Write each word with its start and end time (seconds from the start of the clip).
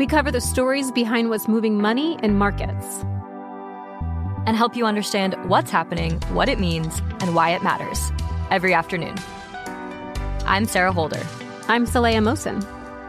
We 0.00 0.06
cover 0.06 0.30
the 0.30 0.40
stories 0.40 0.90
behind 0.90 1.28
what's 1.28 1.46
moving 1.46 1.78
money 1.78 2.18
and 2.22 2.38
markets. 2.38 3.04
and 4.46 4.56
help 4.56 4.74
you 4.74 4.86
understand 4.86 5.34
what's 5.46 5.70
happening, 5.70 6.18
what 6.32 6.48
it 6.48 6.58
means, 6.58 7.02
and 7.20 7.34
why 7.34 7.50
it 7.50 7.62
matters 7.62 8.10
every 8.50 8.72
afternoon. 8.72 9.14
I'm 10.46 10.64
Sarah 10.64 10.90
Holder. 10.90 11.20
I'm 11.68 11.84
Saleha 11.84 12.22
Mohsin. 12.22 12.64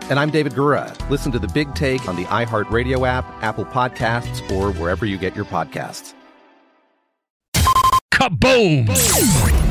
And 0.09 0.19
I'm 0.19 0.31
David 0.31 0.51
Gura. 0.51 0.93
Listen 1.09 1.31
to 1.31 1.39
The 1.39 1.47
Big 1.47 1.73
Take 1.75 2.09
on 2.09 2.17
the 2.17 2.25
iHeartRadio 2.25 3.07
app, 3.07 3.25
Apple 3.41 3.63
Podcasts, 3.63 4.41
or 4.51 4.73
wherever 4.73 5.05
you 5.05 5.17
get 5.17 5.33
your 5.33 5.45
podcasts. 5.45 6.13
Kaboom! 8.13 8.89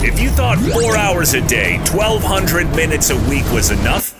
If 0.03 0.19
you 0.19 0.31
thought 0.31 0.57
four 0.59 0.97
hours 0.97 1.35
a 1.35 1.47
day, 1.47 1.77
1,200 1.93 2.75
minutes 2.75 3.11
a 3.11 3.17
week 3.29 3.45
was 3.53 3.71
enough, 3.71 4.20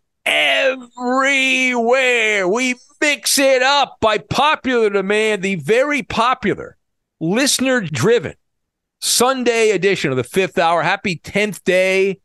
everywhere. 0.25 0.87
We 2.47 2.75
mix 2.99 3.37
it 3.39 3.61
up 3.61 3.97
by 3.99 4.17
popular 4.17 4.89
demand, 4.89 5.41
the 5.41 5.55
very 5.55 6.03
popular, 6.03 6.77
listener 7.19 7.81
driven 7.81 8.35
Sunday 9.01 9.71
edition 9.71 10.11
of 10.11 10.17
the 10.17 10.23
fifth 10.23 10.57
hour. 10.57 10.83
Happy 10.83 11.19
10th 11.23 11.63
day 11.63 12.19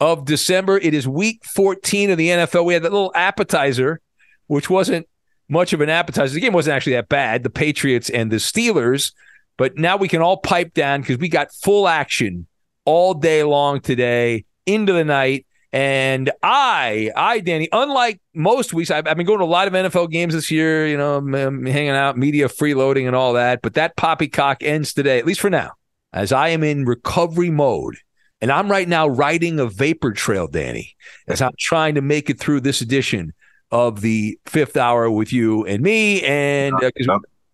of 0.00 0.24
December. 0.24 0.78
It 0.78 0.94
is 0.94 1.06
week 1.06 1.44
14 1.44 2.10
of 2.10 2.18
the 2.18 2.28
NFL. 2.28 2.64
We 2.64 2.74
had 2.74 2.82
that 2.82 2.92
little 2.92 3.12
appetizer, 3.14 4.00
which 4.46 4.68
wasn't 4.70 5.06
much 5.48 5.72
of 5.72 5.80
an 5.80 5.90
appetizer. 5.90 6.34
The 6.34 6.40
game 6.40 6.54
wasn't 6.54 6.74
actually 6.74 6.94
that 6.94 7.08
bad, 7.08 7.42
the 7.42 7.50
Patriots 7.50 8.08
and 8.10 8.30
the 8.30 8.36
Steelers. 8.36 9.12
But 9.58 9.76
now 9.76 9.96
we 9.96 10.08
can 10.08 10.22
all 10.22 10.38
pipe 10.38 10.72
down 10.74 11.02
because 11.02 11.18
we 11.18 11.28
got 11.28 11.52
full 11.52 11.86
action 11.86 12.46
all 12.84 13.14
day 13.14 13.42
long 13.42 13.80
today 13.80 14.44
into 14.66 14.92
the 14.92 15.04
night. 15.04 15.46
And 15.72 16.30
I, 16.42 17.10
I, 17.16 17.40
Danny, 17.40 17.68
unlike 17.72 18.20
most 18.34 18.74
weeks, 18.74 18.90
I've, 18.90 19.06
I've 19.06 19.16
been 19.16 19.26
going 19.26 19.38
to 19.38 19.44
a 19.44 19.46
lot 19.46 19.68
of 19.68 19.72
NFL 19.72 20.10
games 20.10 20.34
this 20.34 20.50
year, 20.50 20.86
you 20.86 20.98
know, 20.98 21.16
I'm, 21.16 21.34
I'm 21.34 21.64
hanging 21.64 21.90
out, 21.90 22.18
media 22.18 22.48
freeloading 22.48 23.06
and 23.06 23.16
all 23.16 23.32
that. 23.34 23.62
But 23.62 23.74
that 23.74 23.96
poppycock 23.96 24.62
ends 24.62 24.92
today, 24.92 25.18
at 25.18 25.24
least 25.24 25.40
for 25.40 25.48
now, 25.48 25.72
as 26.12 26.30
I 26.30 26.48
am 26.48 26.62
in 26.62 26.84
recovery 26.84 27.50
mode. 27.50 27.96
And 28.42 28.52
I'm 28.52 28.70
right 28.70 28.88
now 28.88 29.08
riding 29.08 29.60
a 29.60 29.66
vapor 29.66 30.12
trail, 30.12 30.46
Danny, 30.46 30.94
as 31.26 31.40
I'm 31.40 31.54
trying 31.58 31.94
to 31.94 32.02
make 32.02 32.28
it 32.28 32.38
through 32.38 32.60
this 32.60 32.80
edition 32.80 33.32
of 33.70 34.02
the 34.02 34.38
fifth 34.44 34.76
hour 34.76 35.10
with 35.10 35.32
you 35.32 35.64
and 35.64 35.82
me. 35.82 36.22
And 36.22 36.74
uh, 36.74 36.90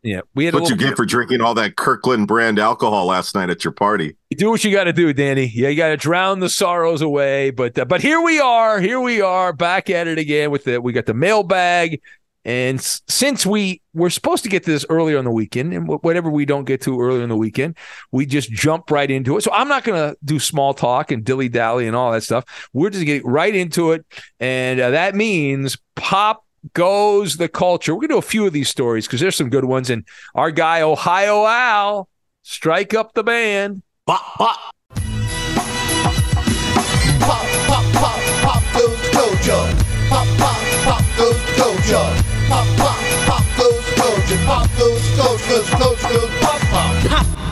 yeah, 0.02 0.20
we 0.34 0.44
had 0.44 0.54
What 0.54 0.70
you 0.70 0.76
get 0.76 0.96
for 0.96 1.04
drinking 1.04 1.40
all 1.40 1.54
that 1.54 1.76
Kirkland 1.76 2.28
brand 2.28 2.58
alcohol 2.58 3.06
last 3.06 3.34
night 3.34 3.50
at 3.50 3.64
your 3.64 3.72
party? 3.72 4.16
You 4.30 4.36
do 4.36 4.50
what 4.50 4.62
you 4.64 4.70
got 4.70 4.84
to 4.84 4.92
do, 4.92 5.12
Danny. 5.12 5.46
Yeah, 5.46 5.68
you 5.68 5.76
got 5.76 5.88
to 5.88 5.96
drown 5.96 6.40
the 6.40 6.48
sorrows 6.48 7.02
away. 7.02 7.50
But 7.50 7.78
uh, 7.78 7.84
but 7.84 8.00
here 8.00 8.20
we 8.20 8.38
are. 8.40 8.80
Here 8.80 9.00
we 9.00 9.20
are 9.20 9.52
back 9.52 9.90
at 9.90 10.06
it 10.06 10.18
again 10.18 10.50
with 10.50 10.64
the 10.64 10.80
we 10.80 10.92
got 10.92 11.06
the 11.06 11.14
mailbag. 11.14 12.00
And 12.44 12.78
s- 12.78 13.02
since 13.08 13.44
we 13.44 13.82
we're 13.92 14.08
supposed 14.10 14.44
to 14.44 14.48
get 14.48 14.64
to 14.64 14.70
this 14.70 14.86
earlier 14.88 15.18
on 15.18 15.24
the 15.24 15.30
weekend, 15.30 15.74
and 15.74 15.86
wh- 15.86 16.02
whatever 16.02 16.30
we 16.30 16.44
don't 16.46 16.64
get 16.64 16.80
to 16.82 16.98
earlier 16.98 17.22
in 17.22 17.28
the 17.28 17.36
weekend, 17.36 17.76
we 18.12 18.24
just 18.24 18.50
jump 18.50 18.90
right 18.90 19.10
into 19.10 19.36
it. 19.36 19.42
So 19.42 19.50
I'm 19.52 19.68
not 19.68 19.82
going 19.84 19.98
to 20.10 20.16
do 20.24 20.38
small 20.38 20.72
talk 20.72 21.10
and 21.10 21.24
dilly 21.24 21.48
dally 21.48 21.86
and 21.86 21.94
all 21.96 22.12
that 22.12 22.22
stuff. 22.22 22.44
We're 22.72 22.90
just 22.90 23.04
getting 23.04 23.26
right 23.28 23.54
into 23.54 23.90
it, 23.92 24.06
and 24.40 24.80
uh, 24.80 24.90
that 24.90 25.14
means 25.16 25.76
pop 25.96 26.44
goes 26.74 27.36
the 27.36 27.48
culture. 27.48 27.94
We're 27.94 28.00
going 28.00 28.08
to 28.08 28.14
do 28.14 28.18
a 28.18 28.22
few 28.22 28.46
of 28.46 28.52
these 28.52 28.68
stories 28.68 29.06
because 29.06 29.20
there's 29.20 29.36
some 29.36 29.50
good 29.50 29.64
ones. 29.64 29.90
And 29.90 30.04
our 30.34 30.50
guy 30.50 30.82
Ohio 30.82 31.46
Al, 31.46 32.08
strike 32.42 32.94
up 32.94 33.14
the 33.14 33.22
band. 33.22 33.82
Pop, 34.06 34.22
pop. 34.36 34.58
Pop, 37.20 37.46
pop, 37.66 37.84
pop, 37.92 38.20
pop 38.42 38.62
goes 38.72 38.98
Gojo. 39.10 40.08
Pop, 40.08 40.26
pop, 40.38 40.58
pop 40.84 41.04
goes 41.16 41.36
Gojo. 41.56 42.48
Pop, 42.48 42.66
pop, 42.78 42.98
pop 43.26 43.44
goes 43.58 43.84
Gojo. 43.96 44.46
Pop 44.46 44.68
goes 44.78 45.02
Gojo, 45.16 45.78
goes 45.78 46.30
pop, 46.40 46.60
pop. 46.70 47.10
Pop. 47.10 47.47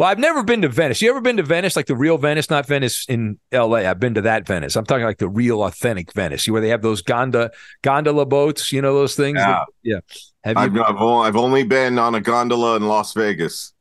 Well, 0.00 0.08
I've 0.08 0.18
never 0.18 0.42
been 0.42 0.62
to 0.62 0.68
Venice. 0.70 1.02
You 1.02 1.10
ever 1.10 1.20
been 1.20 1.36
to 1.36 1.42
Venice, 1.42 1.76
like 1.76 1.84
the 1.84 1.94
real 1.94 2.16
Venice, 2.16 2.48
not 2.48 2.64
Venice 2.64 3.04
in 3.06 3.38
L.A. 3.52 3.84
I've 3.84 4.00
been 4.00 4.14
to 4.14 4.22
that 4.22 4.46
Venice. 4.46 4.74
I'm 4.74 4.86
talking 4.86 5.04
like 5.04 5.18
the 5.18 5.28
real, 5.28 5.62
authentic 5.62 6.14
Venice, 6.14 6.48
where 6.48 6.62
they 6.62 6.70
have 6.70 6.80
those 6.80 7.02
gondola 7.02 7.50
gondola 7.82 8.24
boats. 8.24 8.72
You 8.72 8.80
know 8.80 8.94
those 8.94 9.14
things. 9.14 9.36
Yeah. 9.36 9.46
that- 9.46 9.66
yeah. 9.82 10.00
Have? 10.42 10.56
I've, 10.56 10.74
I've, 10.78 10.96
only, 10.96 11.28
I've 11.28 11.36
only 11.36 11.64
been 11.64 11.98
on 11.98 12.14
a 12.14 12.20
gondola 12.22 12.76
in 12.76 12.88
Las 12.88 13.12
Vegas. 13.12 13.74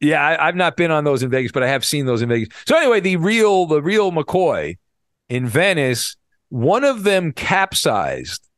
Yeah, 0.00 0.20
I, 0.20 0.48
I've 0.48 0.56
not 0.56 0.76
been 0.76 0.90
on 0.90 1.04
those 1.04 1.22
in 1.22 1.30
Vegas, 1.30 1.52
but 1.52 1.62
I 1.62 1.68
have 1.68 1.84
seen 1.84 2.06
those 2.06 2.22
in 2.22 2.28
Vegas. 2.28 2.48
So 2.66 2.76
anyway, 2.76 2.98
the 2.98 3.14
real, 3.18 3.66
the 3.66 3.80
real 3.80 4.10
McCoy 4.10 4.78
in 5.28 5.46
Venice, 5.46 6.16
one 6.48 6.82
of 6.82 7.04
them 7.04 7.30
capsized, 7.30 8.48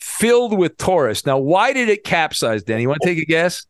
filled 0.00 0.58
with 0.58 0.76
tourists. 0.76 1.24
Now, 1.24 1.38
why 1.38 1.72
did 1.72 1.88
it 1.88 2.04
capsize? 2.04 2.62
Danny, 2.62 2.82
you 2.82 2.88
want 2.90 3.00
to 3.00 3.08
take 3.08 3.22
a 3.22 3.24
guess? 3.24 3.64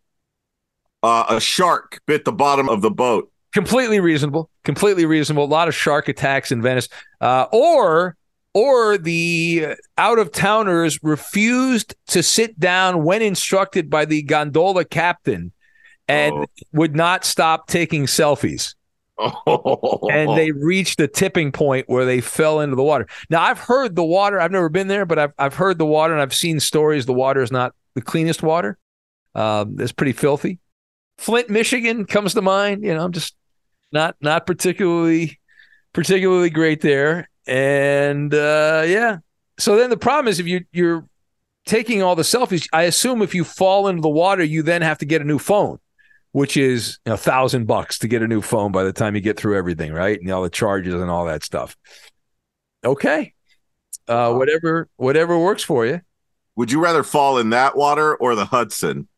Uh, 1.03 1.25
a 1.29 1.41
shark 1.41 2.01
bit 2.07 2.25
the 2.25 2.33
bottom 2.33 2.69
of 2.69 2.81
the 2.83 2.91
boat. 2.91 3.31
completely 3.53 4.01
reasonable. 4.01 4.51
Completely 4.65 5.07
reasonable. 5.07 5.45
A 5.45 5.47
lot 5.47 5.69
of 5.69 5.75
shark 5.75 6.09
attacks 6.09 6.51
in 6.51 6.61
venice. 6.63 6.89
Uh, 7.21 7.47
or 7.53 8.17
or 8.55 8.97
the 8.99 9.75
out 9.99 10.19
of 10.19 10.33
towners 10.33 10.99
refused 11.03 11.95
to 12.09 12.23
sit 12.23 12.59
down 12.59 13.05
when 13.05 13.21
instructed 13.23 13.91
by 13.91 14.05
the 14.07 14.23
gondola 14.23 14.85
captain 14.85 15.53
and 16.09 16.33
Oh. 16.35 16.47
would 16.73 16.97
not 16.97 17.25
stop 17.25 17.69
taking 17.69 18.07
selfies. 18.07 18.75
And 20.11 20.37
they 20.37 20.53
reached 20.53 20.99
the 20.99 21.09
tipping 21.09 21.53
point 21.53 21.89
where 21.89 22.05
they 22.05 22.21
fell 22.21 22.61
into 22.61 22.77
the 22.77 22.83
water. 22.83 23.07
Now 23.31 23.43
i've 23.43 23.59
heard 23.59 23.97
the 23.97 24.05
water 24.05 24.41
i've 24.41 24.53
never 24.53 24.69
been 24.69 24.89
there 24.89 25.05
but 25.07 25.19
i've, 25.19 25.33
I've 25.39 25.55
heard 25.55 25.79
the 25.79 25.87
water 25.87 26.13
and 26.13 26.23
i've 26.23 26.35
seen 26.35 26.61
stories 26.61 27.07
the 27.07 27.13
water 27.15 27.43
is 27.43 27.51
not 27.53 27.75
the 27.95 28.03
cleanest 28.03 28.43
water. 28.43 28.79
Um, 29.35 29.77
it's 29.79 29.93
pretty 29.93 30.13
filthy 30.13 30.59
Flint, 31.19 31.49
Michigan 31.51 32.05
comes 32.05 32.35
to 32.35 32.43
mind. 32.43 32.83
You 32.83 32.95
know, 32.95 33.05
I'm 33.05 33.13
just 33.13 33.35
not 33.93 34.17
not 34.21 34.47
particularly 34.47 35.39
particularly 35.93 36.51
great 36.51 36.81
there. 36.81 37.29
And 37.47 38.33
uh, 38.35 38.85
yeah, 38.87 39.19
so 39.59 39.77
then 39.77 39.91
the 39.91 39.97
problem 39.97 40.29
is 40.29 40.41
if 40.41 40.47
you 40.47 40.65
you're 40.73 41.09
taking 41.65 42.03
all 42.03 42.15
the 42.15 42.23
selfies, 42.23 42.69
I 42.73 42.83
assume 42.83 43.23
if 43.23 43.35
you 43.35 43.45
fall 43.45 43.89
into 43.89 44.03
the 44.03 44.09
water, 44.09 44.45
you 44.45 44.63
then 44.63 44.83
have 44.83 44.99
to 44.99 45.07
get 45.07 45.21
a 45.23 45.25
new 45.25 45.39
phone, 45.39 45.79
which 46.33 46.57
is 46.57 46.99
a 47.07 47.17
thousand 47.17 47.67
bucks 47.67 47.99
to 48.01 48.09
get 48.09 48.23
a 48.23 48.29
new 48.29 48.43
phone 48.43 48.73
by 48.73 48.85
the 48.85 48.93
time 48.93 49.15
you 49.15 49.21
get 49.21 49.39
through 49.39 49.57
everything, 49.57 49.93
right? 49.93 50.21
And 50.21 50.31
all 50.31 50.43
the 50.43 50.51
charges 50.51 50.95
and 50.95 51.11
all 51.11 51.27
that 51.27 51.45
stuff. 51.45 51.77
Okay, 52.85 53.33
uh, 54.09 54.35
whatever 54.35 54.89
whatever 54.97 55.39
works 55.39 55.63
for 55.63 55.87
you. 55.87 56.01
Would 56.57 56.73
you 56.73 56.81
rather 56.81 57.03
fall 57.03 57.39
in 57.39 57.51
that 57.51 57.77
water 57.77 58.17
or 58.17 58.35
the 58.35 58.47
Hudson? 58.47 59.09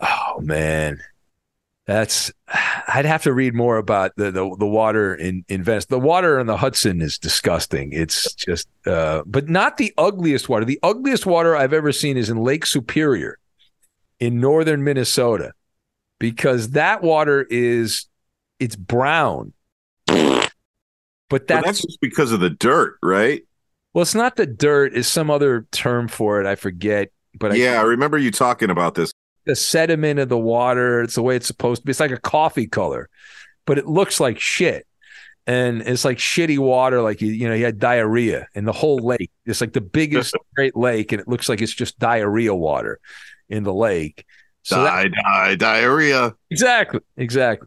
Oh 0.00 0.40
man. 0.40 1.00
That's 1.86 2.32
I'd 2.88 3.06
have 3.06 3.24
to 3.24 3.32
read 3.32 3.54
more 3.54 3.76
about 3.76 4.12
the 4.16 4.30
the, 4.30 4.56
the 4.58 4.66
water 4.66 5.14
in, 5.14 5.44
in 5.48 5.64
Venice. 5.64 5.86
The 5.86 5.98
water 5.98 6.38
in 6.38 6.46
the 6.46 6.56
Hudson 6.56 7.00
is 7.00 7.18
disgusting. 7.18 7.92
It's 7.92 8.34
just 8.34 8.68
uh, 8.86 9.22
but 9.26 9.48
not 9.48 9.78
the 9.78 9.92
ugliest 9.98 10.48
water. 10.48 10.64
The 10.64 10.78
ugliest 10.82 11.26
water 11.26 11.56
I've 11.56 11.72
ever 11.72 11.90
seen 11.90 12.16
is 12.16 12.30
in 12.30 12.36
Lake 12.36 12.66
Superior 12.66 13.38
in 14.20 14.38
northern 14.40 14.84
Minnesota 14.84 15.52
because 16.20 16.70
that 16.70 17.02
water 17.02 17.46
is 17.50 18.06
it's 18.60 18.76
brown. 18.76 19.52
But 20.06 21.48
that's, 21.48 21.60
But 21.60 21.64
that's 21.64 21.82
just 21.82 22.00
because 22.00 22.30
of 22.30 22.40
the 22.40 22.50
dirt, 22.50 22.96
right? 23.02 23.42
well, 23.94 24.02
it's 24.02 24.14
not 24.14 24.36
the 24.36 24.46
dirt. 24.46 24.94
It's 24.94 25.08
some 25.08 25.30
other 25.30 25.66
term 25.72 26.06
for 26.06 26.40
it. 26.40 26.46
I 26.46 26.54
forget. 26.54 27.10
But 27.34 27.52
I, 27.52 27.54
yeah, 27.56 27.80
I 27.80 27.82
remember 27.82 28.18
you 28.18 28.30
talking 28.30 28.70
about 28.70 28.94
this. 28.94 29.12
The 29.44 29.56
sediment 29.56 30.20
of 30.20 30.28
the 30.28 30.38
water. 30.38 31.02
It's 31.02 31.14
the 31.14 31.22
way 31.22 31.36
it's 31.36 31.46
supposed 31.46 31.82
to 31.82 31.86
be. 31.86 31.90
It's 31.90 32.00
like 32.00 32.10
a 32.10 32.20
coffee 32.20 32.66
color, 32.66 33.08
but 33.66 33.78
it 33.78 33.86
looks 33.86 34.20
like 34.20 34.38
shit. 34.40 34.86
And 35.46 35.82
it's 35.82 36.04
like 36.04 36.18
shitty 36.18 36.58
water, 36.58 37.02
like 37.02 37.20
you, 37.20 37.32
you 37.32 37.48
know, 37.48 37.54
you 37.54 37.64
had 37.64 37.80
diarrhea 37.80 38.46
in 38.54 38.64
the 38.64 38.72
whole 38.72 38.98
lake. 38.98 39.30
It's 39.44 39.60
like 39.60 39.72
the 39.72 39.80
biggest 39.80 40.36
Great 40.54 40.76
Lake, 40.76 41.10
and 41.10 41.20
it 41.20 41.26
looks 41.26 41.48
like 41.48 41.60
it's 41.60 41.74
just 41.74 41.98
diarrhea 41.98 42.54
water 42.54 43.00
in 43.48 43.64
the 43.64 43.74
lake. 43.74 44.24
So 44.62 44.84
that- 44.84 45.10
die, 45.12 45.22
die, 45.22 45.54
diarrhea. 45.56 46.34
exactly, 46.50 47.00
exactly. 47.16 47.66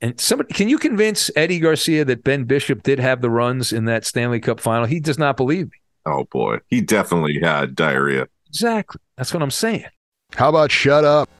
And 0.00 0.20
somebody, 0.20 0.52
can 0.54 0.68
you 0.68 0.78
convince 0.78 1.30
Eddie 1.34 1.58
Garcia 1.58 2.04
that 2.04 2.22
Ben 2.22 2.44
Bishop 2.44 2.82
did 2.84 3.00
have 3.00 3.22
the 3.22 3.30
runs 3.30 3.72
in 3.72 3.86
that 3.86 4.04
Stanley 4.04 4.38
Cup 4.38 4.60
final? 4.60 4.84
He 4.86 5.00
does 5.00 5.18
not 5.18 5.36
believe 5.36 5.66
me. 5.66 5.78
Oh 6.06 6.24
boy, 6.30 6.58
he 6.68 6.80
definitely 6.80 7.40
had 7.42 7.74
diarrhea. 7.74 8.28
Exactly. 8.46 9.00
That's 9.16 9.32
what 9.34 9.42
I'm 9.42 9.50
saying. 9.50 9.86
How 10.36 10.48
about 10.48 10.72
shut 10.72 11.04
up? 11.04 11.30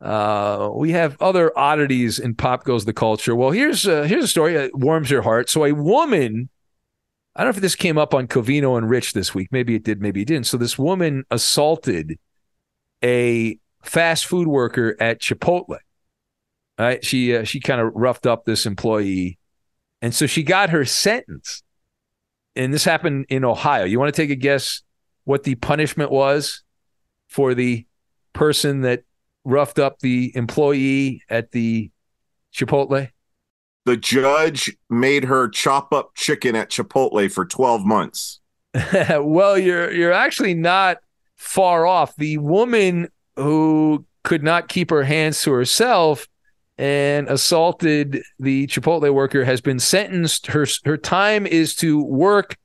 Uh, 0.00 0.70
we 0.74 0.92
have 0.92 1.20
other 1.20 1.56
oddities 1.58 2.18
in 2.18 2.34
pop 2.34 2.64
goes 2.64 2.84
the 2.84 2.92
culture. 2.92 3.34
Well, 3.34 3.50
here's 3.50 3.86
uh, 3.86 4.02
here's 4.02 4.24
a 4.24 4.28
story 4.28 4.54
that 4.54 4.76
warms 4.78 5.10
your 5.10 5.22
heart. 5.22 5.48
So 5.48 5.64
a 5.64 5.72
woman, 5.72 6.48
I 7.34 7.42
don't 7.42 7.52
know 7.52 7.56
if 7.56 7.62
this 7.62 7.74
came 7.74 7.98
up 7.98 8.14
on 8.14 8.28
Covino 8.28 8.76
and 8.76 8.88
Rich 8.88 9.14
this 9.14 9.34
week. 9.34 9.48
Maybe 9.50 9.74
it 9.74 9.84
did, 9.84 10.00
maybe 10.00 10.22
it 10.22 10.28
didn't. 10.28 10.46
So 10.46 10.56
this 10.56 10.78
woman 10.78 11.24
assaulted 11.30 12.18
a 13.02 13.58
fast 13.82 14.26
food 14.26 14.48
worker 14.48 14.96
at 15.00 15.20
Chipotle. 15.20 15.78
Right? 16.78 17.02
She 17.04 17.34
uh, 17.34 17.44
she 17.44 17.58
kind 17.58 17.80
of 17.80 17.92
roughed 17.94 18.26
up 18.26 18.44
this 18.44 18.66
employee, 18.66 19.38
and 20.02 20.14
so 20.14 20.26
she 20.26 20.42
got 20.42 20.70
her 20.70 20.84
sentence. 20.84 21.62
And 22.54 22.72
this 22.72 22.84
happened 22.84 23.26
in 23.28 23.44
Ohio. 23.44 23.84
You 23.84 23.98
want 23.98 24.14
to 24.14 24.22
take 24.22 24.30
a 24.30 24.36
guess 24.36 24.82
what 25.24 25.42
the 25.42 25.56
punishment 25.56 26.10
was 26.10 26.62
for 27.28 27.54
the 27.54 27.86
person 28.36 28.82
that 28.82 29.02
roughed 29.44 29.78
up 29.78 30.00
the 30.00 30.32
employee 30.34 31.22
at 31.28 31.52
the 31.52 31.90
Chipotle? 32.54 33.10
The 33.84 33.96
judge 33.96 34.76
made 34.90 35.24
her 35.24 35.48
chop 35.48 35.92
up 35.92 36.14
chicken 36.16 36.56
at 36.56 36.70
Chipotle 36.70 37.30
for 37.30 37.44
12 37.44 37.84
months. 37.84 38.40
well, 39.20 39.56
you're 39.56 39.90
you're 39.92 40.12
actually 40.12 40.54
not 40.54 40.98
far 41.36 41.86
off. 41.86 42.14
The 42.16 42.38
woman 42.38 43.08
who 43.36 44.04
could 44.24 44.42
not 44.42 44.68
keep 44.68 44.90
her 44.90 45.04
hands 45.04 45.40
to 45.42 45.52
herself 45.52 46.26
and 46.78 47.28
assaulted 47.28 48.22
the 48.38 48.66
Chipotle 48.66 49.12
worker 49.14 49.44
has 49.44 49.60
been 49.60 49.78
sentenced. 49.78 50.48
Her 50.48 50.66
her 50.84 50.96
time 50.96 51.46
is 51.46 51.74
to 51.76 52.02
work 52.02 52.56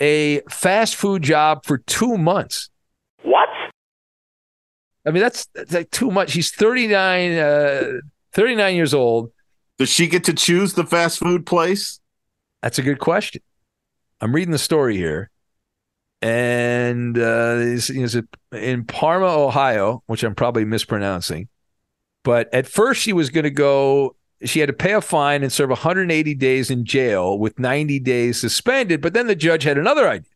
a 0.00 0.40
fast 0.50 0.96
food 0.96 1.22
job 1.22 1.64
for 1.64 1.78
two 1.78 2.16
months. 2.16 2.70
I 5.06 5.10
mean, 5.10 5.22
that's, 5.22 5.46
that's 5.54 5.72
like 5.72 5.90
too 5.90 6.10
much. 6.10 6.30
She's 6.30 6.50
39, 6.50 7.32
uh, 7.38 7.92
39 8.32 8.74
years 8.74 8.94
old. 8.94 9.32
Does 9.78 9.88
she 9.88 10.06
get 10.06 10.24
to 10.24 10.32
choose 10.32 10.74
the 10.74 10.84
fast 10.84 11.18
food 11.18 11.46
place? 11.46 12.00
That's 12.62 12.78
a 12.78 12.82
good 12.82 13.00
question. 13.00 13.42
I'm 14.20 14.34
reading 14.34 14.52
the 14.52 14.58
story 14.58 14.96
here. 14.96 15.30
And 16.22 17.18
uh, 17.18 17.56
it's, 17.58 17.90
it's 17.90 18.16
in 18.52 18.84
Parma, 18.84 19.26
Ohio, 19.26 20.02
which 20.06 20.22
I'm 20.22 20.34
probably 20.34 20.64
mispronouncing. 20.64 21.48
But 22.22 22.52
at 22.54 22.66
first, 22.66 23.02
she 23.02 23.12
was 23.12 23.28
going 23.28 23.44
to 23.44 23.50
go, 23.50 24.16
she 24.42 24.60
had 24.60 24.68
to 24.68 24.72
pay 24.72 24.94
a 24.94 25.02
fine 25.02 25.42
and 25.42 25.52
serve 25.52 25.68
180 25.68 26.34
days 26.36 26.70
in 26.70 26.86
jail 26.86 27.38
with 27.38 27.58
90 27.58 28.00
days 28.00 28.40
suspended. 28.40 29.02
But 29.02 29.12
then 29.12 29.26
the 29.26 29.36
judge 29.36 29.64
had 29.64 29.76
another 29.76 30.08
idea. 30.08 30.30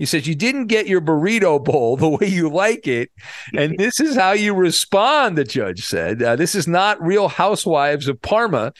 He 0.00 0.06
says, 0.06 0.26
You 0.26 0.34
didn't 0.34 0.68
get 0.68 0.88
your 0.88 1.02
burrito 1.02 1.62
bowl 1.62 1.96
the 1.98 2.08
way 2.08 2.26
you 2.26 2.48
like 2.48 2.88
it. 2.88 3.12
And 3.54 3.78
this 3.78 4.00
is 4.00 4.16
how 4.16 4.32
you 4.32 4.54
respond, 4.54 5.36
the 5.36 5.44
judge 5.44 5.84
said. 5.84 6.22
Uh, 6.22 6.36
this 6.36 6.54
is 6.54 6.66
not 6.66 7.00
real 7.02 7.28
housewives 7.28 8.08
of 8.08 8.20
Parma. 8.22 8.72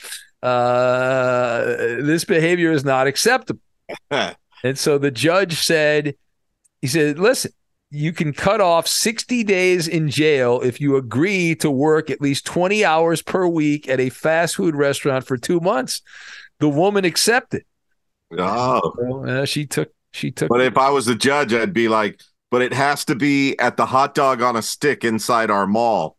Uh, 0.43 1.67
this 2.01 2.25
behavior 2.25 2.73
is 2.73 2.87
not 2.87 3.07
acceptable. 3.07 3.61
and 4.11 4.79
so 4.79 4.97
the 4.97 5.11
judge 5.11 5.61
said, 5.61 6.15
He 6.81 6.87
said, 6.87 7.19
Listen, 7.19 7.53
you 7.91 8.15
can 8.15 8.33
cut 8.33 8.63
off 8.63 8.87
60 8.87 9.45
days 9.45 9.89
in 9.89 10.09
jail 10.09 10.63
if 10.63 10.81
you 10.81 10.97
agree 10.97 11.55
to 11.57 11.71
work 11.71 12.09
at 12.09 12.23
least 12.23 12.47
20 12.47 12.83
hours 12.83 13.21
per 13.21 13.47
week 13.47 13.91
at 13.91 14.01
a 14.01 14.09
fast 14.09 14.57
food 14.57 14.75
restaurant 14.75 15.27
for 15.27 15.37
two 15.37 15.61
months. 15.61 16.01
The 16.61 16.69
woman 16.71 17.05
accepted. 17.05 17.65
Oh. 18.39 18.95
So, 18.97 19.25
uh, 19.27 19.45
she 19.45 19.67
took 19.67 19.93
she 20.12 20.31
took 20.31 20.49
But 20.49 20.61
if 20.61 20.77
I 20.77 20.91
was 20.91 21.07
the 21.07 21.15
judge, 21.15 21.53
I'd 21.53 21.73
be 21.73 21.89
like, 21.89 22.21
but 22.51 22.62
it 22.62 22.73
has 22.73 23.05
to 23.07 23.15
be 23.15 23.59
at 23.59 23.77
the 23.77 23.87
hot 23.87 24.15
dog 24.15 24.43
on 24.43 24.57
a 24.57 24.62
stick 24.62 25.05
inside 25.05 25.51
our 25.51 25.67
mall. 25.67 26.17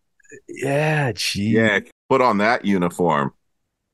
yeah, 0.47 1.11
gee. 1.13 1.49
Yeah, 1.49 1.79
put 2.09 2.21
on 2.21 2.37
that 2.37 2.65
uniform. 2.65 3.33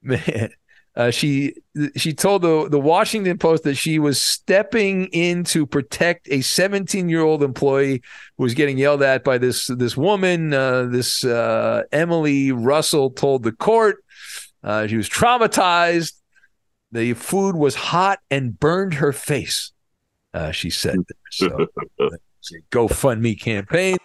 man. 0.01 0.49
Uh, 0.97 1.11
she 1.11 1.53
she 1.95 2.11
told 2.11 2.41
the 2.41 2.67
the 2.69 2.79
Washington 2.79 3.37
Post 3.37 3.61
that 3.65 3.75
she 3.75 3.99
was 3.99 4.19
stepping 4.19 5.05
in 5.13 5.43
to 5.43 5.63
protect 5.67 6.27
a 6.31 6.41
17 6.41 7.07
year 7.07 7.21
old 7.21 7.43
employee 7.43 8.01
who 8.35 8.43
was 8.43 8.55
getting 8.55 8.79
yelled 8.79 9.03
at 9.03 9.23
by 9.23 9.37
this 9.37 9.67
this 9.67 9.95
woman. 9.95 10.55
Uh, 10.55 10.85
this 10.85 11.23
uh, 11.23 11.83
Emily 11.91 12.51
Russell 12.51 13.11
told 13.11 13.43
the 13.43 13.51
court 13.51 14.03
uh, 14.63 14.87
she 14.87 14.97
was 14.97 15.07
traumatized. 15.07 16.13
The 16.91 17.13
food 17.13 17.55
was 17.55 17.75
hot 17.75 18.17
and 18.31 18.59
burned 18.59 18.95
her 18.95 19.13
face. 19.13 19.71
Uh, 20.37 20.51
she 20.51 20.69
said, 20.69 20.97
"So 21.31 21.67
it's 21.97 22.51
a 22.53 22.75
GoFundMe 22.75 23.39
campaign 23.39 23.97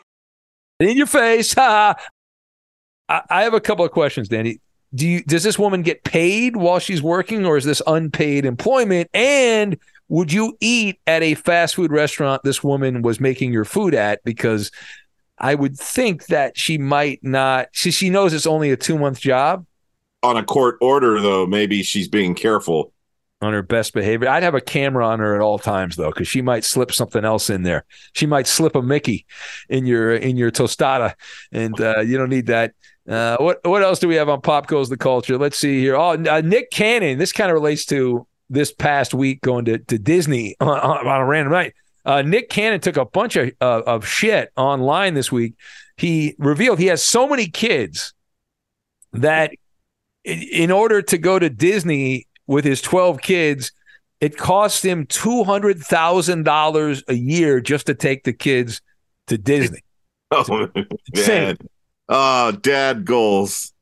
in 0.80 0.96
your 0.96 1.06
face." 1.06 1.52
Ha! 1.54 1.94
I, 3.08 3.22
I 3.28 3.42
have 3.42 3.54
a 3.54 3.60
couple 3.60 3.84
of 3.84 3.90
questions, 3.90 4.28
Danny 4.28 4.60
do 4.94 5.08
you 5.08 5.22
does 5.24 5.42
this 5.42 5.58
woman 5.58 5.82
get 5.82 6.04
paid 6.04 6.56
while 6.56 6.78
she's 6.78 7.02
working 7.02 7.46
or 7.46 7.56
is 7.56 7.64
this 7.64 7.80
unpaid 7.86 8.44
employment 8.44 9.08
and 9.14 9.78
would 10.08 10.32
you 10.32 10.56
eat 10.60 11.00
at 11.06 11.22
a 11.22 11.34
fast 11.34 11.74
food 11.74 11.90
restaurant 11.90 12.42
this 12.44 12.62
woman 12.62 13.02
was 13.02 13.18
making 13.18 13.52
your 13.52 13.64
food 13.64 13.94
at 13.94 14.22
because 14.24 14.70
i 15.38 15.54
would 15.54 15.78
think 15.78 16.26
that 16.26 16.58
she 16.58 16.76
might 16.76 17.18
not 17.22 17.68
she, 17.72 17.90
she 17.90 18.10
knows 18.10 18.32
it's 18.32 18.46
only 18.46 18.70
a 18.70 18.76
two 18.76 18.98
month 18.98 19.20
job 19.20 19.64
On 20.22 20.36
a 20.36 20.44
court 20.44 20.76
order, 20.80 21.20
though, 21.20 21.46
maybe 21.46 21.82
she's 21.82 22.06
being 22.06 22.36
careful. 22.36 22.92
On 23.42 23.52
her 23.52 23.62
best 23.62 23.92
behavior 23.92 24.28
i'd 24.28 24.42
have 24.42 24.54
a 24.54 24.60
camera 24.60 25.06
on 25.06 25.18
her 25.18 25.34
at 25.34 25.40
all 25.40 25.58
times 25.58 25.96
though 25.96 26.10
because 26.10 26.28
she 26.28 26.40
might 26.40 26.64
slip 26.64 26.92
something 26.92 27.24
else 27.24 27.50
in 27.50 27.62
there 27.62 27.84
she 28.14 28.24
might 28.24 28.46
slip 28.46 28.74
a 28.74 28.82
mickey 28.82 29.26
in 29.68 29.84
your 29.84 30.14
in 30.14 30.36
your 30.36 30.50
tostada 30.50 31.14
and 31.50 31.80
uh, 31.80 32.00
you 32.00 32.16
don't 32.16 32.30
need 32.30 32.46
that 32.46 32.72
uh, 33.08 33.36
what 33.38 33.58
what 33.64 33.82
else 33.82 33.98
do 33.98 34.06
we 34.06 34.14
have 34.14 34.28
on 34.28 34.40
Pop 34.40 34.68
Goes 34.68 34.88
the 34.88 34.96
Culture? 34.96 35.36
Let's 35.36 35.58
see 35.58 35.80
here. 35.80 35.96
Oh, 35.96 36.10
uh, 36.10 36.40
Nick 36.44 36.70
Cannon. 36.70 37.18
This 37.18 37.32
kind 37.32 37.50
of 37.50 37.54
relates 37.54 37.84
to 37.86 38.26
this 38.48 38.72
past 38.72 39.12
week 39.12 39.40
going 39.40 39.64
to, 39.64 39.78
to 39.78 39.98
Disney 39.98 40.56
on, 40.60 40.78
on, 40.78 41.06
on 41.06 41.20
a 41.20 41.24
random 41.24 41.52
night. 41.52 41.74
Uh, 42.04 42.22
Nick 42.22 42.48
Cannon 42.48 42.80
took 42.80 42.96
a 42.96 43.04
bunch 43.04 43.36
of 43.36 43.50
uh, 43.60 43.82
of 43.86 44.06
shit 44.06 44.50
online 44.56 45.14
this 45.14 45.32
week. 45.32 45.54
He 45.96 46.34
revealed 46.38 46.78
he 46.78 46.86
has 46.86 47.02
so 47.02 47.28
many 47.28 47.48
kids 47.48 48.14
that 49.12 49.52
in, 50.24 50.42
in 50.42 50.70
order 50.70 51.02
to 51.02 51.18
go 51.18 51.38
to 51.38 51.50
Disney 51.50 52.26
with 52.46 52.64
his 52.64 52.80
twelve 52.80 53.20
kids, 53.20 53.72
it 54.20 54.36
costs 54.36 54.82
him 54.84 55.06
two 55.06 55.44
hundred 55.44 55.78
thousand 55.80 56.44
dollars 56.44 57.02
a 57.08 57.14
year 57.14 57.60
just 57.60 57.86
to 57.86 57.94
take 57.94 58.24
the 58.24 58.32
kids 58.32 58.80
to 59.28 59.38
Disney. 59.38 59.80
Oh, 60.34 60.66
man. 61.14 61.58
Oh, 62.08 62.52
dad 62.52 63.04
goals. 63.04 63.74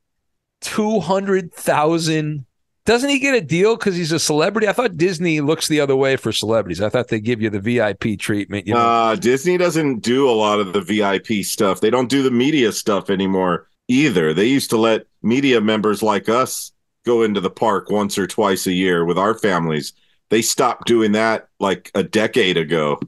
two 0.61 0.99
hundred 0.99 1.55
thousand. 1.55 2.45
Doesn't 2.87 3.09
he 3.09 3.21
get 3.21 3.37
a 3.37 3.41
deal 3.41 3.77
because 3.77 3.95
he's 3.95 4.11
a 4.11 4.19
celebrity? 4.19 4.67
I 4.67 4.73
thought 4.73 4.97
Disney 4.97 5.41
looks 5.41 5.69
the 5.69 5.79
other 5.81 5.95
way 5.95 6.17
for 6.17 6.33
celebrities. 6.33 6.83
I 6.83 6.89
thought 6.89 7.07
they 7.07 7.21
give 7.21 7.41
you 7.41 7.51
the 7.51 7.61
VIP 7.61 8.19
treatment. 8.19 8.67
You 8.67 8.75
know, 8.75 8.81
Uh, 8.81 9.15
Disney 9.15 9.59
doesn't 9.59 10.01
do 10.01 10.29
a 10.29 10.33
lot 10.33 10.59
of 10.59 10.73
the 10.73 10.81
VIP 10.81 11.45
stuff. 11.45 11.81
They 11.81 11.91
don't 11.91 12.09
do 12.09 12.25
the 12.25 12.33
media 12.33 12.73
stuff 12.73 13.11
anymore 13.11 13.69
either. 13.87 14.35
They 14.35 14.47
used 14.47 14.71
to 14.71 14.77
let 14.77 15.07
media 15.23 15.61
members 15.61 16.03
like 16.03 16.29
us 16.29 16.73
go 17.05 17.23
into 17.23 17.41
the 17.41 17.51
park 17.51 17.91
once 17.91 18.19
or 18.19 18.27
twice 18.27 18.67
a 18.67 18.73
year 18.73 19.05
with 19.05 19.19
our 19.19 19.35
families. 19.35 19.93
They 20.29 20.43
stopped 20.43 20.87
doing 20.87 21.13
that 21.13 21.49
like 21.59 21.91
a 21.95 22.03
decade 22.03 22.57
ago. 22.57 23.01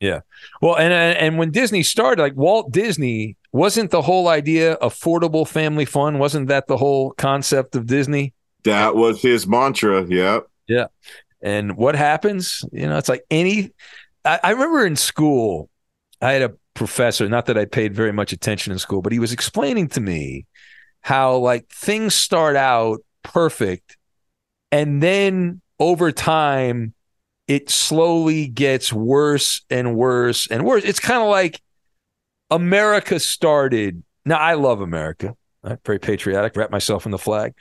Yeah. 0.00 0.20
Well, 0.62 0.76
and 0.76 0.92
uh, 0.92 1.18
and 1.18 1.38
when 1.38 1.50
Disney 1.50 1.82
started, 1.82 2.22
like 2.22 2.36
Walt 2.36 2.70
Disney 2.70 3.36
wasn't 3.52 3.90
the 3.90 4.02
whole 4.02 4.28
idea 4.28 4.76
affordable 4.76 5.46
family 5.46 5.84
fun? 5.84 6.18
Wasn't 6.18 6.48
that 6.48 6.68
the 6.68 6.76
whole 6.76 7.12
concept 7.12 7.74
of 7.74 7.86
Disney? 7.86 8.32
That 8.64 8.94
was 8.94 9.20
his 9.20 9.46
mantra. 9.46 10.04
Yeah. 10.06 10.40
Yeah. 10.68 10.86
And 11.40 11.76
what 11.76 11.96
happens? 11.96 12.64
You 12.72 12.88
know, 12.88 12.98
it's 12.98 13.08
like 13.08 13.24
any. 13.30 13.72
I, 14.24 14.40
I 14.44 14.50
remember 14.50 14.86
in 14.86 14.96
school, 14.96 15.68
I 16.20 16.32
had 16.32 16.42
a 16.42 16.54
professor, 16.74 17.28
not 17.28 17.46
that 17.46 17.58
I 17.58 17.64
paid 17.64 17.94
very 17.94 18.12
much 18.12 18.32
attention 18.32 18.72
in 18.72 18.78
school, 18.78 19.02
but 19.02 19.12
he 19.12 19.18
was 19.18 19.32
explaining 19.32 19.88
to 19.88 20.00
me 20.00 20.46
how 21.00 21.36
like 21.36 21.68
things 21.70 22.14
start 22.14 22.56
out 22.56 23.00
perfect 23.32 23.96
and 24.72 25.02
then 25.02 25.60
over 25.78 26.12
time 26.12 26.94
it 27.46 27.70
slowly 27.70 28.46
gets 28.46 28.92
worse 28.92 29.62
and 29.70 29.96
worse 29.96 30.46
and 30.48 30.64
worse. 30.64 30.84
It's 30.84 31.00
kind 31.00 31.22
of 31.22 31.28
like 31.28 31.60
America 32.50 33.18
started. 33.18 34.02
Now 34.26 34.36
I 34.36 34.54
love 34.54 34.82
America. 34.82 35.34
I'm 35.64 35.78
very 35.84 35.98
patriotic, 35.98 36.54
wrap 36.56 36.70
myself 36.70 37.06
in 37.06 37.10
the 37.10 37.18
flag. 37.18 37.54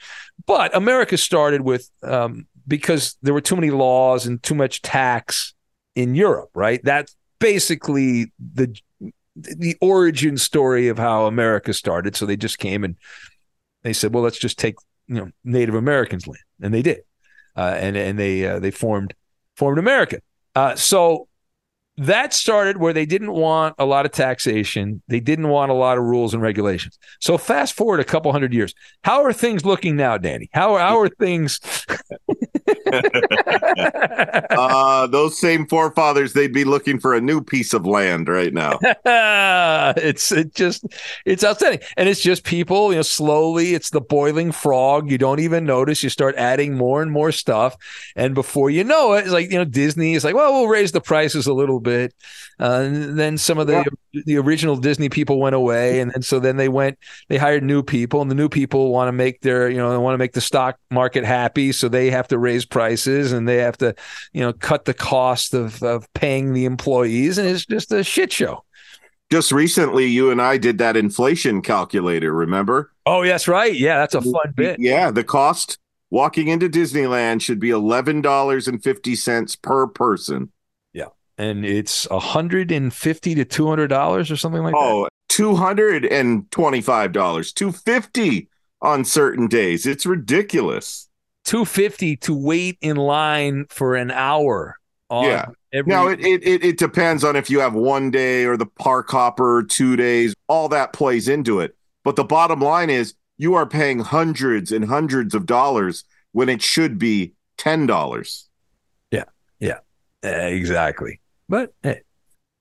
But 0.46 0.76
America 0.76 1.18
started 1.18 1.62
with 1.62 1.90
um, 2.04 2.48
because 2.68 3.18
there 3.22 3.34
were 3.34 3.42
too 3.42 3.56
many 3.56 3.72
laws 3.72 4.28
and 4.28 4.44
too 4.44 4.56
much 4.56 4.82
tax 4.82 5.54
in 5.96 6.16
Europe, 6.16 6.50
right? 6.54 6.82
That's 6.84 7.16
basically 7.40 8.32
the 8.40 8.78
the 9.36 9.78
origin 9.82 10.38
story 10.38 10.90
of 10.90 10.98
how 10.98 11.28
America 11.28 11.74
started. 11.74 12.16
So 12.16 12.26
they 12.26 12.38
just 12.38 12.60
came 12.60 12.84
and 12.84 12.98
they 13.84 13.94
said, 13.94 14.14
"Well, 14.14 14.24
let's 14.24 14.40
just 14.40 14.60
take 14.60 14.76
you 15.08 15.16
know 15.16 15.32
Native 15.44 15.76
Americans' 15.76 16.28
land," 16.28 16.44
and 16.62 16.74
they 16.74 16.82
did, 16.82 17.02
uh, 17.56 17.76
and 17.78 17.96
and 17.96 18.18
they 18.18 18.46
uh, 18.46 18.60
they 18.60 18.72
formed 18.72 19.14
formed 19.56 19.80
America. 19.80 20.20
Uh, 20.56 20.76
so 20.76 21.28
that 21.98 22.32
started 22.32 22.78
where 22.78 22.94
they 22.94 23.08
didn't 23.08 23.32
want 23.32 23.76
a 23.80 23.86
lot 23.86 24.06
of 24.06 24.12
taxation. 24.12 25.02
They 25.08 25.20
didn't 25.20 25.48
want 25.48 25.72
a 25.72 25.74
lot 25.74 25.98
of 25.98 26.04
rules 26.04 26.34
and 26.34 26.44
regulations. 26.44 27.00
So 27.20 27.40
fast 27.40 27.74
forward 27.74 28.00
a 28.00 28.04
couple 28.04 28.32
hundred 28.32 28.54
years. 28.54 28.74
How 29.04 29.24
are 29.24 29.34
things 29.34 29.66
looking 29.66 29.96
now, 29.96 30.18
Danny? 30.18 30.50
How, 30.54 30.76
are, 30.76 30.80
how 30.80 31.00
are 31.00 31.10
things? 31.10 31.60
uh, 34.50 35.08
those 35.08 35.40
same 35.40 35.68
forefathers, 35.68 36.34
they'd 36.34 36.54
be 36.54 36.64
looking 36.64 37.00
for 37.00 37.14
a 37.14 37.22
new 37.22 37.42
piece 37.42 37.74
of 37.74 37.86
land 37.86 38.28
right 38.28 38.54
now. 38.54 38.80
it's 39.98 40.32
it 40.32 40.54
just 40.56 40.86
it's 41.26 41.44
outstanding, 41.44 41.82
and 41.96 42.10
it's 42.10 42.22
just 42.22 42.44
people. 42.44 42.92
You 42.92 42.98
know, 42.98 43.04
slowly, 43.04 43.74
it's 43.74 43.90
the 43.90 44.02
boiling 44.02 44.52
frog. 44.52 45.10
You 45.12 45.18
don't 45.18 45.40
even 45.40 45.66
notice. 45.66 46.04
You 46.04 46.10
start 46.10 46.36
adding 46.36 46.76
more 46.76 47.02
and 47.02 47.12
more 47.12 47.32
stuff, 47.32 47.76
and 48.16 48.34
before 48.36 48.70
you 48.70 48.84
know 48.84 49.14
it, 49.14 49.22
it's 49.22 49.32
like 49.32 49.52
you 49.52 49.58
know 49.58 49.66
Disney 49.66 50.14
is 50.14 50.24
like, 50.24 50.36
well, 50.36 50.54
we'll 50.54 50.68
raise 50.68 50.92
the 50.92 51.02
prices 51.02 51.48
a 51.48 51.54
little 51.54 51.80
bit. 51.80 52.14
Uh, 52.60 52.82
and 52.86 53.20
then 53.20 53.38
some 53.38 53.60
of 53.60 53.68
the 53.68 53.74
yeah. 53.74 53.84
The 54.26 54.38
original 54.38 54.76
Disney 54.76 55.10
people 55.10 55.40
went 55.40 55.56
away, 55.56 56.00
and 56.00 56.12
then 56.12 56.22
so 56.22 56.40
then 56.40 56.58
they 56.58 56.70
went, 56.70 56.98
they 57.28 57.38
hired 57.38 57.64
new 57.64 57.84
people, 57.84 58.22
and 58.22 58.30
the 58.32 58.36
new 58.36 58.50
people 58.50 58.92
want 58.92 59.08
to 59.08 59.12
make 59.12 59.42
their 59.42 59.70
you 59.70 59.78
know 59.78 59.92
they 59.92 59.98
want 59.98 60.14
to 60.14 60.18
make 60.18 60.34
the 60.34 60.42
stock 60.42 60.78
market 60.92 61.24
happy, 61.24 61.72
so 61.72 61.88
they 61.88 62.10
have 62.10 62.28
to 62.30 62.38
raise 62.38 62.66
prices 62.66 63.32
and 63.32 63.48
they 63.48 63.58
have 63.58 63.78
to 63.78 63.96
you 64.34 64.42
know 64.42 64.54
cut 64.54 64.86
the 64.86 64.94
cost 64.94 65.54
of 65.54 65.82
of 65.84 66.12
paying 66.14 66.54
the 66.54 66.66
employees, 66.66 67.38
and 67.38 67.48
it's 67.48 67.66
just 67.66 67.92
a 67.92 68.04
shit 68.04 68.32
show. 68.32 68.64
Just 69.30 69.52
recently, 69.52 70.06
you 70.06 70.32
and 70.32 70.42
I 70.42 70.58
did 70.58 70.78
that 70.78 70.96
inflation 70.96 71.62
calculator. 71.62 72.34
Remember? 72.34 72.94
Oh, 73.06 73.24
yes, 73.24 73.48
right. 73.48 73.74
Yeah, 73.74 73.98
that's 73.98 74.16
a 74.16 74.22
fun 74.22 74.54
bit. 74.56 74.80
Yeah, 74.80 75.12
the 75.12 75.24
cost 75.24 75.78
walking 76.10 76.48
into 76.48 76.70
Disneyland 76.70 77.42
should 77.42 77.60
be 77.60 77.70
eleven 77.70 78.22
dollars 78.22 78.70
and 78.70 78.82
fifty 78.82 79.16
cents 79.16 79.56
per 79.56 79.88
person 79.88 80.52
and 81.38 81.66
it's 81.66 82.08
a 82.10 82.20
hundred 82.20 82.72
and 82.72 82.94
fifty 82.94 83.36
to 83.36 83.46
two 83.46 83.68
hundred 83.68 83.88
dollars 83.88 84.32
or 84.32 84.38
something 84.38 84.64
like 84.64 84.74
oh, 84.76 85.04
that. 85.04 85.06
Oh, 85.06 85.10
two 85.30 85.56
hundred 85.56 86.06
and 86.06 86.50
twenty-five 86.52 87.12
dollars, 87.12 87.54
two 87.54 87.72
fifty 87.72 88.50
on 88.82 89.06
certain 89.06 89.48
days. 89.48 89.86
It's 89.86 90.06
ridiculous. 90.06 91.10
Two 91.44 91.66
fifty 91.66 92.18
to 92.18 92.34
wait 92.34 92.78
in 92.82 92.98
line 92.98 93.66
for 93.70 93.96
an 93.96 94.12
hour. 94.12 94.78
yeah. 95.12 95.46
Every- 95.74 95.90
now 95.90 96.08
it, 96.08 96.22
it 96.22 96.64
it 96.64 96.78
depends 96.78 97.24
on 97.24 97.36
if 97.36 97.50
you 97.50 97.60
have 97.60 97.74
one 97.74 98.10
day 98.10 98.46
or 98.46 98.58
the 98.58 98.66
park 98.66 99.10
hopper, 99.10 99.64
two 99.64 99.96
days. 99.96 100.34
All 100.48 100.70
that 100.70 100.94
plays 100.94 101.28
into 101.28 101.60
it. 101.60 101.76
But 102.04 102.16
the 102.16 102.24
bottom 102.24 102.62
line 102.62 102.90
is, 102.90 103.16
you 103.38 103.56
are 103.56 103.66
paying 103.66 104.00
hundreds 104.00 104.72
and 104.72 104.86
hundreds 104.86 105.36
of 105.36 105.46
dollars 105.46 106.06
when 106.32 106.50
it 106.50 106.62
should 106.62 106.98
be 106.98 107.34
ten 107.58 107.86
dollars. 107.86 108.50
Yeah. 109.12 109.26
Yeah. 109.60 109.80
Exactly. 110.24 111.20
But 111.50 111.74
hey, 111.84 112.02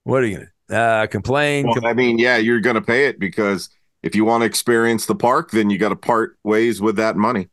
what 0.05 0.23
are 0.23 0.26
you 0.26 0.37
going 0.37 0.49
to 0.71 0.76
uh, 0.76 1.07
complain? 1.09 1.66
Well, 1.66 1.87
I 1.87 1.95
mean, 1.95 2.19
yeah, 2.19 2.37
you're 2.37 2.61
going 2.61 2.75
to 2.76 2.83
pay 2.83 3.07
it 3.07 3.19
because 3.19 3.69
if 4.02 4.14
you 4.14 4.25
want 4.25 4.43
to 4.43 4.47
experience 4.47 5.07
the 5.07 5.14
park, 5.14 5.50
then 5.50 5.71
you 5.71 5.78
got 5.78 5.88
to 5.88 5.97
part 5.97 6.38
ways 6.45 6.81
with 6.81 6.97
that 6.97 7.16
money. 7.16 7.49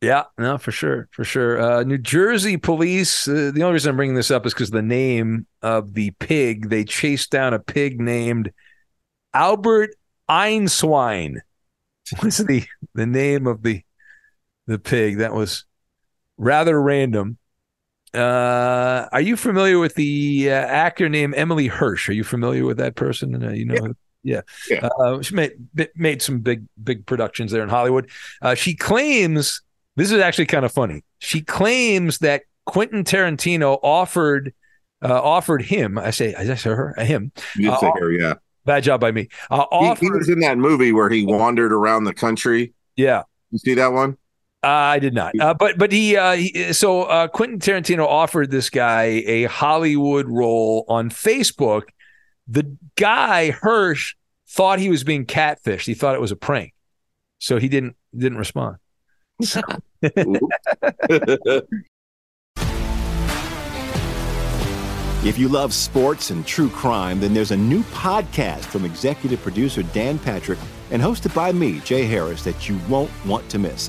Yeah, 0.00 0.24
no, 0.38 0.56
for 0.56 0.72
sure, 0.72 1.08
for 1.10 1.24
sure. 1.24 1.60
Uh, 1.60 1.82
New 1.82 1.98
Jersey 1.98 2.56
police. 2.56 3.28
Uh, 3.28 3.50
the 3.54 3.62
only 3.62 3.74
reason 3.74 3.90
I'm 3.90 3.96
bringing 3.96 4.14
this 4.14 4.30
up 4.30 4.46
is 4.46 4.54
because 4.54 4.70
the 4.70 4.80
name 4.80 5.46
of 5.60 5.92
the 5.92 6.12
pig. 6.12 6.70
They 6.70 6.84
chased 6.84 7.30
down 7.30 7.52
a 7.52 7.58
pig 7.58 8.00
named 8.00 8.50
Albert 9.34 9.90
Einswine. 10.28 11.36
What's 12.20 12.38
the 12.38 12.64
the 12.94 13.06
name 13.06 13.46
of 13.46 13.62
the 13.62 13.82
the 14.66 14.78
pig? 14.78 15.18
That 15.18 15.34
was 15.34 15.64
rather 16.38 16.80
random. 16.80 17.36
Uh, 18.12 19.08
are 19.12 19.20
you 19.20 19.36
familiar 19.36 19.78
with 19.78 19.94
the 19.94 20.50
uh, 20.50 20.54
actor 20.54 21.08
named 21.08 21.34
Emile 21.34 21.68
Hirsch? 21.68 22.08
Are 22.08 22.12
you 22.12 22.24
familiar 22.24 22.64
with 22.64 22.78
that 22.78 22.96
person? 22.96 23.42
Uh, 23.42 23.50
you 23.50 23.66
know, 23.66 23.94
yeah, 24.22 24.40
yeah. 24.68 24.88
Uh, 24.98 25.22
she 25.22 25.34
made 25.34 25.52
made 25.94 26.20
some 26.20 26.40
big 26.40 26.66
big 26.82 27.06
productions 27.06 27.52
there 27.52 27.62
in 27.62 27.68
Hollywood. 27.68 28.10
Uh, 28.42 28.54
she 28.54 28.74
claims 28.74 29.62
this 29.96 30.10
is 30.10 30.20
actually 30.20 30.46
kind 30.46 30.64
of 30.64 30.72
funny. 30.72 31.04
She 31.18 31.40
claims 31.40 32.18
that 32.18 32.42
Quentin 32.66 33.04
Tarantino 33.04 33.78
offered 33.82 34.54
uh, 35.02 35.20
offered 35.22 35.62
him. 35.62 35.98
I 35.98 36.10
say, 36.10 36.34
I 36.34 36.44
say 36.54 36.70
her, 36.70 36.94
him. 36.98 37.32
You 37.56 37.74
say 37.80 37.90
her, 37.98 38.12
yeah. 38.12 38.34
Bad 38.64 38.82
job 38.82 39.00
by 39.00 39.10
me. 39.12 39.28
Offered, 39.50 39.98
he, 39.98 40.06
he 40.06 40.10
was 40.10 40.28
in 40.28 40.40
that 40.40 40.58
movie 40.58 40.92
where 40.92 41.08
he 41.08 41.24
wandered 41.24 41.72
around 41.72 42.04
the 42.04 42.14
country. 42.14 42.74
Yeah, 42.96 43.22
you 43.50 43.58
see 43.58 43.74
that 43.74 43.92
one? 43.92 44.18
Uh, 44.62 44.66
I 44.66 44.98
did 44.98 45.14
not. 45.14 45.38
Uh, 45.40 45.54
but 45.54 45.78
but 45.78 45.90
he, 45.90 46.16
uh, 46.16 46.32
he 46.36 46.72
so 46.74 47.04
uh, 47.04 47.28
Quentin 47.28 47.60
Tarantino 47.60 48.06
offered 48.06 48.50
this 48.50 48.68
guy 48.68 49.04
a 49.04 49.44
Hollywood 49.44 50.26
role 50.28 50.84
on 50.86 51.08
Facebook. 51.08 51.84
The 52.46 52.76
guy 52.96 53.52
Hirsch 53.52 54.16
thought 54.48 54.78
he 54.78 54.90
was 54.90 55.02
being 55.02 55.24
catfished. 55.24 55.86
He 55.86 55.94
thought 55.94 56.14
it 56.14 56.20
was 56.20 56.32
a 56.32 56.36
prank, 56.36 56.74
so 57.38 57.58
he 57.58 57.68
didn't 57.68 57.96
didn't 58.14 58.36
respond. 58.36 58.76
if 65.22 65.38
you 65.38 65.48
love 65.48 65.72
sports 65.72 66.28
and 66.28 66.46
true 66.46 66.68
crime, 66.68 67.18
then 67.18 67.32
there's 67.32 67.52
a 67.52 67.56
new 67.56 67.82
podcast 67.84 68.64
from 68.64 68.84
executive 68.84 69.40
producer 69.40 69.82
Dan 69.82 70.18
Patrick 70.18 70.58
and 70.90 71.00
hosted 71.00 71.34
by 71.34 71.50
me, 71.50 71.80
Jay 71.80 72.04
Harris, 72.04 72.44
that 72.44 72.68
you 72.68 72.78
won't 72.90 73.10
want 73.24 73.48
to 73.48 73.58
miss. 73.58 73.88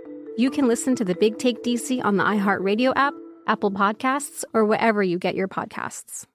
you 0.37 0.49
can 0.49 0.67
listen 0.67 0.95
to 0.95 1.05
the 1.05 1.15
Big 1.15 1.37
Take 1.37 1.63
DC 1.63 2.03
on 2.03 2.17
the 2.17 2.23
iHeartRadio 2.23 2.93
app, 2.95 3.13
Apple 3.47 3.71
Podcasts, 3.71 4.43
or 4.53 4.65
wherever 4.65 5.01
you 5.03 5.17
get 5.17 5.35
your 5.35 5.47
podcasts. 5.47 6.25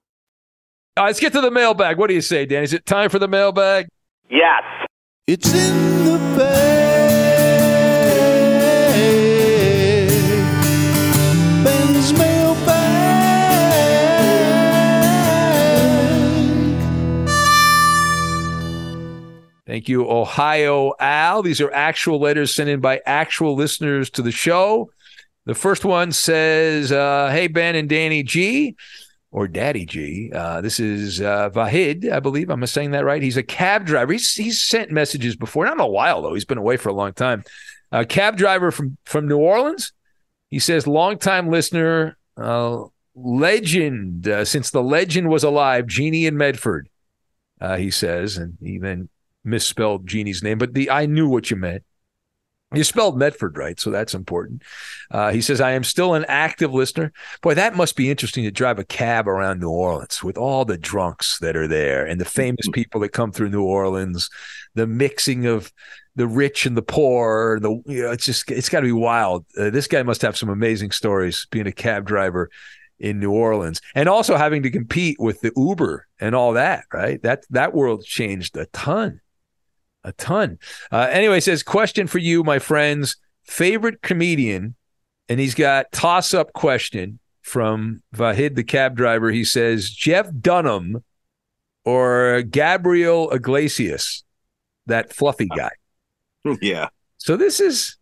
All 0.95 1.03
right, 1.03 1.09
let's 1.09 1.19
get 1.19 1.33
to 1.33 1.41
the 1.41 1.51
mailbag. 1.51 1.97
What 1.97 2.07
do 2.07 2.13
you 2.13 2.21
say, 2.21 2.45
Dan? 2.45 2.63
Is 2.63 2.73
it 2.73 2.85
time 2.85 3.09
for 3.09 3.19
the 3.19 3.27
mailbag? 3.27 3.87
Yes. 4.29 4.63
It's 5.27 5.53
in 5.53 6.05
the 6.05 6.17
bag. 6.37 6.66
Thank 19.77 19.89
you, 19.89 20.09
Ohio 20.09 20.93
Al. 20.99 21.43
These 21.43 21.61
are 21.61 21.71
actual 21.71 22.19
letters 22.19 22.55
sent 22.55 22.67
in 22.67 22.79
by 22.79 22.99
actual 23.05 23.53
listeners 23.53 24.09
to 24.09 24.23
the 24.23 24.31
show. 24.31 24.89
The 25.45 25.53
first 25.53 25.85
one 25.85 26.11
says, 26.13 26.91
uh, 26.91 27.29
Hey, 27.29 27.45
Ben 27.45 27.75
and 27.75 27.87
Danny 27.87 28.23
G 28.23 28.75
or 29.29 29.47
Daddy 29.47 29.85
G. 29.85 30.31
Uh, 30.33 30.61
this 30.61 30.79
is 30.79 31.21
uh, 31.21 31.51
Vahid, 31.51 32.11
I 32.11 32.19
believe. 32.19 32.49
I'm 32.49 32.65
saying 32.65 32.89
that 32.91 33.05
right. 33.05 33.21
He's 33.21 33.37
a 33.37 33.43
cab 33.43 33.85
driver. 33.85 34.13
He's, 34.13 34.33
he's 34.33 34.63
sent 34.63 34.89
messages 34.89 35.35
before, 35.35 35.65
not 35.65 35.75
in 35.75 35.79
a 35.79 35.85
while, 35.85 36.23
though. 36.23 36.33
He's 36.33 36.43
been 36.43 36.57
away 36.57 36.77
for 36.77 36.89
a 36.89 36.95
long 36.95 37.13
time. 37.13 37.43
A 37.91 38.03
cab 38.03 38.35
driver 38.35 38.71
from, 38.71 38.97
from 39.05 39.27
New 39.27 39.37
Orleans. 39.37 39.93
He 40.49 40.57
says, 40.57 40.87
longtime 40.87 41.51
listener, 41.51 42.17
uh, 42.35 42.85
legend, 43.13 44.27
uh, 44.27 44.43
since 44.43 44.71
the 44.71 44.81
legend 44.81 45.29
was 45.29 45.43
alive, 45.43 45.85
Jeannie 45.85 46.25
in 46.25 46.35
Medford, 46.35 46.89
uh, 47.61 47.77
he 47.77 47.91
says, 47.91 48.37
and 48.37 48.57
he 48.59 48.79
then 48.79 49.09
misspelled 49.47 50.07
Jeannie's 50.07 50.43
name, 50.43 50.57
but 50.57 50.73
the 50.73 50.89
I 50.91 51.05
knew 51.05 51.27
what 51.27 51.49
you 51.49 51.57
meant. 51.57 51.83
You 52.73 52.83
spelled 52.83 53.17
Medford 53.17 53.57
right, 53.57 53.79
so 53.79 53.91
that's 53.91 54.13
important. 54.13 54.61
Uh, 55.09 55.31
he 55.31 55.39
says, 55.39 55.61
I 55.61 55.71
am 55.71 55.85
still 55.85 56.15
an 56.15 56.25
active 56.27 56.73
listener. 56.73 57.13
Boy, 57.41 57.53
that 57.53 57.77
must 57.77 57.95
be 57.95 58.11
interesting 58.11 58.43
to 58.43 58.51
drive 58.51 58.77
a 58.77 58.83
cab 58.83 59.25
around 59.25 59.61
New 59.61 59.69
Orleans 59.69 60.21
with 60.21 60.37
all 60.37 60.65
the 60.65 60.77
drunks 60.77 61.39
that 61.39 61.55
are 61.55 61.67
there 61.67 62.05
and 62.05 62.19
the 62.19 62.25
famous 62.25 62.67
people 62.73 62.99
that 63.01 63.13
come 63.13 63.31
through 63.31 63.51
New 63.51 63.63
Orleans, 63.63 64.29
the 64.75 64.85
mixing 64.85 65.45
of 65.45 65.71
the 66.17 66.27
rich 66.27 66.65
and 66.65 66.75
the 66.75 66.81
poor. 66.81 67.57
The 67.61 67.81
you 67.85 68.03
know, 68.03 68.11
it's 68.11 68.25
just 68.25 68.51
it's 68.51 68.67
got 68.67 68.81
to 68.81 68.87
be 68.87 68.91
wild. 68.91 69.45
Uh, 69.57 69.69
this 69.69 69.87
guy 69.87 70.03
must 70.03 70.21
have 70.21 70.37
some 70.37 70.49
amazing 70.49 70.91
stories 70.91 71.47
being 71.49 71.67
a 71.67 71.71
cab 71.71 72.05
driver 72.05 72.49
in 72.99 73.19
New 73.19 73.31
Orleans 73.31 73.79
and 73.95 74.09
also 74.09 74.35
having 74.35 74.63
to 74.63 74.71
compete 74.71 75.15
with 75.19 75.39
the 75.39 75.53
Uber 75.55 76.05
and 76.19 76.35
all 76.35 76.51
that. 76.53 76.83
Right, 76.91 77.21
that 77.23 77.45
that 77.51 77.73
world 77.73 78.03
changed 78.03 78.57
a 78.57 78.65
ton 78.67 79.21
a 80.07 80.13
ton. 80.13 80.57
Uh, 80.91 81.07
anyway, 81.11 81.39
says 81.39 81.63
question 81.63 82.07
for 82.07 82.17
you, 82.17 82.43
my 82.43 82.59
friends. 82.59 83.17
Favorite 83.43 84.01
comedian, 84.01 84.75
and 85.29 85.39
he's 85.39 85.55
got 85.55 85.91
toss 85.91 86.33
up 86.33 86.53
question 86.53 87.19
from 87.41 88.01
Vahid, 88.15 88.55
the 88.55 88.63
cab 88.63 88.95
driver. 88.95 89.31
He 89.31 89.43
says 89.45 89.89
Jeff 89.89 90.27
Dunham 90.41 91.03
or 91.85 92.41
Gabriel 92.41 93.31
Iglesias, 93.31 94.23
that 94.85 95.13
fluffy 95.13 95.47
guy. 95.47 95.71
Yeah. 96.61 96.87
So 97.17 97.35
this 97.35 97.59
is, 97.59 97.97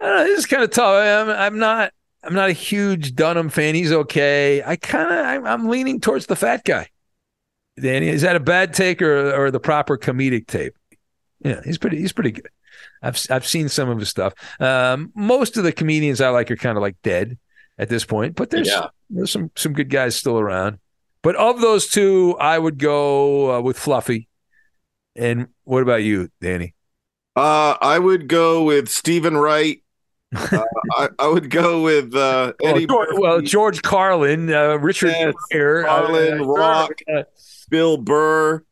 I 0.00 0.06
don't 0.06 0.16
know, 0.18 0.24
this 0.24 0.38
is 0.38 0.46
kind 0.46 0.62
of 0.62 0.70
tough. 0.70 0.86
I'm, 0.86 1.28
I'm 1.28 1.58
not. 1.58 1.92
I'm 2.22 2.34
not 2.34 2.48
a 2.48 2.52
huge 2.52 3.14
Dunham 3.14 3.48
fan. 3.48 3.74
He's 3.74 3.92
okay. 3.92 4.62
I 4.64 4.76
kind 4.76 5.12
of, 5.12 5.26
I'm, 5.26 5.46
I'm 5.46 5.68
leaning 5.68 6.00
towards 6.00 6.26
the 6.26 6.36
fat 6.36 6.64
guy. 6.64 6.88
Danny, 7.80 8.08
is 8.08 8.22
that 8.22 8.36
a 8.36 8.40
bad 8.40 8.72
take 8.72 9.00
or, 9.02 9.32
or 9.34 9.50
the 9.50 9.60
proper 9.60 9.98
comedic 9.98 10.46
tape? 10.46 10.74
Yeah, 11.40 11.60
he's 11.64 11.78
pretty. 11.78 11.98
He's 11.98 12.12
pretty 12.12 12.32
good. 12.32 12.48
I've 13.02 13.18
I've 13.30 13.46
seen 13.46 13.68
some 13.68 13.88
of 13.88 13.98
his 13.98 14.08
stuff. 14.08 14.34
Um, 14.60 15.12
most 15.14 15.56
of 15.56 15.64
the 15.64 15.72
comedians 15.72 16.20
I 16.20 16.28
like 16.30 16.50
are 16.50 16.56
kind 16.56 16.76
of 16.76 16.82
like 16.82 16.96
dead 17.02 17.38
at 17.78 17.88
this 17.88 18.04
point, 18.04 18.34
but 18.36 18.50
there's 18.50 18.68
Yeah. 18.68 18.88
there's 19.10 19.30
some 19.30 19.50
some 19.56 19.72
good 19.72 19.90
guys 19.90 20.16
still 20.16 20.38
around. 20.38 20.78
But 21.22 21.36
of 21.36 21.60
those 21.60 21.88
two, 21.88 22.36
I 22.38 22.58
would 22.58 22.78
go 22.78 23.56
uh, 23.56 23.60
with 23.60 23.78
Fluffy. 23.78 24.28
And 25.14 25.48
what 25.64 25.82
about 25.82 26.02
you, 26.02 26.28
Danny? 26.40 26.74
Uh, 27.34 27.76
I 27.80 27.98
would 27.98 28.28
go 28.28 28.62
with 28.62 28.88
Steven 28.88 29.36
Wright. 29.36 29.82
Uh, 30.36 30.64
I, 30.96 31.08
I 31.20 31.28
would 31.28 31.50
go 31.50 31.82
with 31.82 32.14
uh, 32.14 32.52
Well, 32.60 32.74
Eddie 32.74 32.86
George, 32.86 33.08
well, 33.12 33.40
George 33.40 33.80
Carlin, 33.80 34.52
uh, 34.52 34.76
Richard 34.76 35.10
Yes, 35.12 35.34
Pryor, 35.50 35.84
Carlin, 35.84 36.40
uh, 36.40 36.44
Rock, 36.44 36.92
uh, 37.10 37.22
Bill 37.70 37.96
Burr, 37.96 38.62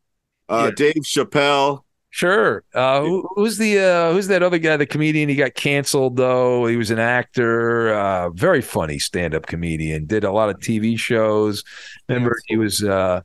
uh, 0.49 0.71
Dave 0.73 1.05
Chappelle. 1.05 1.84
Sure. 2.15 2.63
Uh, 2.73 3.01
who, 3.01 3.29
who's 3.35 3.59
the 3.59 3.77
uh, 3.77 4.13
who's 4.13 4.29
that 4.29 4.45
other 4.45 4.59
guy? 4.59 4.77
The 4.77 4.87
comedian. 4.87 5.29
He 5.29 5.35
got 5.35 5.55
canceled 5.55 6.15
though. 6.17 6.65
He 6.67 6.77
was 6.77 6.93
an 6.93 7.01
actor. 7.01 7.93
Uh, 7.93 8.31
very 8.31 8.63
funny 8.63 9.01
stand-up 9.01 9.47
comedian. 9.47 10.07
Did 10.07 10.23
a 10.23 10.31
lot 10.31 10.49
of 10.49 10.61
TV 10.61 10.97
shows. 10.97 11.65
Remember, 12.09 12.37
he 12.47 12.57
was 12.57 12.85
uh, 12.85 13.23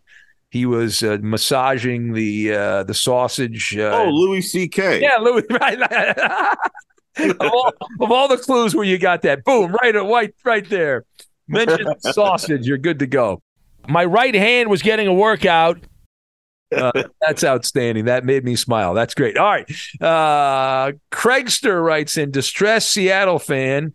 he 0.50 0.66
was 0.66 1.04
uh, 1.04 1.20
massaging 1.22 2.14
the 2.14 2.52
uh, 2.52 2.84
the 2.84 2.96
sausage. 2.96 3.78
Uh, 3.78 3.92
Oh, 3.94 4.10
Louis 4.10 4.42
C.K. 4.42 5.02
yeah, 5.02 5.18
Louis. 5.22 5.44
Right. 5.52 5.80
of, 7.20 7.38
all, 7.42 7.72
of 8.02 8.12
all 8.12 8.28
the 8.28 8.38
clues 8.38 8.74
where 8.74 8.86
you 8.86 8.98
got 8.98 9.22
that, 9.22 9.44
boom, 9.44 9.76
right, 9.84 9.94
right, 9.94 10.34
right 10.44 10.68
there. 10.68 11.06
Mention 11.48 11.86
sausage. 12.00 12.66
You're 12.66 12.80
good 12.80 12.98
to 12.98 13.06
go. 13.06 13.44
My 13.88 14.04
right 14.04 14.34
hand 14.34 14.68
was 14.72 14.82
getting 14.82 15.06
a 15.08 15.14
workout. 15.14 15.78
Uh, 16.76 16.92
that's 17.22 17.44
outstanding. 17.44 18.06
That 18.06 18.26
made 18.26 18.44
me 18.44 18.56
smile. 18.56 18.94
That's 18.94 19.14
great. 19.14 19.38
All 19.38 19.46
right. 19.46 19.70
Uh, 20.00 20.94
Craigster 21.12 21.84
writes 21.84 22.18
in 22.18 22.32
distressed 22.32 22.92
Seattle 22.92 23.40
fan, 23.40 23.94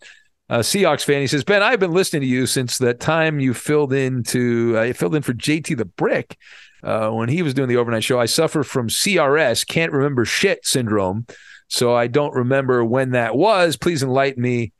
uh, 0.50 0.58
Seahawks 0.58 1.04
fan. 1.04 1.20
He 1.20 1.26
says, 1.26 1.44
Ben, 1.44 1.62
I've 1.62 1.80
been 1.80 1.92
listening 1.92 2.22
to 2.22 2.28
you 2.28 2.46
since 2.46 2.78
that 2.78 3.00
time 3.00 3.40
you 3.40 3.54
filled 3.54 3.92
in 3.92 4.22
to 4.24 4.76
uh, 4.76 4.92
filled 4.92 5.14
in 5.14 5.22
for 5.22 5.32
JT 5.32 5.76
the 5.76 5.84
Brick 5.84 6.36
uh, 6.82 7.10
when 7.10 7.28
he 7.28 7.42
was 7.42 7.54
doing 7.54 7.68
the 7.68 7.76
overnight 7.76 8.04
show. 8.04 8.20
I 8.20 8.26
suffer 8.26 8.62
from 8.62 8.88
CRS, 8.88 9.66
can't 9.66 9.92
remember 9.92 10.24
shit 10.24 10.66
syndrome, 10.66 11.26
so 11.68 11.94
I 11.94 12.08
don't 12.08 12.34
remember 12.34 12.84
when 12.84 13.12
that 13.12 13.36
was. 13.36 13.76
Please 13.76 14.02
enlighten 14.02 14.42
me. 14.42 14.72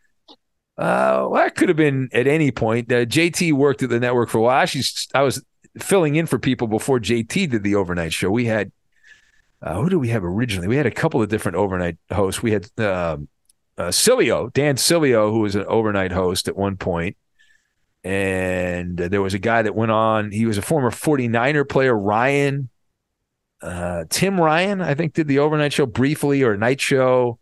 Uh, 0.77 1.31
well, 1.31 1.35
that 1.35 1.55
could 1.55 1.69
have 1.69 1.77
been 1.77 2.09
at 2.13 2.27
any 2.27 2.51
point. 2.51 2.91
Uh, 2.91 3.05
JT 3.05 3.53
worked 3.53 3.83
at 3.83 3.91
the 3.91 4.01
network 4.01 4.29
for 4.29 4.39
a 4.39 4.43
while. 4.43 4.61
Actually, 4.61 4.85
I 5.15 5.23
was 5.23 5.43
filling 5.79 6.17
in 6.17 6.27
for 6.27 6.39
people 6.39 6.67
before 6.67 7.01
JT 7.01 7.51
did 7.51 7.63
the 7.63 7.75
overnight 7.75 8.13
show. 8.13 8.31
We 8.31 8.47
had 8.47 8.71
uh, 9.65 9.81
who 9.81 9.89
do 9.89 9.99
we 9.99 10.09
have 10.09 10.23
originally? 10.25 10.69
We 10.69 10.77
had 10.77 10.85
a 10.85 10.91
couple 10.91 11.23
of 11.23 11.31
different 11.31 11.57
overnight 11.57 11.97
hosts. 12.13 12.43
We 12.43 12.53
had 12.53 12.65
um, 12.79 13.29
uh, 13.79 13.89
Sileo, 13.89 14.53
Dan 14.53 14.77
Sileo, 14.77 15.31
who 15.31 15.41
was 15.41 15.55
an 15.55 15.65
overnight 15.65 16.13
host 16.13 16.49
at 16.49 16.57
one 16.57 16.77
point. 16.77 17.17
And 18.05 18.99
there 18.99 19.23
was 19.23 19.33
a 19.33 19.39
guy 19.39 19.63
that 19.63 19.75
went 19.75 19.91
on. 19.91 20.31
He 20.31 20.45
was 20.45 20.59
a 20.59 20.63
former 20.63 20.91
49er 20.91 21.67
player, 21.67 21.97
Ryan. 21.97 22.69
Uh, 23.63 24.05
Tim 24.11 24.39
Ryan, 24.39 24.83
I 24.83 24.93
think, 24.95 25.15
did 25.15 25.29
the 25.29 25.39
overnight 25.39 25.73
show 25.73 25.87
briefly 25.87 26.43
or 26.43 26.59
night 26.59 26.83
show. 26.83 27.39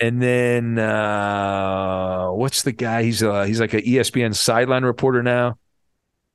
And 0.00 0.20
then 0.20 0.78
uh, 0.80 2.30
what's 2.30 2.62
the 2.62 2.72
guy? 2.72 3.04
He's 3.04 3.22
uh, 3.22 3.44
he's 3.44 3.60
like 3.60 3.72
an 3.72 3.80
ESPN 3.80 4.34
sideline 4.34 4.84
reporter 4.84 5.22
now. 5.22 5.56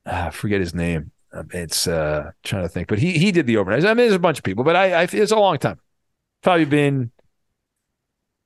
Ah, 0.06 0.26
I 0.26 0.30
forget 0.30 0.60
his 0.60 0.74
name. 0.74 1.12
Um, 1.32 1.48
It's 1.52 1.86
uh, 1.86 2.30
trying 2.42 2.62
to 2.62 2.68
think, 2.68 2.88
but 2.88 2.98
he 2.98 3.18
he 3.18 3.32
did 3.32 3.46
the 3.46 3.56
overnight. 3.56 3.84
I 3.84 3.88
mean, 3.88 3.96
there's 3.98 4.12
a 4.14 4.18
bunch 4.18 4.38
of 4.38 4.44
people, 4.44 4.64
but 4.64 4.76
I, 4.76 5.02
I 5.02 5.08
it's 5.10 5.32
a 5.32 5.36
long 5.36 5.58
time. 5.58 5.80
Probably 6.42 6.66
been 6.66 7.12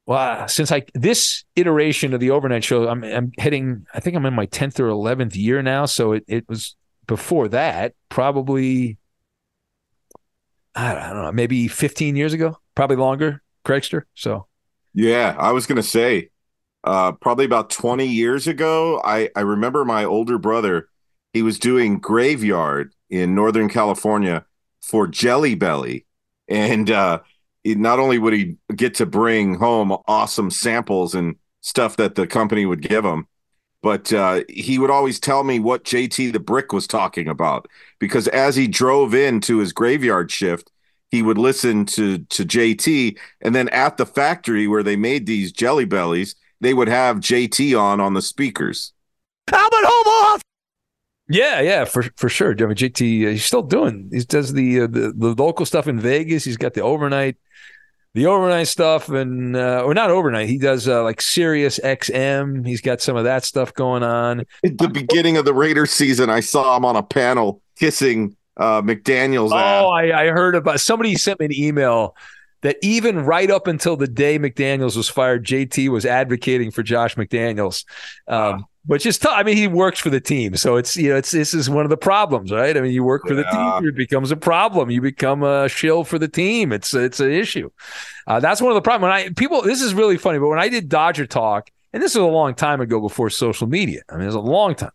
well 0.06 0.48
since 0.48 0.72
I 0.72 0.82
this 0.94 1.44
iteration 1.56 2.14
of 2.14 2.20
the 2.20 2.30
overnight 2.30 2.64
show. 2.64 2.88
I'm 2.88 3.04
I'm 3.04 3.32
heading. 3.38 3.86
I 3.94 4.00
think 4.00 4.16
I'm 4.16 4.26
in 4.26 4.34
my 4.34 4.46
tenth 4.46 4.78
or 4.80 4.88
eleventh 4.88 5.36
year 5.36 5.62
now. 5.62 5.86
So 5.86 6.12
it 6.12 6.24
it 6.28 6.48
was 6.48 6.76
before 7.06 7.48
that, 7.48 7.94
probably. 8.08 8.98
I 10.74 10.94
don't 11.12 11.22
know, 11.22 11.32
maybe 11.32 11.66
15 11.68 12.14
years 12.16 12.32
ago, 12.32 12.58
probably 12.74 12.96
longer, 12.96 13.42
Craigster. 13.64 14.02
So 14.14 14.46
Yeah, 14.94 15.34
I 15.38 15.52
was 15.52 15.66
gonna 15.66 15.82
say, 15.82 16.30
uh, 16.84 17.12
probably 17.12 17.44
about 17.44 17.70
twenty 17.70 18.06
years 18.06 18.46
ago. 18.48 19.00
I 19.04 19.30
I 19.36 19.40
remember 19.40 19.84
my 19.84 20.04
older 20.04 20.38
brother. 20.38 20.88
He 21.32 21.42
was 21.42 21.58
doing 21.58 21.98
graveyard 21.98 22.92
in 23.10 23.34
Northern 23.34 23.68
California 23.68 24.44
for 24.82 25.06
Jelly 25.06 25.54
Belly, 25.54 26.06
and 26.48 26.90
uh, 26.90 27.20
not 27.64 27.98
only 27.98 28.18
would 28.18 28.32
he 28.32 28.56
get 28.74 28.94
to 28.96 29.06
bring 29.06 29.54
home 29.56 29.96
awesome 30.06 30.50
samples 30.50 31.14
and 31.14 31.36
stuff 31.60 31.96
that 31.96 32.14
the 32.14 32.26
company 32.26 32.64
would 32.64 32.80
give 32.80 33.04
him, 33.04 33.26
but 33.82 34.12
uh, 34.12 34.42
he 34.48 34.78
would 34.78 34.90
always 34.90 35.20
tell 35.20 35.44
me 35.44 35.58
what 35.58 35.84
JT 35.84 36.32
the 36.32 36.40
Brick 36.40 36.72
was 36.72 36.86
talking 36.86 37.28
about 37.28 37.68
because 37.98 38.26
as 38.28 38.56
he 38.56 38.66
drove 38.66 39.14
into 39.14 39.58
his 39.58 39.72
graveyard 39.72 40.30
shift, 40.30 40.70
he 41.10 41.22
would 41.22 41.38
listen 41.38 41.86
to 41.86 42.18
to 42.18 42.44
JT, 42.44 43.18
and 43.40 43.54
then 43.54 43.68
at 43.70 43.96
the 43.96 44.06
factory 44.06 44.66
where 44.66 44.82
they 44.82 44.96
made 44.96 45.26
these 45.26 45.52
Jelly 45.52 45.86
Bellies, 45.86 46.34
they 46.60 46.74
would 46.74 46.88
have 46.88 47.18
JT 47.18 47.78
on 47.80 48.00
on 48.00 48.14
the 48.14 48.22
speakers. 48.22 48.92
Albert 49.50 49.84
Homoff. 49.84 50.40
Yeah, 51.28 51.60
yeah, 51.60 51.84
for 51.84 52.04
for 52.16 52.28
sure. 52.28 52.52
I 52.52 52.66
mean, 52.66 52.74
JT, 52.74 53.26
uh, 53.26 53.30
he's 53.30 53.44
still 53.44 53.62
doing. 53.62 54.08
He 54.12 54.20
does 54.20 54.52
the, 54.52 54.82
uh, 54.82 54.86
the 54.86 55.12
the 55.14 55.34
local 55.42 55.66
stuff 55.66 55.86
in 55.86 56.00
Vegas. 56.00 56.44
He's 56.44 56.56
got 56.56 56.72
the 56.72 56.80
overnight, 56.80 57.36
the 58.14 58.26
overnight 58.26 58.68
stuff, 58.68 59.10
and 59.10 59.54
uh, 59.54 59.82
or 59.84 59.92
not 59.92 60.10
overnight. 60.10 60.48
He 60.48 60.56
does 60.56 60.88
uh, 60.88 61.02
like 61.02 61.20
Sirius 61.20 61.78
XM. 61.78 62.66
He's 62.66 62.80
got 62.80 63.02
some 63.02 63.16
of 63.16 63.24
that 63.24 63.44
stuff 63.44 63.74
going 63.74 64.02
on. 64.02 64.40
At 64.64 64.78
the 64.78 64.88
beginning 64.88 65.36
of 65.36 65.44
the 65.44 65.52
Raiders 65.52 65.90
season, 65.90 66.30
I 66.30 66.40
saw 66.40 66.76
him 66.76 66.86
on 66.86 66.96
a 66.96 67.02
panel 67.02 67.60
kissing 67.78 68.34
uh, 68.56 68.80
McDaniel's. 68.80 69.52
ass. 69.52 69.82
Oh, 69.82 69.90
I, 69.90 70.22
I 70.22 70.26
heard 70.28 70.54
about 70.54 70.80
somebody 70.80 71.14
sent 71.14 71.40
me 71.40 71.46
an 71.46 71.54
email 71.54 72.16
that 72.62 72.76
even 72.82 73.20
right 73.20 73.50
up 73.50 73.66
until 73.66 73.96
the 73.96 74.08
day 74.08 74.38
McDaniels 74.38 74.96
was 74.96 75.08
fired, 75.08 75.44
JT 75.46 75.88
was 75.90 76.04
advocating 76.04 76.70
for 76.70 76.82
Josh 76.82 77.14
McDaniels. 77.14 77.84
Um, 78.26 78.66
which 78.88 79.04
is 79.04 79.18
tough. 79.18 79.34
I 79.36 79.42
mean, 79.42 79.58
he 79.58 79.68
works 79.68 80.00
for 80.00 80.08
the 80.08 80.18
team, 80.20 80.56
so 80.56 80.76
it's 80.76 80.96
you 80.96 81.10
know, 81.10 81.16
it's 81.16 81.30
this 81.30 81.52
is 81.52 81.68
one 81.68 81.84
of 81.84 81.90
the 81.90 81.96
problems, 81.98 82.50
right? 82.50 82.74
I 82.74 82.80
mean, 82.80 82.90
you 82.90 83.04
work 83.04 83.28
for 83.28 83.34
the 83.34 83.44
team, 83.44 83.86
it 83.86 83.94
becomes 83.94 84.30
a 84.30 84.36
problem. 84.36 84.90
You 84.90 85.02
become 85.02 85.42
a 85.42 85.68
shill 85.68 86.04
for 86.04 86.18
the 86.18 86.26
team. 86.26 86.72
It's 86.72 86.94
it's 86.94 87.20
an 87.20 87.30
issue. 87.30 87.68
Uh, 88.26 88.40
that's 88.40 88.62
one 88.62 88.70
of 88.70 88.76
the 88.76 88.80
problems. 88.80 89.02
When 89.02 89.12
I 89.12 89.28
people, 89.34 89.60
this 89.60 89.82
is 89.82 89.92
really 89.92 90.16
funny, 90.16 90.38
but 90.38 90.48
when 90.48 90.58
I 90.58 90.70
did 90.70 90.88
Dodger 90.88 91.26
Talk, 91.26 91.70
and 91.92 92.02
this 92.02 92.14
was 92.14 92.24
a 92.24 92.28
long 92.28 92.54
time 92.54 92.80
ago 92.80 92.98
before 92.98 93.28
social 93.28 93.66
media. 93.66 94.00
I 94.08 94.14
mean, 94.14 94.22
it 94.22 94.26
was 94.26 94.34
a 94.34 94.40
long 94.40 94.74
time, 94.74 94.92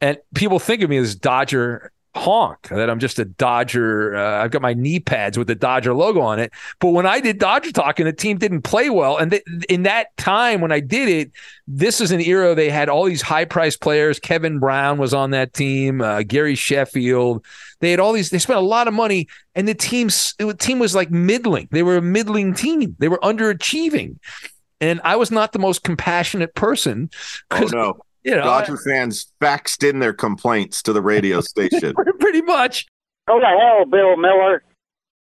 and 0.00 0.16
people 0.34 0.58
think 0.58 0.82
of 0.82 0.88
me 0.88 0.96
as 0.96 1.14
Dodger 1.14 1.92
honk 2.16 2.68
that 2.68 2.88
I'm 2.88 2.98
just 3.00 3.18
a 3.18 3.24
Dodger. 3.24 4.14
Uh, 4.14 4.42
I've 4.42 4.50
got 4.50 4.62
my 4.62 4.74
knee 4.74 5.00
pads 5.00 5.36
with 5.36 5.48
the 5.48 5.54
Dodger 5.54 5.94
logo 5.94 6.20
on 6.20 6.38
it. 6.38 6.52
But 6.80 6.90
when 6.90 7.06
I 7.06 7.20
did 7.20 7.38
Dodger 7.38 7.72
Talk 7.72 7.98
and 7.98 8.06
the 8.06 8.12
team 8.12 8.38
didn't 8.38 8.62
play 8.62 8.90
well, 8.90 9.16
and 9.16 9.32
th- 9.32 9.42
in 9.68 9.82
that 9.82 10.16
time 10.16 10.60
when 10.60 10.72
I 10.72 10.80
did 10.80 11.08
it, 11.08 11.32
this 11.66 12.00
is 12.00 12.10
an 12.12 12.20
era 12.20 12.54
they 12.54 12.70
had 12.70 12.88
all 12.88 13.04
these 13.04 13.22
high 13.22 13.44
priced 13.44 13.80
players. 13.80 14.18
Kevin 14.18 14.58
Brown 14.58 14.98
was 14.98 15.12
on 15.12 15.30
that 15.30 15.54
team. 15.54 16.00
Uh, 16.00 16.22
Gary 16.22 16.54
Sheffield. 16.54 17.44
They 17.80 17.90
had 17.90 18.00
all 18.00 18.12
these. 18.12 18.30
They 18.30 18.38
spent 18.38 18.58
a 18.58 18.62
lot 18.62 18.88
of 18.88 18.94
money, 18.94 19.28
and 19.54 19.66
the 19.66 19.74
team's 19.74 20.34
the 20.38 20.54
team 20.54 20.78
was 20.78 20.94
like 20.94 21.10
middling. 21.10 21.68
They 21.70 21.82
were 21.82 21.96
a 21.96 22.02
middling 22.02 22.54
team. 22.54 22.96
They 22.98 23.08
were 23.08 23.18
underachieving. 23.18 24.18
And 24.80 25.00
I 25.04 25.16
was 25.16 25.30
not 25.30 25.52
the 25.52 25.58
most 25.58 25.82
compassionate 25.82 26.54
person. 26.54 27.10
Oh 27.50 27.68
no. 27.72 27.98
You 28.24 28.36
know, 28.36 28.42
Dodger 28.42 28.78
fans 28.78 29.32
faxed 29.40 29.88
in 29.88 29.98
their 29.98 30.14
complaints 30.14 30.82
to 30.84 30.92
the 30.92 31.02
radio 31.02 31.40
station. 31.42 31.94
pretty 32.18 32.42
much. 32.42 32.86
Go 33.28 33.38
to 33.38 33.46
hell, 33.46 33.84
Bill 33.86 34.16
Miller. 34.16 34.62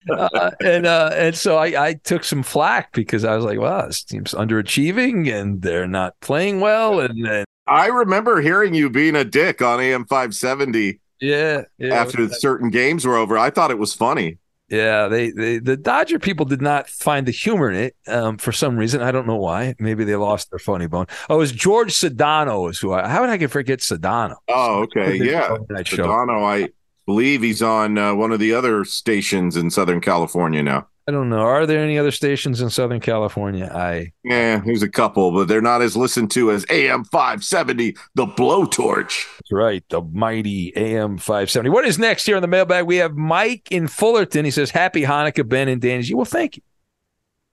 uh, 0.09 0.51
and 0.63 0.85
uh, 0.85 1.09
and 1.13 1.35
so 1.35 1.57
I, 1.57 1.87
I 1.87 1.93
took 1.93 2.23
some 2.23 2.43
flack 2.43 2.93
because 2.93 3.25
I 3.25 3.35
was 3.35 3.43
like, 3.43 3.59
wow, 3.59 3.87
this 3.87 4.03
team's 4.03 4.33
underachieving 4.33 5.31
and 5.33 5.61
they're 5.61 5.87
not 5.87 6.19
playing 6.19 6.59
well. 6.59 6.99
And, 6.99 7.25
and 7.27 7.45
I 7.67 7.87
remember 7.87 8.39
hearing 8.39 8.73
you 8.73 8.89
being 8.89 9.15
a 9.15 9.23
dick 9.23 9.61
on 9.61 9.79
AM 9.79 10.05
570 10.05 10.99
yeah, 11.19 11.63
yeah, 11.77 11.93
after 11.93 12.29
certain 12.29 12.69
games 12.69 13.05
were 13.05 13.15
over. 13.15 13.37
I 13.37 13.49
thought 13.49 13.71
it 13.71 13.79
was 13.79 13.93
funny. 13.93 14.37
Yeah, 14.69 15.07
they, 15.07 15.31
they 15.31 15.59
the 15.59 15.77
Dodger 15.77 16.17
people 16.17 16.45
did 16.45 16.61
not 16.61 16.89
find 16.89 17.27
the 17.27 17.31
humor 17.31 17.69
in 17.69 17.75
it 17.75 17.95
um, 18.07 18.37
for 18.37 18.51
some 18.51 18.77
reason. 18.77 19.01
I 19.01 19.11
don't 19.11 19.27
know 19.27 19.35
why. 19.35 19.75
Maybe 19.77 20.03
they 20.03 20.15
lost 20.15 20.49
their 20.49 20.59
funny 20.59 20.87
bone. 20.87 21.05
Oh, 21.29 21.35
it 21.35 21.39
was 21.39 21.51
George 21.51 21.93
Sedano 21.93 22.69
is 22.69 22.79
who 22.79 22.93
I. 22.93 23.07
How 23.07 23.21
would 23.21 23.29
I 23.29 23.45
forget 23.47 23.79
Sedano? 23.79 24.37
Oh, 24.47 24.81
okay. 24.83 25.17
Yeah. 25.17 25.57
Sedano, 25.69 26.43
I 26.43 26.69
believe 27.05 27.43
he's 27.43 27.61
on 27.61 27.97
uh, 27.97 28.15
one 28.15 28.31
of 28.31 28.39
the 28.39 28.53
other 28.53 28.85
stations 28.85 29.55
in 29.55 29.69
Southern 29.69 30.01
California 30.01 30.63
now. 30.63 30.87
I 31.07 31.11
don't 31.11 31.29
know. 31.29 31.41
Are 31.41 31.67
there 31.67 31.83
any 31.83 31.99
other 31.99 32.09
stations 32.09 32.61
in 32.61 32.71
Southern 32.71 32.99
California? 32.99 33.71
I 33.71 34.11
Yeah, 34.23 34.61
there's 34.65 34.81
a 34.81 34.89
couple, 34.89 35.31
but 35.31 35.47
they're 35.47 35.61
not 35.61 35.83
as 35.83 35.95
listened 35.95 36.31
to 36.31 36.51
as 36.51 36.65
AM 36.71 37.03
570, 37.03 37.95
the 38.15 38.25
blowtorch. 38.25 39.27
That's 39.37 39.51
right. 39.51 39.83
The 39.89 40.01
mighty 40.01 40.75
AM 40.75 41.19
570. 41.19 41.69
What 41.69 41.85
is 41.85 41.99
next 41.99 42.25
here 42.25 42.35
on 42.35 42.41
the 42.41 42.47
mailbag? 42.47 42.87
We 42.87 42.95
have 42.97 43.15
Mike 43.15 43.67
in 43.69 43.87
Fullerton. 43.87 44.45
He 44.45 44.51
says, 44.51 44.71
Happy 44.71 45.03
Hanukkah, 45.03 45.47
Ben 45.47 45.67
and 45.67 45.79
Danny. 45.79 46.11
Well, 46.15 46.25
thank 46.25 46.57
you. 46.57 46.63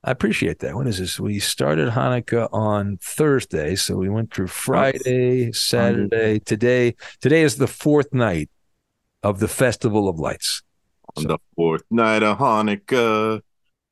I 0.03 0.11
appreciate 0.11 0.61
that. 0.61 0.75
When 0.75 0.87
is 0.87 0.99
this? 0.99 1.21
We 1.21 1.38
started 1.38 1.91
Hanukkah 1.91 2.49
on 2.53 2.99
Thursday. 3.03 3.77
So 3.77 3.97
we 3.97 4.09
went 4.09 4.33
through 4.33 4.49
Friday, 4.49 5.53
Saturday, 5.53 6.41
today. 6.41 6.97
Today 7.21 7.43
is 7.43 7.57
the 7.57 7.69
fourth 7.69 8.12
night 8.15 8.49
of 9.23 9.41
the 9.41 9.47
Festival 9.47 10.09
of 10.09 10.19
Lights. 10.19 10.62
On 11.16 11.25
the 11.25 11.38
fourth 11.57 11.83
night 11.90 12.22
of 12.22 12.38
Hanukkah. 12.38 13.42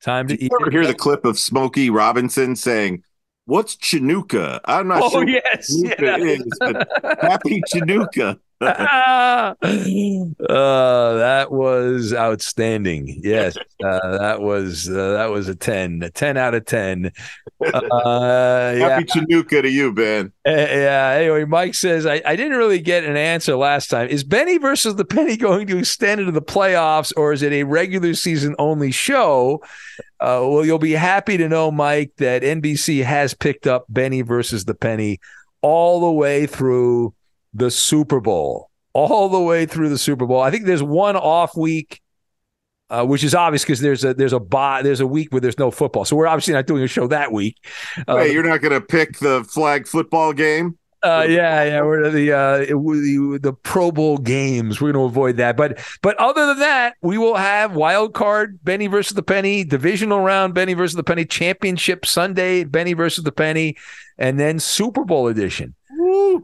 Time 0.03 0.27
to 0.27 0.35
Did 0.35 0.43
you 0.43 0.49
ever 0.59 0.71
hear 0.71 0.87
the 0.87 0.95
clip 0.95 1.25
of 1.25 1.37
Smokey 1.37 1.89
Robinson 1.91 2.55
saying, 2.55 3.03
What's 3.45 3.75
Chinooka? 3.75 4.59
I'm 4.65 4.87
not 4.87 5.03
Oh, 5.03 5.09
sure 5.09 5.27
yes, 5.27 5.67
what 5.69 5.97
Chinooka 5.97 6.01
yeah. 6.01 6.17
is, 6.17 6.47
but 6.59 6.87
happy 7.21 7.61
Chinooka. 7.71 8.39
Uh, 8.61 9.55
that 11.17 11.47
was 11.49 12.13
outstanding. 12.13 13.19
Yes, 13.23 13.57
uh, 13.83 14.17
that 14.17 14.41
was 14.41 14.89
uh, 14.89 15.13
that 15.13 15.31
was 15.31 15.47
a 15.47 15.55
ten, 15.55 16.03
a 16.03 16.09
ten 16.09 16.37
out 16.37 16.53
of 16.53 16.65
ten. 16.65 17.11
Uh, 17.61 18.73
yeah. 18.75 18.89
Happy 18.89 19.05
Chinooka 19.05 19.61
to 19.61 19.69
you, 19.69 19.91
Ben. 19.93 20.31
Uh, 20.47 20.51
yeah. 20.51 21.15
Anyway, 21.17 21.45
Mike 21.45 21.73
says 21.73 22.05
I, 22.05 22.21
I 22.25 22.35
didn't 22.35 22.57
really 22.57 22.79
get 22.79 23.03
an 23.03 23.17
answer 23.17 23.55
last 23.55 23.89
time. 23.89 24.09
Is 24.09 24.23
Benny 24.23 24.57
versus 24.57 24.95
the 24.95 25.05
Penny 25.05 25.37
going 25.37 25.67
to 25.67 25.77
extend 25.77 26.21
into 26.21 26.31
the 26.31 26.41
playoffs, 26.41 27.11
or 27.17 27.33
is 27.33 27.41
it 27.41 27.53
a 27.53 27.63
regular 27.63 28.13
season 28.13 28.55
only 28.59 28.91
show? 28.91 29.61
Uh, 30.19 30.45
well, 30.45 30.63
you'll 30.63 30.77
be 30.77 30.91
happy 30.91 31.35
to 31.37 31.49
know, 31.49 31.71
Mike, 31.71 32.11
that 32.17 32.43
NBC 32.43 33.03
has 33.03 33.33
picked 33.33 33.65
up 33.65 33.85
Benny 33.89 34.21
versus 34.21 34.65
the 34.65 34.75
Penny 34.75 35.19
all 35.61 36.01
the 36.01 36.11
way 36.11 36.45
through 36.45 37.13
the 37.53 37.71
Super 37.71 38.19
Bowl. 38.19 38.69
All 38.93 39.29
the 39.29 39.39
way 39.39 39.65
through 39.65 39.89
the 39.89 39.97
Super 39.97 40.25
Bowl. 40.25 40.41
I 40.41 40.51
think 40.51 40.65
there's 40.65 40.83
one 40.83 41.15
off 41.15 41.55
week. 41.55 42.01
Uh, 42.89 43.05
which 43.05 43.23
is 43.23 43.33
obvious 43.33 43.63
because 43.63 43.79
there's 43.79 44.03
a 44.03 44.13
there's 44.13 44.33
a 44.33 44.39
bye, 44.39 44.81
there's 44.81 44.99
a 44.99 45.07
week 45.07 45.31
where 45.31 45.39
there's 45.39 45.57
no 45.57 45.71
football, 45.71 46.03
so 46.03 46.13
we're 46.13 46.27
obviously 46.27 46.53
not 46.53 46.67
doing 46.67 46.83
a 46.83 46.87
show 46.87 47.07
that 47.07 47.31
week. 47.31 47.55
Uh, 48.05 48.17
Hey, 48.17 48.33
you're 48.33 48.43
not 48.43 48.59
going 48.59 48.73
to 48.73 48.81
pick 48.81 49.19
the 49.19 49.45
flag 49.45 49.87
football 49.87 50.33
game? 50.33 50.77
uh, 51.03 51.25
yeah, 51.27 51.63
yeah, 51.63 51.81
we're 51.81 52.11
the 52.11 52.31
uh, 52.31 52.57
the 52.59 53.39
the 53.41 53.53
Pro 53.53 53.91
Bowl 53.91 54.19
games. 54.19 54.79
We're 54.79 54.91
going 54.91 55.03
to 55.03 55.09
avoid 55.09 55.37
that, 55.37 55.57
but 55.57 55.79
but 56.03 56.15
other 56.17 56.45
than 56.45 56.59
that, 56.59 56.95
we 57.01 57.17
will 57.17 57.35
have 57.35 57.75
wild 57.75 58.13
card 58.13 58.59
Benny 58.63 58.85
versus 58.85 59.15
the 59.15 59.23
Penny, 59.23 59.63
divisional 59.63 60.19
round 60.19 60.53
Benny 60.53 60.75
versus 60.75 60.95
the 60.95 61.03
Penny, 61.03 61.25
championship 61.25 62.05
Sunday 62.05 62.65
Benny 62.65 62.93
versus 62.93 63.23
the 63.23 63.31
Penny, 63.31 63.77
and 64.19 64.39
then 64.39 64.59
Super 64.59 65.03
Bowl 65.03 65.27
edition 65.27 65.73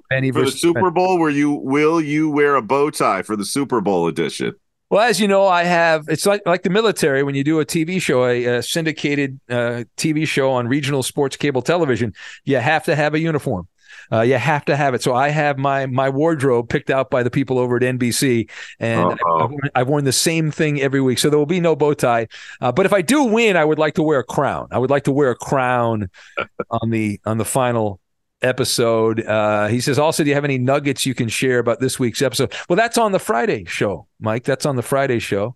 Benny 0.10 0.32
For 0.32 0.46
the 0.46 0.52
Super 0.52 0.80
Penny. 0.82 0.92
Bowl, 0.92 1.20
where 1.20 1.30
you 1.30 1.52
will 1.52 2.02
you 2.02 2.30
wear 2.30 2.56
a 2.56 2.62
bow 2.62 2.90
tie 2.90 3.22
for 3.22 3.36
the 3.36 3.46
Super 3.46 3.82
Bowl 3.82 4.08
edition? 4.08 4.54
Well, 4.90 5.02
as 5.02 5.20
you 5.20 5.28
know, 5.28 5.48
I 5.48 5.64
have. 5.64 6.06
It's 6.08 6.26
like 6.26 6.42
like 6.46 6.64
the 6.64 6.70
military 6.70 7.24
when 7.24 7.36
you 7.36 7.44
do 7.44 7.60
a 7.60 7.66
TV 7.66 8.02
show, 8.02 8.26
a, 8.26 8.46
a 8.46 8.64
syndicated 8.64 9.40
uh, 9.50 9.84
TV 9.98 10.26
show 10.26 10.52
on 10.52 10.68
regional 10.68 11.04
sports 11.04 11.36
cable 11.36 11.62
television. 11.62 12.14
You 12.46 12.58
have 12.58 12.86
to 12.86 12.96
have 12.96 13.14
a 13.14 13.20
uniform. 13.20 13.68
Uh, 14.12 14.22
you 14.22 14.36
have 14.36 14.64
to 14.66 14.76
have 14.76 14.94
it. 14.94 15.02
So 15.02 15.14
I 15.14 15.30
have 15.30 15.58
my 15.58 15.86
my 15.88 16.10
wardrobe 16.10 16.70
picked 16.70 16.90
out 16.90 17.10
by 17.10 17.24
the 17.24 17.30
people 17.30 17.60
over 17.60 17.76
at 17.76 17.84
NBC, 17.84 18.50
and 18.80 19.02
I've, 19.02 19.20
I've 19.42 19.50
worn, 19.50 19.70
I've 19.76 19.88
worn 19.90 20.04
the 20.06 20.14
same 20.14 20.52
thing 20.52 20.80
every 20.80 21.02
week. 21.02 21.20
So 21.20 21.30
there 21.30 21.40
will 21.40 21.46
be 21.46 21.60
no 21.60 21.76
bow 21.76 21.94
tie. 21.94 22.28
Uh, 22.62 22.72
but 22.72 22.86
if 22.86 22.94
I 22.94 23.02
do 23.02 23.26
win, 23.26 23.58
I 23.58 23.66
would 23.66 23.80
like 23.80 23.96
to 23.96 24.04
wear 24.04 24.20
a 24.20 24.24
crown. 24.24 24.70
I 24.72 24.80
would 24.80 24.90
like 24.90 25.04
to 25.04 25.12
wear 25.12 25.32
a 25.32 25.36
crown 25.36 26.10
on 26.70 26.90
the 26.90 27.20
on 27.26 27.38
the 27.38 27.46
final 27.46 28.00
episode. 28.42 29.26
Uh, 29.26 29.68
he 29.68 29.80
says, 29.82 30.00
also, 30.00 30.24
do 30.24 30.30
you 30.30 30.36
have 30.36 30.46
any 30.46 30.58
nuggets 30.58 31.06
you 31.06 31.14
can 31.14 31.30
share 31.30 31.60
about 31.60 31.80
this 31.80 32.00
week's 32.00 32.22
episode? 32.22 32.54
Well, 32.70 32.78
that's 32.78 32.98
on 32.98 33.12
the 33.12 33.20
Friday 33.20 33.66
show, 33.66 34.08
Mike. 34.20 34.44
That's 34.44 34.66
on 34.66 34.76
the 34.76 34.82
Friday 34.82 35.20
show. 35.20 35.56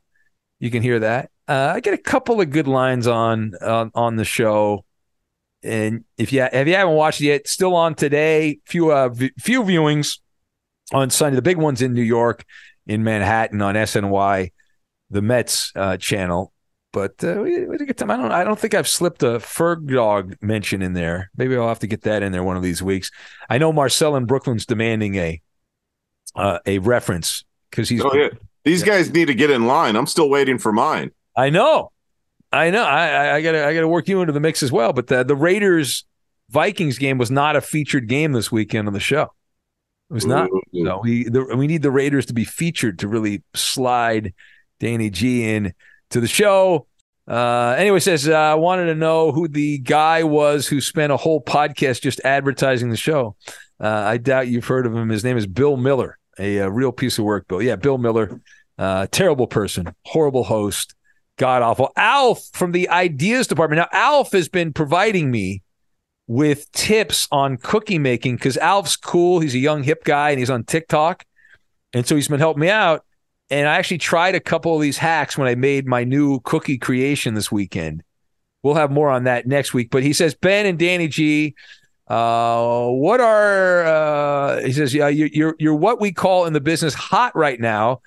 You 0.59 0.71
can 0.71 0.83
hear 0.83 0.99
that. 0.99 1.31
Uh, 1.47 1.73
I 1.75 1.79
get 1.79 1.93
a 1.93 1.97
couple 1.97 2.39
of 2.39 2.49
good 2.49 2.67
lines 2.67 3.07
on 3.07 3.53
on, 3.61 3.91
on 3.93 4.15
the 4.15 4.25
show. 4.25 4.85
And 5.63 6.05
if 6.17 6.31
you 6.31 6.43
if 6.43 6.67
you 6.67 6.75
haven't 6.75 6.95
watched 6.95 7.21
it 7.21 7.25
yet, 7.25 7.47
still 7.47 7.75
on 7.75 7.95
today. 7.95 8.59
Few 8.65 8.91
uh, 8.91 9.09
v- 9.09 9.33
few 9.39 9.63
viewings 9.63 10.19
on 10.93 11.09
Sunday. 11.09 11.35
The 11.35 11.41
big 11.41 11.57
ones 11.57 11.81
in 11.81 11.93
New 11.93 12.01
York, 12.01 12.45
in 12.87 13.03
Manhattan 13.03 13.61
on 13.61 13.75
SNY, 13.75 14.51
the 15.09 15.21
Mets 15.21 15.71
uh, 15.75 15.97
channel. 15.97 16.53
But 16.93 17.23
uh, 17.23 17.39
we, 17.41 17.65
we 17.65 17.77
didn't 17.77 17.87
get 17.87 17.97
time. 17.97 18.11
I 18.11 18.17
don't. 18.17 18.31
I 18.31 18.43
don't 18.43 18.59
think 18.59 18.73
I've 18.73 18.87
slipped 18.87 19.23
a 19.23 19.39
Ferg 19.39 19.91
dog 19.93 20.35
mention 20.41 20.81
in 20.81 20.93
there. 20.93 21.31
Maybe 21.37 21.55
I'll 21.55 21.67
have 21.67 21.79
to 21.79 21.87
get 21.87 22.01
that 22.01 22.21
in 22.21 22.31
there 22.31 22.43
one 22.43 22.57
of 22.57 22.63
these 22.63 22.83
weeks. 22.83 23.11
I 23.49 23.57
know 23.57 23.71
Marcel 23.71 24.15
in 24.17 24.25
Brooklyn's 24.25 24.65
demanding 24.65 25.15
a 25.15 25.41
uh, 26.35 26.59
a 26.65 26.79
reference 26.79 27.45
because 27.69 27.87
he's. 27.87 28.01
Oh, 28.03 28.13
yeah. 28.13 28.29
These 28.63 28.83
guys 28.83 29.09
need 29.11 29.25
to 29.25 29.33
get 29.33 29.49
in 29.49 29.65
line. 29.65 29.95
I'm 29.95 30.05
still 30.05 30.29
waiting 30.29 30.57
for 30.57 30.71
mine. 30.71 31.11
I 31.35 31.49
know, 31.49 31.91
I 32.51 32.69
know. 32.69 32.83
I, 32.83 33.07
I, 33.07 33.35
I 33.35 33.41
gotta 33.41 33.65
I 33.65 33.73
gotta 33.73 33.87
work 33.87 34.07
you 34.07 34.21
into 34.21 34.33
the 34.33 34.39
mix 34.39 34.61
as 34.61 34.71
well. 34.71 34.93
But 34.93 35.07
the 35.07 35.23
the 35.23 35.35
Raiders 35.35 36.05
Vikings 36.49 36.97
game 36.97 37.17
was 37.17 37.31
not 37.31 37.55
a 37.55 37.61
featured 37.61 38.07
game 38.07 38.33
this 38.33 38.51
weekend 38.51 38.87
on 38.87 38.93
the 38.93 38.99
show. 38.99 39.33
It 40.09 40.13
was 40.13 40.25
not. 40.25 40.49
Ooh. 40.49 40.61
No, 40.73 40.99
we 41.03 41.23
the, 41.23 41.55
we 41.55 41.67
need 41.67 41.81
the 41.81 41.89
Raiders 41.89 42.25
to 42.27 42.33
be 42.33 42.43
featured 42.43 42.99
to 42.99 43.07
really 43.07 43.43
slide 43.55 44.33
Danny 44.79 45.09
G 45.09 45.49
in 45.49 45.73
to 46.11 46.19
the 46.19 46.27
show. 46.27 46.87
Uh, 47.27 47.75
anyway, 47.77 47.99
says 47.99 48.27
uh, 48.27 48.33
I 48.33 48.55
wanted 48.55 48.85
to 48.85 48.95
know 48.95 49.31
who 49.31 49.47
the 49.47 49.77
guy 49.79 50.23
was 50.23 50.67
who 50.67 50.81
spent 50.81 51.11
a 51.11 51.17
whole 51.17 51.41
podcast 51.41 52.01
just 52.01 52.19
advertising 52.23 52.89
the 52.89 52.97
show. 52.97 53.35
Uh, 53.79 53.87
I 53.87 54.17
doubt 54.17 54.47
you've 54.47 54.65
heard 54.65 54.85
of 54.85 54.95
him. 54.95 55.09
His 55.09 55.23
name 55.23 55.37
is 55.37 55.47
Bill 55.47 55.77
Miller, 55.77 56.17
a, 56.39 56.57
a 56.57 56.69
real 56.69 56.91
piece 56.91 57.17
of 57.17 57.25
work. 57.25 57.47
Bill, 57.47 57.61
yeah, 57.61 57.75
Bill 57.75 57.97
Miller, 57.97 58.41
uh, 58.77 59.07
terrible 59.11 59.47
person, 59.47 59.93
horrible 60.05 60.43
host, 60.43 60.95
god 61.37 61.61
awful. 61.61 61.91
Alf 61.95 62.43
from 62.53 62.71
the 62.71 62.89
ideas 62.89 63.47
department. 63.47 63.79
Now, 63.79 63.87
Alf 63.91 64.31
has 64.33 64.49
been 64.49 64.73
providing 64.73 65.31
me 65.31 65.63
with 66.27 66.71
tips 66.71 67.27
on 67.31 67.57
cookie 67.57 67.99
making 67.99 68.35
because 68.35 68.57
Alf's 68.57 68.95
cool. 68.95 69.39
He's 69.39 69.55
a 69.55 69.59
young 69.59 69.83
hip 69.83 70.03
guy 70.03 70.31
and 70.31 70.39
he's 70.39 70.49
on 70.49 70.63
TikTok, 70.63 71.23
and 71.93 72.05
so 72.05 72.15
he's 72.15 72.27
been 72.27 72.39
helping 72.39 72.61
me 72.61 72.69
out. 72.69 73.05
And 73.51 73.67
I 73.67 73.75
actually 73.75 73.97
tried 73.97 74.33
a 74.33 74.39
couple 74.39 74.73
of 74.73 74.81
these 74.81 74.97
hacks 74.97 75.37
when 75.37 75.47
I 75.47 75.55
made 75.55 75.85
my 75.85 76.05
new 76.05 76.39
cookie 76.39 76.77
creation 76.77 77.33
this 77.33 77.51
weekend. 77.51 78.01
We'll 78.63 78.75
have 78.75 78.91
more 78.91 79.09
on 79.09 79.25
that 79.25 79.45
next 79.45 79.73
week. 79.73 79.89
But 79.91 80.03
he 80.03 80.13
says, 80.13 80.33
Ben 80.33 80.65
and 80.65 80.79
Danny 80.79 81.09
G, 81.09 81.53
uh, 82.07 82.87
what 82.87 83.19
are 83.19 83.85
uh, 83.85 84.61
he 84.61 84.71
says, 84.71 84.93
yeah, 84.93 85.09
you're, 85.09 85.55
you're 85.59 85.75
what 85.75 85.99
we 85.99 86.13
call 86.13 86.45
in 86.45 86.53
the 86.53 86.61
business 86.61 86.93
hot 86.93 87.35
right 87.35 87.59
now. 87.59 88.01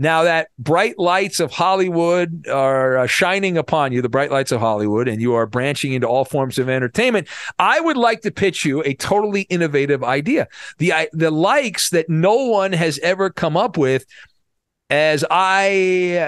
Now 0.00 0.22
that 0.24 0.48
bright 0.58 0.98
lights 0.98 1.40
of 1.40 1.50
Hollywood 1.50 2.46
are 2.48 2.98
uh, 2.98 3.06
shining 3.08 3.58
upon 3.58 3.92
you, 3.92 4.00
the 4.00 4.08
bright 4.08 4.30
lights 4.30 4.52
of 4.52 4.60
Hollywood, 4.60 5.08
and 5.08 5.20
you 5.20 5.34
are 5.34 5.46
branching 5.46 5.92
into 5.92 6.06
all 6.06 6.24
forms 6.24 6.58
of 6.58 6.68
entertainment, 6.68 7.26
I 7.58 7.80
would 7.80 7.96
like 7.96 8.20
to 8.22 8.30
pitch 8.30 8.64
you 8.64 8.82
a 8.84 8.94
totally 8.94 9.42
innovative 9.42 10.04
idea. 10.04 10.46
The 10.78 11.08
the 11.12 11.32
likes 11.32 11.90
that 11.90 12.08
no 12.08 12.36
one 12.46 12.72
has 12.72 13.00
ever 13.00 13.28
come 13.28 13.56
up 13.56 13.76
with 13.76 14.06
as 14.90 15.24
I 15.30 15.64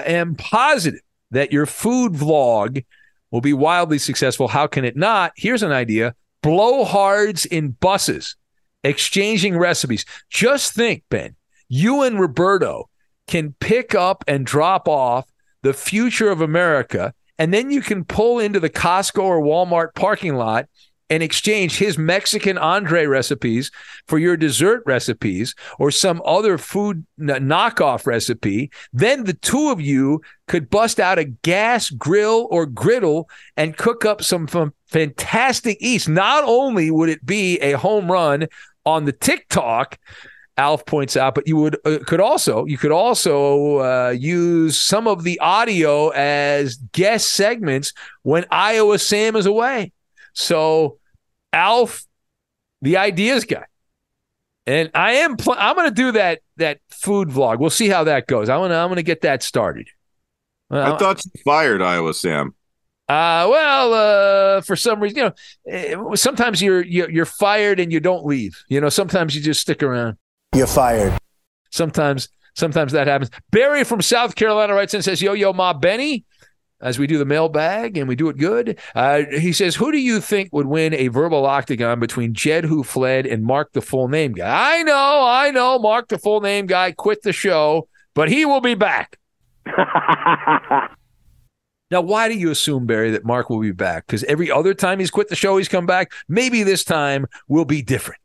am 0.05 0.35
positive 0.35 1.01
that 1.31 1.51
your 1.51 1.65
food 1.65 2.13
vlog 2.13 2.83
will 3.31 3.41
be 3.41 3.53
wildly 3.53 3.97
successful. 3.97 4.49
How 4.49 4.67
can 4.67 4.85
it 4.85 4.95
not? 4.95 5.31
Here's 5.35 5.63
an 5.63 5.71
idea 5.71 6.15
blowhards 6.43 7.45
in 7.45 7.71
buses, 7.71 8.35
exchanging 8.83 9.57
recipes. 9.57 10.05
Just 10.29 10.73
think, 10.73 11.03
Ben, 11.09 11.35
you 11.69 12.03
and 12.03 12.19
Roberto 12.19 12.89
can 13.27 13.55
pick 13.59 13.95
up 13.95 14.23
and 14.27 14.45
drop 14.45 14.87
off 14.87 15.31
the 15.61 15.73
future 15.73 16.29
of 16.29 16.41
America, 16.41 17.13
and 17.37 17.53
then 17.53 17.71
you 17.71 17.81
can 17.81 18.03
pull 18.03 18.39
into 18.39 18.59
the 18.59 18.69
Costco 18.69 19.23
or 19.23 19.41
Walmart 19.41 19.93
parking 19.95 20.35
lot 20.35 20.67
and 21.11 21.21
exchange 21.21 21.77
his 21.77 21.97
Mexican 21.97 22.57
Andre 22.57 23.05
recipes 23.05 23.69
for 24.07 24.17
your 24.17 24.37
dessert 24.37 24.81
recipes 24.85 25.53
or 25.77 25.91
some 25.91 26.21
other 26.23 26.57
food 26.57 27.05
knockoff 27.19 28.07
recipe, 28.07 28.71
then 28.93 29.25
the 29.25 29.33
two 29.33 29.71
of 29.71 29.81
you 29.81 30.21
could 30.47 30.69
bust 30.69 31.01
out 31.01 31.19
a 31.19 31.25
gas 31.25 31.89
grill 31.89 32.47
or 32.49 32.65
griddle 32.65 33.29
and 33.57 33.75
cook 33.75 34.05
up 34.05 34.23
some 34.23 34.47
fantastic 34.87 35.77
eats. 35.81 36.07
Not 36.07 36.45
only 36.45 36.89
would 36.89 37.09
it 37.09 37.25
be 37.25 37.59
a 37.59 37.73
home 37.73 38.09
run 38.09 38.47
on 38.85 39.03
the 39.03 39.11
TikTok, 39.11 39.99
Alf 40.57 40.85
points 40.85 41.17
out, 41.17 41.35
but 41.35 41.45
you 41.45 41.57
would 41.57 41.77
uh, 41.85 41.99
could 42.05 42.21
also 42.21 42.65
you 42.65 42.77
could 42.77 42.91
also 42.91 43.77
uh, 43.77 44.09
use 44.09 44.79
some 44.79 45.07
of 45.07 45.23
the 45.23 45.39
audio 45.39 46.09
as 46.09 46.75
guest 46.91 47.31
segments 47.31 47.93
when 48.23 48.45
Iowa 48.51 48.99
Sam 48.99 49.35
is 49.35 49.45
away. 49.45 49.91
So 50.33 50.99
Alf, 51.53 52.05
the 52.81 52.97
ideas 52.97 53.45
guy. 53.45 53.65
And 54.67 54.91
I 54.93 55.13
am 55.13 55.37
pl- 55.37 55.55
I'm 55.57 55.75
going 55.75 55.89
to 55.89 55.95
do 55.95 56.11
that 56.13 56.41
that 56.57 56.79
food 56.89 57.29
vlog. 57.29 57.59
We'll 57.59 57.69
see 57.69 57.89
how 57.89 58.03
that 58.05 58.27
goes. 58.27 58.47
I'm 58.47 58.59
going 58.59 58.69
to 58.69 58.77
I'm 58.77 58.87
going 58.87 58.97
to 58.97 59.03
get 59.03 59.21
that 59.21 59.43
started. 59.43 59.87
I 60.69 60.97
thought 60.97 61.21
you 61.25 61.31
fired 61.43 61.81
Iowa 61.81 62.13
Sam. 62.13 62.55
Uh, 63.09 63.45
well, 63.49 63.93
uh, 63.93 64.61
for 64.61 64.77
some 64.77 65.01
reason, 65.01 65.17
you 65.17 65.23
know, 65.23 65.33
eh, 65.67 66.15
sometimes 66.15 66.61
you're, 66.61 66.81
you're 66.81 67.09
you're 67.09 67.25
fired 67.25 67.77
and 67.79 67.91
you 67.91 67.99
don't 67.99 68.25
leave. 68.25 68.63
You 68.69 68.79
know, 68.79 68.87
sometimes 68.87 69.35
you 69.35 69.41
just 69.41 69.59
stick 69.59 69.83
around. 69.83 70.15
You're 70.55 70.67
fired. 70.67 71.17
Sometimes 71.71 72.29
sometimes 72.55 72.93
that 72.93 73.07
happens. 73.07 73.29
Barry 73.49 73.83
from 73.83 74.01
South 74.01 74.35
Carolina 74.35 74.73
writes 74.73 74.93
in 74.93 74.99
and 74.99 75.05
says, 75.05 75.21
"Yo 75.21 75.33
yo 75.33 75.51
ma 75.51 75.73
Benny." 75.73 76.23
As 76.81 76.97
we 76.99 77.07
do 77.07 77.17
the 77.17 77.25
mailbag 77.25 77.97
and 77.97 78.07
we 78.07 78.15
do 78.15 78.27
it 78.29 78.37
good. 78.37 78.79
Uh, 78.95 79.23
he 79.31 79.53
says, 79.53 79.75
Who 79.75 79.91
do 79.91 79.97
you 79.99 80.19
think 80.19 80.49
would 80.51 80.67
win 80.67 80.93
a 80.93 81.07
verbal 81.09 81.45
octagon 81.45 81.99
between 81.99 82.33
Jed, 82.33 82.65
who 82.65 82.83
fled, 82.83 83.25
and 83.25 83.43
Mark, 83.43 83.73
the 83.73 83.81
full 83.81 84.07
name 84.07 84.33
guy? 84.33 84.79
I 84.79 84.83
know, 84.83 85.23
I 85.27 85.51
know, 85.51 85.77
Mark, 85.79 86.07
the 86.09 86.17
full 86.17 86.41
name 86.41 86.65
guy, 86.65 86.91
quit 86.91 87.21
the 87.23 87.33
show, 87.33 87.87
but 88.13 88.29
he 88.29 88.45
will 88.45 88.61
be 88.61 88.75
back. 88.75 89.17
now, 91.91 92.01
why 92.01 92.27
do 92.29 92.35
you 92.37 92.51
assume, 92.51 92.85
Barry, 92.85 93.11
that 93.11 93.25
Mark 93.25 93.49
will 93.49 93.59
be 93.59 93.71
back? 93.71 94.07
Because 94.07 94.23
every 94.25 94.49
other 94.49 94.73
time 94.73 94.99
he's 94.99 95.11
quit 95.11 95.27
the 95.27 95.35
show, 95.35 95.57
he's 95.57 95.67
come 95.67 95.85
back. 95.85 96.11
Maybe 96.29 96.63
this 96.63 96.83
time 96.83 97.25
will 97.47 97.65
be 97.65 97.81
different. 97.81 98.19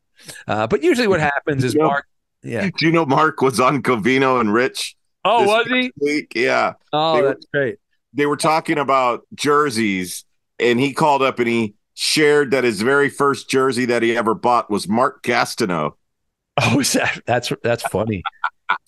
Uh, 0.46 0.66
but 0.66 0.82
usually 0.82 1.08
what 1.08 1.20
happens 1.34 1.64
is 1.64 1.74
You 1.74 1.80
know- 1.80 1.86
Mark. 1.88 2.06
Yeah. 2.42 2.70
Do 2.78 2.86
you 2.86 2.92
know 2.92 3.04
Mark 3.04 3.42
was 3.42 3.58
on 3.58 3.82
Covino 3.82 4.40
and 4.40 4.52
Rich? 4.54 4.94
Oh, 5.24 5.44
was 5.46 5.66
he? 5.66 5.90
Week? 6.00 6.32
Yeah. 6.36 6.74
Oh, 6.92 7.16
They 7.16 7.22
were- 7.22 7.28
that's 7.28 7.46
great. 7.52 7.78
They 8.16 8.26
were 8.26 8.36
talking 8.36 8.78
about 8.78 9.22
jerseys, 9.34 10.24
and 10.58 10.80
he 10.80 10.92
called 10.92 11.22
up 11.22 11.38
and 11.38 11.48
he 11.48 11.74
shared 11.94 12.50
that 12.50 12.64
his 12.64 12.82
very 12.82 13.08
first 13.08 13.48
jersey 13.48 13.84
that 13.86 14.02
he 14.02 14.16
ever 14.16 14.34
bought 14.34 14.70
was 14.70 14.88
Mark 14.88 15.22
Gastineau. 15.22 15.92
Oh, 16.60 16.80
is 16.80 16.92
that 16.94 17.20
that's 17.26 17.52
that's 17.62 17.82
funny. 17.84 18.22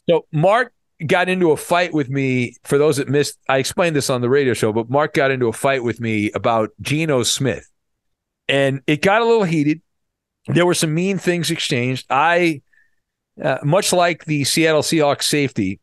so 0.08 0.26
Mark 0.32 0.72
got 1.06 1.28
into 1.28 1.52
a 1.52 1.56
fight 1.56 1.92
with 1.92 2.08
me. 2.08 2.56
For 2.64 2.78
those 2.78 2.96
that 2.96 3.08
missed, 3.08 3.38
I 3.48 3.58
explained 3.58 3.94
this 3.94 4.10
on 4.10 4.22
the 4.22 4.30
radio 4.30 4.54
show, 4.54 4.72
but 4.72 4.88
Mark 4.88 5.14
got 5.14 5.30
into 5.30 5.48
a 5.48 5.52
fight 5.52 5.84
with 5.84 6.00
me 6.00 6.30
about 6.32 6.70
Geno 6.80 7.22
Smith, 7.22 7.70
and 8.48 8.80
it 8.86 9.02
got 9.02 9.22
a 9.22 9.24
little 9.24 9.44
heated. 9.44 9.82
There 10.46 10.64
were 10.64 10.74
some 10.74 10.94
mean 10.94 11.18
things 11.18 11.50
exchanged. 11.50 12.06
I, 12.08 12.62
uh, 13.42 13.58
much 13.62 13.92
like 13.92 14.24
the 14.24 14.44
Seattle 14.44 14.80
Seahawks 14.80 15.24
safety, 15.24 15.78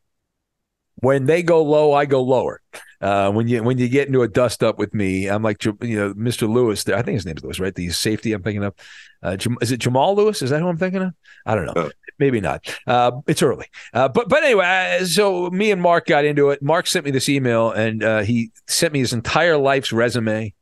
when 0.96 1.26
they 1.26 1.44
go 1.44 1.62
low, 1.64 1.94
I 1.94 2.06
go 2.06 2.24
lower. 2.24 2.62
Uh, 3.02 3.32
when 3.32 3.48
you 3.48 3.62
when 3.64 3.78
you 3.78 3.90
get 3.90 4.08
into 4.08 4.22
a 4.22 4.28
dust 4.28 4.64
up 4.64 4.78
with 4.78 4.94
me, 4.94 5.28
I'm 5.28 5.44
like 5.44 5.64
you 5.64 5.74
know 5.82 6.14
Mr. 6.14 6.50
Lewis. 6.50 6.84
There, 6.84 6.96
I 6.96 7.02
think 7.02 7.16
his 7.16 7.26
name's 7.26 7.44
Lewis, 7.44 7.60
right? 7.60 7.76
The 7.76 7.90
safety 7.90 8.34
I'm 8.34 8.44
thinking 8.44 8.64
of. 8.64 8.74
Uh, 9.22 9.36
Jam- 9.36 9.58
is 9.62 9.72
it 9.72 9.78
Jamal 9.78 10.16
Lewis? 10.16 10.42
Is 10.42 10.52
that 10.52 10.62
who 10.62 10.68
I'm 10.68 10.78
thinking 10.78 11.02
of? 11.02 11.14
I 11.46 11.56
don't 11.56 11.66
know. 11.66 11.92
Maybe 12.20 12.40
not. 12.40 12.66
Uh, 12.88 13.12
it's 13.28 13.42
early. 13.42 13.68
Uh, 13.94 14.08
but 14.08 14.30
but 14.30 14.44
anyway, 14.44 15.00
uh, 15.02 15.06
so 15.06 15.50
me 15.50 15.72
and 15.72 15.82
Mark 15.82 16.06
got 16.06 16.24
into 16.26 16.50
it. 16.50 16.62
Mark 16.62 16.88
sent 16.88 17.06
me 17.06 17.12
this 17.12 17.28
email, 17.28 17.72
and 17.72 18.04
uh, 18.04 18.22
he 18.22 18.52
sent 18.68 18.94
me 18.94 19.00
his 19.00 19.14
entire 19.14 19.58
life's 19.58 19.92
resume, 19.92 20.54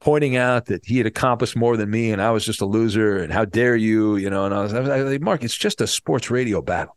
pointing 0.00 0.36
out 0.36 0.66
that 0.66 0.84
he 0.84 0.98
had 0.98 1.06
accomplished 1.06 1.56
more 1.56 1.76
than 1.76 1.90
me, 1.90 2.12
and 2.12 2.20
I 2.20 2.30
was 2.32 2.44
just 2.44 2.60
a 2.60 2.66
loser. 2.66 3.16
And 3.18 3.32
how 3.32 3.46
dare 3.46 3.76
you? 3.76 4.16
You 4.16 4.28
know. 4.28 4.44
And 4.44 4.54
I 4.54 4.62
was, 4.62 4.74
I 4.74 4.80
was 4.80 5.12
like, 5.12 5.22
Mark, 5.22 5.42
it's 5.42 5.56
just 5.56 5.80
a 5.80 5.86
sports 5.86 6.30
radio 6.30 6.60
battle. 6.60 6.96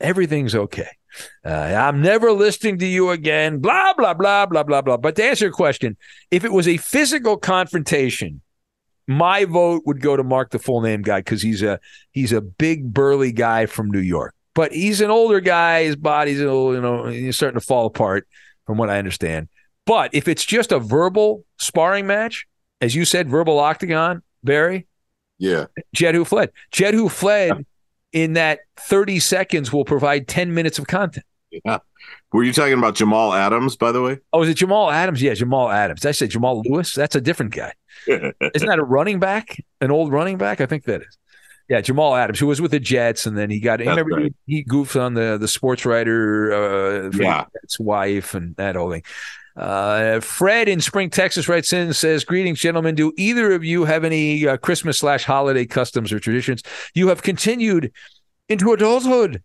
Everything's 0.00 0.54
okay. 0.54 0.88
Uh, 1.44 1.50
I'm 1.50 2.02
never 2.02 2.32
listening 2.32 2.78
to 2.78 2.86
you 2.86 3.10
again. 3.10 3.58
Blah 3.58 3.94
blah 3.94 4.14
blah 4.14 4.46
blah 4.46 4.62
blah 4.62 4.82
blah. 4.82 4.96
But 4.96 5.16
to 5.16 5.24
answer 5.24 5.46
your 5.46 5.52
question, 5.54 5.96
if 6.30 6.44
it 6.44 6.52
was 6.52 6.68
a 6.68 6.76
physical 6.76 7.36
confrontation, 7.36 8.40
my 9.06 9.44
vote 9.44 9.82
would 9.86 10.00
go 10.00 10.16
to 10.16 10.22
Mark, 10.22 10.50
the 10.50 10.58
full 10.58 10.80
name 10.80 11.02
guy, 11.02 11.20
because 11.20 11.42
he's 11.42 11.62
a 11.62 11.80
he's 12.12 12.32
a 12.32 12.40
big 12.40 12.92
burly 12.92 13.32
guy 13.32 13.66
from 13.66 13.90
New 13.90 14.00
York. 14.00 14.34
But 14.54 14.72
he's 14.72 15.00
an 15.00 15.10
older 15.10 15.40
guy. 15.40 15.84
His 15.84 15.96
body's 15.96 16.40
a 16.40 16.44
little, 16.44 16.74
you 16.74 16.80
know, 16.80 17.06
he's 17.06 17.36
starting 17.36 17.58
to 17.58 17.64
fall 17.64 17.86
apart, 17.86 18.26
from 18.66 18.78
what 18.78 18.90
I 18.90 18.98
understand. 18.98 19.48
But 19.86 20.12
if 20.14 20.28
it's 20.28 20.44
just 20.44 20.72
a 20.72 20.78
verbal 20.78 21.44
sparring 21.58 22.06
match, 22.06 22.46
as 22.80 22.94
you 22.94 23.04
said, 23.04 23.28
verbal 23.30 23.58
octagon, 23.58 24.22
Barry, 24.44 24.86
Yeah. 25.38 25.66
Jed 25.94 26.14
who 26.14 26.24
fled. 26.24 26.50
Jed 26.72 26.94
who 26.94 27.08
fled 27.08 27.64
in 28.12 28.34
that 28.34 28.60
30 28.76 29.20
seconds 29.20 29.72
will 29.72 29.84
provide 29.84 30.28
10 30.28 30.52
minutes 30.54 30.78
of 30.78 30.86
content. 30.86 31.24
Yeah. 31.64 31.78
Were 32.32 32.44
you 32.44 32.52
talking 32.52 32.74
about 32.74 32.94
Jamal 32.94 33.32
Adams, 33.34 33.76
by 33.76 33.92
the 33.92 34.00
way? 34.02 34.18
Oh, 34.32 34.42
is 34.42 34.48
it 34.48 34.54
Jamal 34.54 34.90
Adams? 34.90 35.20
Yeah, 35.20 35.34
Jamal 35.34 35.68
Adams. 35.70 36.06
I 36.06 36.12
said 36.12 36.30
Jamal 36.30 36.62
Lewis? 36.64 36.94
That's 36.94 37.16
a 37.16 37.20
different 37.20 37.54
guy. 37.54 37.72
Isn't 38.06 38.68
that 38.68 38.78
a 38.78 38.84
running 38.84 39.18
back? 39.18 39.62
An 39.80 39.90
old 39.90 40.12
running 40.12 40.38
back? 40.38 40.60
I 40.60 40.66
think 40.66 40.84
that 40.84 41.02
is. 41.02 41.18
Yeah, 41.68 41.80
Jamal 41.80 42.16
Adams, 42.16 42.40
who 42.40 42.46
was 42.48 42.60
with 42.60 42.72
the 42.72 42.80
Jets, 42.80 43.26
and 43.26 43.38
then 43.38 43.48
he 43.48 43.60
got. 43.60 43.78
That's 43.78 43.88
remember 43.90 44.16
right. 44.16 44.34
he, 44.46 44.56
he 44.56 44.62
goofed 44.64 44.96
on 44.96 45.14
the 45.14 45.38
the 45.38 45.46
sports 45.46 45.86
writer, 45.86 46.52
uh, 46.52 47.10
Yeah. 47.14 47.44
his 47.62 47.78
wife, 47.78 48.34
and 48.34 48.56
that 48.56 48.74
whole 48.74 48.90
thing. 48.90 49.04
Uh, 49.56 50.20
Fred 50.20 50.68
in 50.68 50.80
Spring, 50.80 51.10
Texas, 51.10 51.48
writes 51.48 51.72
in 51.72 51.86
and 51.86 51.96
says, 51.96 52.24
"Greetings, 52.24 52.60
gentlemen. 52.60 52.94
Do 52.94 53.12
either 53.16 53.52
of 53.52 53.64
you 53.64 53.84
have 53.84 54.04
any 54.04 54.46
uh, 54.46 54.56
Christmas 54.56 54.98
slash 54.98 55.24
holiday 55.24 55.66
customs 55.66 56.12
or 56.12 56.20
traditions 56.20 56.62
you 56.94 57.08
have 57.08 57.22
continued 57.22 57.92
into 58.48 58.72
adulthood?" 58.72 59.42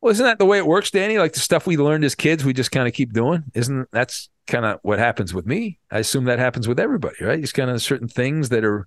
Well, 0.00 0.10
isn't 0.10 0.26
that 0.26 0.38
the 0.38 0.44
way 0.44 0.58
it 0.58 0.66
works, 0.66 0.90
Danny? 0.90 1.18
Like 1.18 1.32
the 1.32 1.40
stuff 1.40 1.66
we 1.66 1.78
learned 1.78 2.04
as 2.04 2.14
kids, 2.14 2.44
we 2.44 2.52
just 2.52 2.70
kind 2.70 2.86
of 2.86 2.92
keep 2.92 3.14
doing. 3.14 3.44
Isn't 3.54 3.88
that's 3.90 4.28
kind 4.46 4.66
of 4.66 4.78
what 4.82 4.98
happens 4.98 5.32
with 5.32 5.46
me? 5.46 5.78
I 5.90 6.00
assume 6.00 6.24
that 6.24 6.38
happens 6.38 6.68
with 6.68 6.78
everybody, 6.78 7.16
right? 7.24 7.40
Just 7.40 7.54
kind 7.54 7.70
of 7.70 7.80
certain 7.80 8.08
things 8.08 8.50
that 8.50 8.64
are 8.64 8.86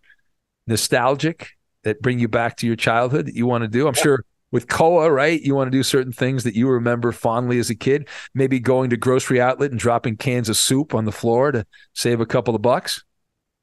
nostalgic 0.68 1.52
that 1.84 2.02
bring 2.02 2.20
you 2.20 2.28
back 2.28 2.58
to 2.58 2.68
your 2.68 2.76
childhood 2.76 3.26
that 3.26 3.34
you 3.34 3.48
want 3.48 3.64
to 3.64 3.68
do. 3.68 3.88
I'm 3.88 3.96
sure 3.96 4.26
with 4.52 4.68
Koa, 4.68 5.12
right? 5.12 5.42
You 5.42 5.56
want 5.56 5.68
to 5.72 5.78
do 5.78 5.84
certain 5.84 6.12
things 6.12 6.44
that 6.44 6.56
you 6.56 6.70
remember 6.70 7.12
fondly 7.12 7.60
as 7.60 7.70
a 7.70 7.76
kid. 7.76 8.08
Maybe 8.34 8.60
going 8.60 8.90
to 8.92 8.98
grocery 8.98 9.42
outlet 9.42 9.72
and 9.72 9.80
dropping 9.80 10.18
cans 10.18 10.50
of 10.50 10.58
soup 10.58 10.94
on 10.94 11.06
the 11.06 11.12
floor 11.12 11.52
to 11.52 11.66
save 11.94 12.22
a 12.22 12.26
couple 12.26 12.56
of 12.56 12.62
bucks. 12.62 13.04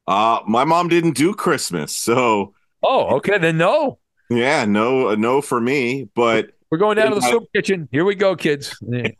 Uh, 0.06 0.40
my 0.46 0.64
mom 0.64 0.88
didn't 0.88 1.16
do 1.16 1.34
Christmas, 1.34 1.96
so. 1.96 2.54
Oh, 2.82 3.16
okay, 3.16 3.38
then 3.38 3.56
no. 3.56 3.98
Yeah, 4.28 4.64
no, 4.64 5.14
no 5.14 5.40
for 5.40 5.60
me. 5.60 6.08
But 6.14 6.50
we're 6.70 6.78
going 6.78 6.96
down 6.96 7.10
to 7.10 7.14
the 7.14 7.22
soup 7.22 7.44
kitchen. 7.54 7.88
Here 7.90 8.04
we 8.04 8.14
go, 8.14 8.36
kids. 8.36 8.76
Yeah. 8.82 9.08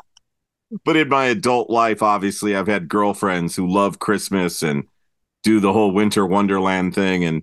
But 0.85 0.96
in 0.96 1.09
my 1.09 1.27
adult 1.27 1.70
life, 1.70 2.03
obviously, 2.03 2.57
I've 2.57 2.66
had 2.66 2.88
girlfriends 2.88 3.55
who 3.55 3.70
love 3.70 4.00
Christmas 4.00 4.61
and 4.61 4.88
do 5.44 5.61
the 5.61 5.72
whole 5.72 5.92
winter 5.92 6.27
wonderland 6.27 6.96
thing. 6.96 7.22
And 7.22 7.42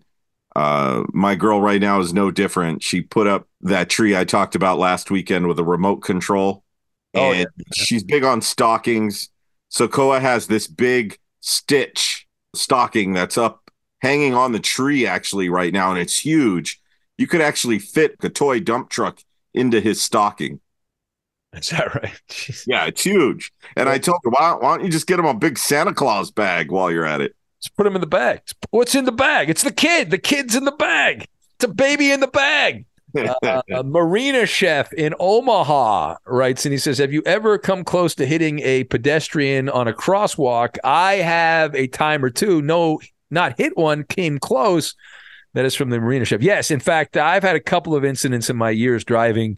uh, 0.55 1.03
my 1.13 1.35
girl 1.35 1.61
right 1.61 1.79
now 1.79 1.99
is 1.99 2.13
no 2.13 2.31
different. 2.31 2.83
She 2.83 3.01
put 3.01 3.27
up 3.27 3.47
that 3.61 3.89
tree 3.89 4.15
I 4.15 4.25
talked 4.25 4.55
about 4.55 4.79
last 4.79 5.11
weekend 5.11 5.47
with 5.47 5.59
a 5.59 5.63
remote 5.63 5.97
control. 5.97 6.63
Oh, 7.13 7.31
and 7.31 7.47
yeah. 7.57 7.63
she's 7.73 8.03
big 8.03 8.23
on 8.23 8.41
stockings. 8.41 9.29
So 9.69 9.87
Koa 9.87 10.19
has 10.19 10.47
this 10.47 10.67
big 10.67 11.17
stitch 11.39 12.27
stocking 12.53 13.13
that's 13.13 13.37
up 13.37 13.71
hanging 14.01 14.33
on 14.33 14.51
the 14.51 14.59
tree 14.59 15.05
actually 15.05 15.49
right 15.49 15.71
now, 15.71 15.91
and 15.91 15.99
it's 15.99 16.17
huge. 16.17 16.81
You 17.17 17.27
could 17.27 17.41
actually 17.41 17.79
fit 17.79 18.15
a 18.21 18.29
toy 18.29 18.59
dump 18.59 18.89
truck 18.89 19.19
into 19.53 19.79
his 19.79 20.01
stocking. 20.01 20.59
Is 21.53 21.69
that 21.69 21.93
right? 21.95 22.19
Jeez. 22.29 22.63
Yeah, 22.65 22.85
it's 22.85 23.03
huge. 23.03 23.51
And 23.75 23.89
I 23.89 23.97
told 23.97 24.19
her, 24.23 24.29
why, 24.29 24.53
why 24.53 24.75
don't 24.75 24.85
you 24.85 24.91
just 24.91 25.07
get 25.07 25.19
him 25.19 25.25
a 25.25 25.33
big 25.33 25.57
Santa 25.57 25.93
Claus 25.93 26.31
bag 26.31 26.71
while 26.71 26.91
you're 26.91 27.05
at 27.05 27.21
it? 27.21 27.35
Just 27.61 27.75
put 27.75 27.85
him 27.85 27.95
in 27.95 28.01
the 28.01 28.07
bag. 28.07 28.41
What's 28.71 28.95
in 28.95 29.05
the 29.05 29.11
bag? 29.11 29.49
It's 29.49 29.63
the 29.63 29.71
kid. 29.71 30.09
The 30.09 30.17
kid's 30.17 30.55
in 30.55 30.65
the 30.65 30.71
bag. 30.71 31.27
It's 31.55 31.65
a 31.65 31.67
baby 31.67 32.11
in 32.11 32.19
the 32.19 32.27
bag. 32.27 32.85
uh, 33.43 33.61
a 33.73 33.83
marina 33.83 34.45
chef 34.45 34.91
in 34.93 35.13
Omaha 35.19 36.15
writes 36.25 36.65
and 36.65 36.71
he 36.71 36.77
says, 36.77 36.97
Have 36.97 37.11
you 37.11 37.21
ever 37.25 37.57
come 37.57 37.83
close 37.83 38.15
to 38.15 38.25
hitting 38.25 38.59
a 38.59 38.85
pedestrian 38.85 39.69
on 39.69 39.87
a 39.87 39.93
crosswalk? 39.93 40.77
I 40.83 41.15
have 41.15 41.75
a 41.75 41.87
time 41.87 42.23
or 42.23 42.29
two. 42.29 42.61
No, 42.61 43.01
not 43.29 43.57
hit 43.57 43.77
one, 43.77 44.03
came 44.05 44.39
close. 44.39 44.95
That 45.53 45.65
is 45.65 45.75
from 45.75 45.89
the 45.89 45.99
Marina 45.99 46.23
Chef. 46.23 46.41
Yes, 46.41 46.71
in 46.71 46.79
fact, 46.79 47.17
I've 47.17 47.43
had 47.43 47.57
a 47.57 47.61
couple 47.61 47.93
of 47.93 48.05
incidents 48.05 48.49
in 48.49 48.55
my 48.55 48.69
years 48.69 49.03
driving 49.03 49.57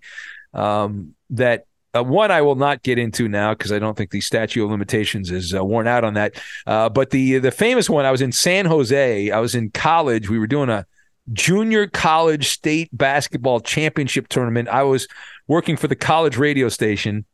um, 0.54 1.14
that 1.30 1.66
uh, 1.96 2.04
one 2.04 2.32
I 2.32 2.42
will 2.42 2.56
not 2.56 2.84
get 2.84 2.98
into 2.98 3.28
now 3.28 3.54
because 3.54 3.72
I 3.72 3.80
don't 3.80 3.96
think 3.96 4.12
the 4.12 4.22
statute 4.22 4.64
of 4.64 4.72
limitations 4.72 5.32
is 5.32 5.54
uh, 5.54 5.64
worn 5.64 5.88
out 5.88 6.04
on 6.04 6.16
that. 6.16 6.42
Uh, 6.66 6.90
but 6.90 7.12
the 7.12 7.40
the 7.40 7.52
famous 7.52 7.90
one, 7.90 8.06
I 8.06 8.12
was 8.12 8.22
in 8.22 8.32
San 8.32 8.66
Jose. 8.66 9.32
I 9.32 9.40
was 9.40 9.56
in 9.56 9.70
college. 9.72 10.30
We 10.30 10.40
were 10.40 10.48
doing 10.48 10.70
a 10.70 10.86
junior 11.32 11.88
college 11.88 12.50
state 12.50 12.90
basketball 12.92 13.60
championship 13.60 14.28
tournament. 14.28 14.70
I 14.70 14.84
was 14.84 15.08
working 15.48 15.78
for 15.78 15.88
the 15.88 15.96
college 15.96 16.38
radio 16.38 16.70
station, 16.70 17.26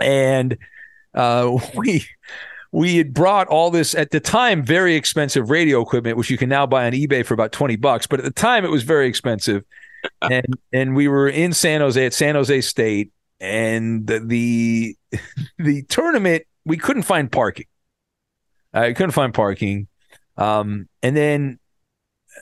and 0.00 0.56
uh, 1.14 1.58
we 1.74 2.06
we 2.72 2.96
had 2.96 3.14
brought 3.14 3.48
all 3.48 3.70
this 3.70 3.94
at 3.94 4.10
the 4.10 4.20
time 4.20 4.62
very 4.62 4.96
expensive 4.96 5.50
radio 5.50 5.80
equipment, 5.80 6.16
which 6.16 6.30
you 6.30 6.38
can 6.38 6.48
now 6.48 6.66
buy 6.66 6.86
on 6.86 6.92
eBay 6.92 7.24
for 7.24 7.34
about 7.34 7.52
20 7.52 7.76
bucks. 7.76 8.06
But 8.06 8.20
at 8.20 8.24
the 8.24 8.32
time, 8.32 8.64
it 8.64 8.70
was 8.70 8.82
very 8.82 9.08
expensive. 9.08 9.64
and 10.22 10.46
and 10.72 10.94
we 10.94 11.08
were 11.08 11.28
in 11.28 11.52
San 11.52 11.80
Jose 11.80 12.04
at 12.04 12.12
San 12.12 12.34
Jose 12.34 12.60
State, 12.60 13.12
and 13.40 14.06
the 14.06 14.96
the, 15.58 15.82
tournament 15.82 16.44
we 16.64 16.76
couldn't 16.76 17.02
find 17.02 17.30
parking. 17.30 17.66
I 18.72 18.92
couldn't 18.92 19.12
find 19.12 19.32
parking, 19.32 19.88
um, 20.36 20.88
and 21.02 21.16
then 21.16 21.58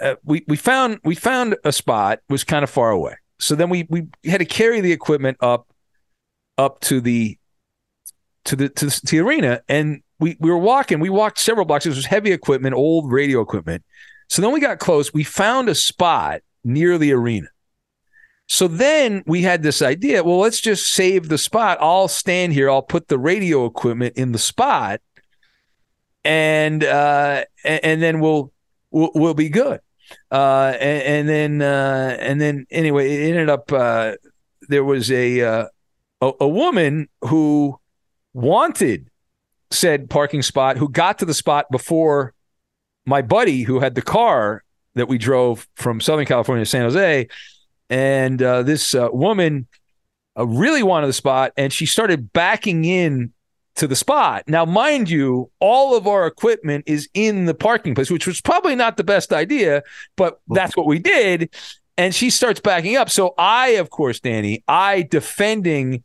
uh, 0.01 0.17
we 0.25 0.45
we 0.49 0.57
found 0.57 0.99
we 1.05 1.15
found 1.15 1.57
a 1.65 1.73
spot 1.73 2.21
was 2.29 2.45
kind 2.45 2.65
of 2.65 2.71
far 2.71 2.91
away. 2.91 3.15
So 3.39 3.55
then 3.55 3.69
we 3.69 3.87
we 3.89 4.09
had 4.25 4.39
to 4.39 4.45
carry 4.45 4.81
the 4.81 4.93
equipment 4.93 5.37
up 5.41 5.69
up 6.59 6.81
to 6.81 7.01
the 7.01 7.39
to 8.47 8.57
the 8.57 8.69
to 8.69 8.87
the, 8.87 8.91
to 8.91 9.07
the 9.07 9.21
arena, 9.21 9.63
and 9.69 10.03
we 10.19 10.37
we 10.41 10.51
were 10.51 10.59
walking. 10.59 11.01
We 11.01 11.11
walked 11.11 11.39
several 11.39 11.67
blocks. 11.67 11.85
This 11.85 11.97
was 11.97 12.07
heavy 12.07 12.33
equipment, 12.33 12.75
old 12.75 13.13
radio 13.13 13.41
equipment. 13.41 13.85
So 14.29 14.43
then 14.43 14.53
we 14.53 14.61
got 14.61 14.79
close. 14.79 15.13
We 15.13 15.25
found 15.25 15.69
a 15.69 15.75
spot 15.75 16.41
near 16.65 16.99
the 16.99 17.13
arena. 17.13 17.49
So 18.47 18.69
then 18.69 19.23
we 19.27 19.43
had 19.43 19.63
this 19.63 19.81
idea. 19.81 20.23
Well, 20.23 20.39
let's 20.39 20.61
just 20.61 20.93
save 20.93 21.29
the 21.29 21.39
spot. 21.39 21.79
I'll 21.81 22.09
stand 22.09 22.53
here. 22.53 22.71
I'll 22.71 22.83
put 22.83 23.09
the 23.09 23.19
radio 23.19 23.65
equipment 23.65 24.17
in 24.17 24.33
the 24.33 24.39
spot, 24.39 25.01
and 26.25 26.85
uh, 26.85 27.45
and 27.65 28.03
then 28.03 28.21
we'll 28.21 28.53
we'll, 28.91 29.11
we'll 29.15 29.35
be 29.35 29.49
good. 29.49 29.81
Uh, 30.31 30.77
and, 30.79 31.03
and, 31.03 31.29
then 31.29 31.63
uh, 31.63 32.17
and 32.21 32.41
then 32.41 32.67
anyway, 32.71 33.11
it 33.11 33.31
ended 33.31 33.49
up 33.49 33.73
uh, 33.73 34.13
there 34.69 34.85
was 34.85 35.11
a, 35.11 35.41
uh, 35.41 35.67
a 36.21 36.33
a 36.41 36.49
woman 36.49 37.09
who 37.23 37.79
wanted 38.35 39.09
said 39.71 40.11
parking 40.11 40.43
spot 40.43 40.77
who 40.77 40.89
got 40.89 41.19
to 41.19 41.25
the 41.25 41.35
spot 41.35 41.71
before 41.71 42.35
my 43.07 43.23
buddy 43.23 43.63
who 43.63 43.81
had 43.81 43.95
the 43.95 44.03
car 44.03 44.63
that 44.95 45.09
we 45.09 45.19
drove 45.19 45.67
from 45.75 46.01
Southern 46.01 46.27
California 46.27 46.65
to 46.65 46.71
San 46.71 46.83
Jose. 46.83 47.29
And 47.91 48.43
uh, 48.43 48.63
this 48.63 48.95
uh, 48.95 49.09
woman 49.13 49.67
uh, 50.37 50.47
really 50.47 50.83
wanted 50.83 51.07
the 51.07 51.13
spot 51.13 51.53
and 51.57 51.73
she 51.73 51.87
started 51.87 52.33
backing 52.33 52.85
in 52.85 53.33
to 53.77 53.87
the 53.87 53.97
spot. 53.97 54.45
Now, 54.47 54.65
mind 54.65 55.11
you, 55.11 55.51
all 55.59 55.97
of 55.97 56.07
our 56.07 56.27
equipment 56.27 56.85
is 56.87 57.09
in 57.13 57.47
the 57.47 57.55
parking 57.55 57.95
place, 57.95 58.11
which 58.11 58.27
was 58.27 58.41
probably 58.41 58.77
not 58.77 58.97
the 58.97 59.05
best 59.05 59.33
idea, 59.33 59.83
but 60.17 60.41
that's 60.49 60.77
what 60.77 60.87
we 60.87 60.99
did. 60.99 61.53
And 61.97 62.15
she 62.15 62.31
starts 62.31 62.61
backing 62.61 62.97
up. 62.97 63.11
So 63.11 63.35
I, 63.37 63.71
of 63.71 63.91
course, 63.91 64.21
Danny, 64.21 64.63
I 64.69 65.03
defending 65.03 66.05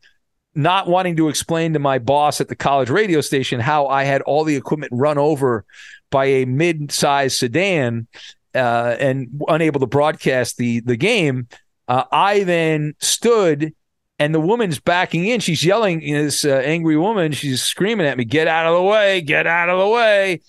not 0.54 0.88
wanting 0.88 1.16
to 1.16 1.28
explain 1.28 1.72
to 1.74 1.78
my 1.78 1.98
boss 1.98 2.40
at 2.40 2.48
the 2.48 2.56
college 2.56 2.90
radio 2.90 3.20
station 3.20 3.60
how 3.60 3.86
I 3.86 4.02
had 4.04 4.22
all 4.22 4.44
the 4.44 4.56
equipment 4.56 4.92
run 4.94 5.16
over 5.16 5.64
by 6.10 6.24
a 6.24 6.44
mid-sized 6.44 7.36
sedan 7.36 8.08
uh, 8.54 8.96
and 8.98 9.28
unable 9.46 9.78
to 9.80 9.86
broadcast 9.86 10.56
the 10.56 10.80
the 10.80 10.96
game. 10.96 11.46
Uh, 11.90 12.04
I 12.10 12.44
then 12.44 12.94
stood, 13.00 13.74
and 14.18 14.34
the 14.34 14.40
woman's 14.40 14.78
backing 14.78 15.26
in. 15.26 15.40
She's 15.40 15.64
yelling. 15.64 16.00
You 16.00 16.16
know, 16.16 16.24
this 16.24 16.44
uh, 16.44 16.62
angry 16.64 16.96
woman. 16.96 17.32
She's 17.32 17.62
screaming 17.62 18.06
at 18.06 18.16
me, 18.16 18.24
"Get 18.24 18.48
out 18.48 18.66
of 18.66 18.74
the 18.74 18.82
way! 18.82 19.20
Get 19.20 19.46
out 19.46 19.68
of 19.68 19.78
the 19.78 19.88
way!" 19.88 20.40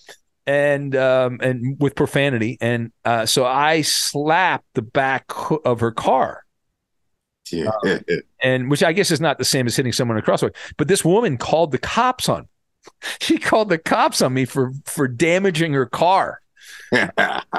And 0.46 0.96
um, 0.96 1.38
and 1.42 1.76
with 1.78 1.94
profanity. 1.94 2.56
And 2.60 2.92
uh, 3.04 3.26
so 3.26 3.44
I 3.44 3.82
slapped 3.82 4.66
the 4.74 4.82
back 4.82 5.26
of 5.64 5.80
her 5.80 5.92
car 5.92 6.44
yeah. 7.52 7.70
Um, 7.84 8.00
and 8.42 8.70
which 8.70 8.82
I 8.82 8.92
guess 8.92 9.10
is 9.10 9.20
not 9.20 9.38
the 9.38 9.44
same 9.44 9.66
as 9.66 9.76
hitting 9.76 9.92
someone 9.92 10.16
in 10.16 10.24
a 10.24 10.26
crosswalk. 10.26 10.54
But 10.76 10.88
this 10.88 11.04
woman 11.04 11.36
called 11.36 11.72
the 11.72 11.78
cops 11.78 12.28
on. 12.28 12.48
She 13.20 13.38
called 13.38 13.68
the 13.68 13.78
cops 13.78 14.20
on 14.20 14.34
me 14.34 14.44
for 14.44 14.72
for 14.86 15.06
damaging 15.06 15.72
her 15.72 15.86
car. 15.86 16.40
which 16.90 17.06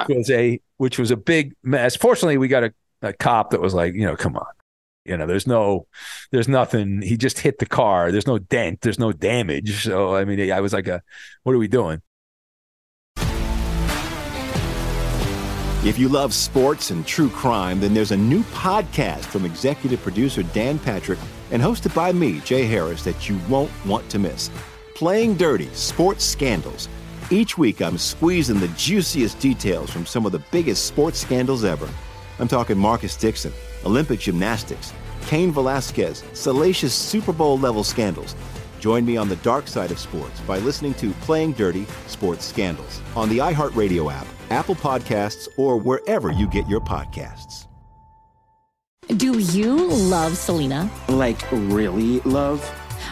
was 0.09 0.29
a 0.29 0.59
which 0.75 0.99
was 0.99 1.11
a 1.11 1.15
big 1.15 1.53
mess. 1.63 1.95
Fortunately, 1.95 2.37
we 2.37 2.49
got 2.49 2.65
a, 2.65 2.73
a 3.03 3.13
cop 3.13 3.51
that 3.51 3.61
was 3.61 3.73
like, 3.73 3.93
you 3.93 4.05
know, 4.05 4.15
come 4.15 4.35
on. 4.35 4.45
You 5.05 5.17
know, 5.17 5.27
there's 5.27 5.45
no, 5.45 5.85
there's 6.31 6.47
nothing. 6.47 7.01
He 7.01 7.17
just 7.17 7.39
hit 7.39 7.59
the 7.59 7.65
car. 7.65 8.11
There's 8.11 8.27
no 8.27 8.39
dent. 8.39 8.81
There's 8.81 8.99
no 8.99 9.11
damage. 9.11 9.83
So 9.83 10.15
I 10.15 10.23
mean, 10.23 10.51
I 10.51 10.61
was 10.61 10.73
like, 10.73 10.87
a, 10.87 11.01
what 11.43 11.53
are 11.53 11.57
we 11.57 11.67
doing? 11.67 12.01
If 15.85 15.99
you 15.99 16.07
love 16.07 16.33
sports 16.33 16.91
and 16.91 17.05
true 17.05 17.29
crime, 17.29 17.81
then 17.81 17.93
there's 17.93 18.13
a 18.13 18.17
new 18.17 18.41
podcast 18.43 19.25
from 19.25 19.43
executive 19.43 20.01
producer 20.01 20.41
Dan 20.41 20.79
Patrick 20.79 21.19
and 21.51 21.61
hosted 21.61 21.93
by 21.93 22.13
me, 22.13 22.39
Jay 22.39 22.63
Harris, 22.63 23.03
that 23.03 23.27
you 23.27 23.37
won't 23.49 23.69
want 23.85 24.09
to 24.09 24.17
miss. 24.17 24.49
Playing 24.95 25.35
Dirty 25.35 25.67
Sports 25.73 26.23
Scandals. 26.23 26.87
Each 27.29 27.57
week, 27.57 27.81
I'm 27.81 27.97
squeezing 27.97 28.61
the 28.61 28.69
juiciest 28.69 29.39
details 29.39 29.89
from 29.89 30.05
some 30.05 30.25
of 30.25 30.31
the 30.31 30.41
biggest 30.51 30.85
sports 30.85 31.19
scandals 31.19 31.65
ever. 31.65 31.89
I'm 32.43 32.49
talking 32.49 32.77
Marcus 32.77 33.15
Dixon, 33.15 33.53
Olympic 33.85 34.19
gymnastics, 34.19 34.91
Cain 35.27 35.53
Velasquez, 35.53 36.25
salacious 36.33 36.93
Super 36.93 37.31
Bowl 37.31 37.57
level 37.57 37.85
scandals. 37.85 38.35
Join 38.81 39.05
me 39.05 39.15
on 39.15 39.29
the 39.29 39.37
dark 39.37 39.65
side 39.65 39.91
of 39.91 39.97
sports 39.97 40.41
by 40.41 40.57
listening 40.57 40.93
to 40.95 41.11
Playing 41.21 41.53
Dirty 41.53 41.85
Sports 42.07 42.43
Scandals 42.43 42.99
on 43.15 43.29
the 43.29 43.37
iHeartRadio 43.37 44.11
app, 44.11 44.27
Apple 44.49 44.75
Podcasts, 44.75 45.47
or 45.55 45.77
wherever 45.77 46.33
you 46.33 46.49
get 46.49 46.67
your 46.67 46.81
podcasts. 46.81 47.67
Do 49.15 49.39
you 49.39 49.87
love 49.87 50.35
Selena? 50.35 50.91
Like, 51.07 51.49
really 51.49 52.19
love? 52.25 52.61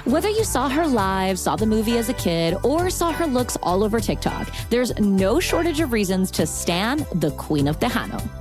Whether 0.03 0.27
you 0.27 0.43
saw 0.43 0.67
her 0.67 0.85
live, 0.85 1.39
saw 1.39 1.55
the 1.55 1.65
movie 1.65 1.97
as 1.97 2.09
a 2.09 2.13
kid, 2.15 2.57
or 2.63 2.89
saw 2.89 3.13
her 3.13 3.27
looks 3.27 3.55
all 3.63 3.81
over 3.81 4.01
TikTok, 4.01 4.53
there's 4.69 4.93
no 4.99 5.39
shortage 5.39 5.79
of 5.79 5.93
reasons 5.93 6.31
to 6.31 6.45
stan 6.45 7.05
the 7.15 7.31
Queen 7.37 7.69
of 7.69 7.79
Tejano. 7.79 8.40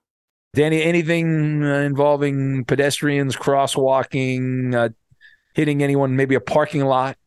Danny, 0.53 0.83
anything 0.83 1.63
uh, 1.63 1.79
involving 1.79 2.65
pedestrians, 2.65 3.35
crosswalking, 3.37 4.75
uh, 4.75 4.89
hitting 5.53 5.81
anyone, 5.81 6.15
maybe 6.15 6.35
a 6.35 6.41
parking 6.41 6.83
lot? 6.83 7.17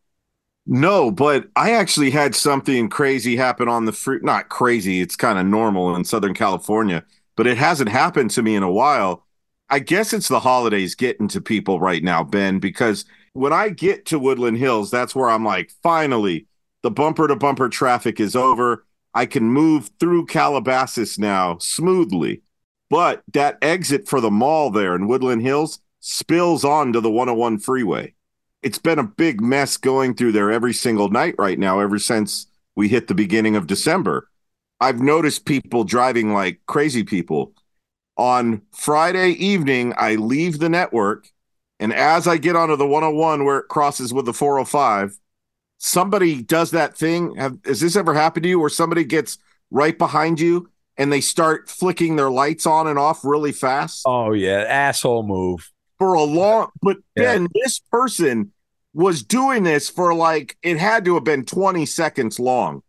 No, 0.67 1.11
but 1.11 1.49
I 1.57 1.73
actually 1.73 2.11
had 2.11 2.35
something 2.35 2.89
crazy 2.89 3.37
happen 3.37 3.69
on 3.69 3.85
the 3.87 3.93
free. 3.93 4.19
Not 4.23 4.49
crazy, 4.49 5.01
it's 5.01 5.17
kind 5.17 5.39
of 5.39 5.47
normal 5.47 5.95
in 5.97 6.05
Southern 6.05 6.35
California, 6.35 7.05
but 7.37 7.47
it 7.47 7.59
hasn't 7.59 7.91
happened 7.91 8.31
to 8.33 8.43
me 8.43 8.55
in 8.57 8.63
a 8.63 8.73
while. 8.73 9.27
I 9.71 9.79
guess 9.79 10.13
it's 10.13 10.29
the 10.29 10.41
holidays 10.41 10.95
getting 10.95 11.29
to 11.29 11.41
people 11.41 11.81
right 11.81 12.03
now, 12.03 12.25
Ben, 12.25 12.59
because 12.59 13.05
when 13.33 13.53
I 13.53 13.71
get 13.71 14.07
to 14.07 14.19
Woodland 14.19 14.59
Hills, 14.59 14.91
that's 14.91 15.15
where 15.15 15.29
I'm 15.29 15.45
like, 15.45 15.71
finally, 15.83 16.47
the 16.83 16.91
bumper 16.91 17.27
to 17.29 17.37
bumper 17.37 17.69
traffic 17.69 18.21
is 18.21 18.37
over. 18.37 18.87
I 19.15 19.27
can 19.27 19.45
move 19.45 19.91
through 19.99 20.27
Calabasas 20.27 21.19
now 21.19 21.59
smoothly. 21.59 22.43
But 22.91 23.23
that 23.33 23.59
exit 23.63 24.09
for 24.09 24.21
the 24.21 24.31
mall 24.31 24.71
there 24.71 24.95
in 24.95 25.07
Woodland 25.09 25.43
Hills 25.43 25.81
spills 26.01 26.65
onto 26.65 27.01
the 27.01 27.11
101 27.11 27.59
freeway. 27.59 28.15
It's 28.63 28.79
been 28.79 28.99
a 28.99 29.05
big 29.05 29.41
mess 29.41 29.77
going 29.77 30.15
through 30.15 30.33
there 30.33 30.51
every 30.51 30.73
single 30.73 31.09
night 31.09 31.35
right 31.39 31.59
now, 31.59 31.81
ever 31.81 31.99
since 31.99 32.47
we 32.77 32.89
hit 32.89 33.09
the 33.09 33.15
beginning 33.15 33.57
of 33.57 33.67
December. 33.67 34.29
I've 34.81 35.01
noticed 35.01 35.47
people 35.47 35.85
driving 35.85 36.33
like 36.33 36.61
crazy 36.67 37.05
people. 37.05 37.53
On 38.17 38.63
Friday 38.73 39.31
evening, 39.31 39.95
I 39.97 40.17
leave 40.17 40.59
the 40.59 40.69
network, 40.69 41.29
and 41.81 41.93
as 41.93 42.29
I 42.29 42.37
get 42.37 42.55
onto 42.55 42.77
the 42.77 42.87
101 42.87 43.45
where 43.45 43.59
it 43.59 43.69
crosses 43.69 44.13
with 44.13 44.27
the 44.27 44.33
405, 44.33 45.19
somebody 45.79 46.43
does 46.43 46.71
that 46.71 46.97
thing. 46.97 47.35
Have, 47.37 47.59
has 47.65 47.81
this 47.81 47.97
ever 47.97 48.15
happened 48.15 48.45
to 48.45 48.49
you 48.49 48.61
where 48.61 48.71
somebody 48.71 49.05
gets 49.05 49.39
right 49.71 49.97
behind 49.97 50.39
you 50.39 50.71
and 50.97 51.13
they 51.13 51.21
start 51.21 51.69
flicking 51.69 52.17
their 52.17 52.31
lights 52.31 52.67
on 52.67 52.87
and 52.87 52.99
off 52.99 53.25
really 53.25 53.53
fast. 53.53 54.03
Oh 54.07 54.33
yeah, 54.33 54.65
asshole 54.69 55.25
move. 55.25 55.71
For 55.99 56.15
a 56.15 56.23
long 56.23 56.71
but 56.83 56.99
yeah. 57.17 57.33
then 57.33 57.49
this 57.55 57.79
person 57.79 58.53
was 58.93 59.23
doing 59.23 59.63
this 59.63 59.89
for 59.89 60.15
like 60.15 60.57
it 60.63 60.77
had 60.77 61.05
to 61.05 61.15
have 61.15 61.25
been 61.25 61.45
20 61.45 61.87
seconds 61.87 62.39
long. 62.39 62.83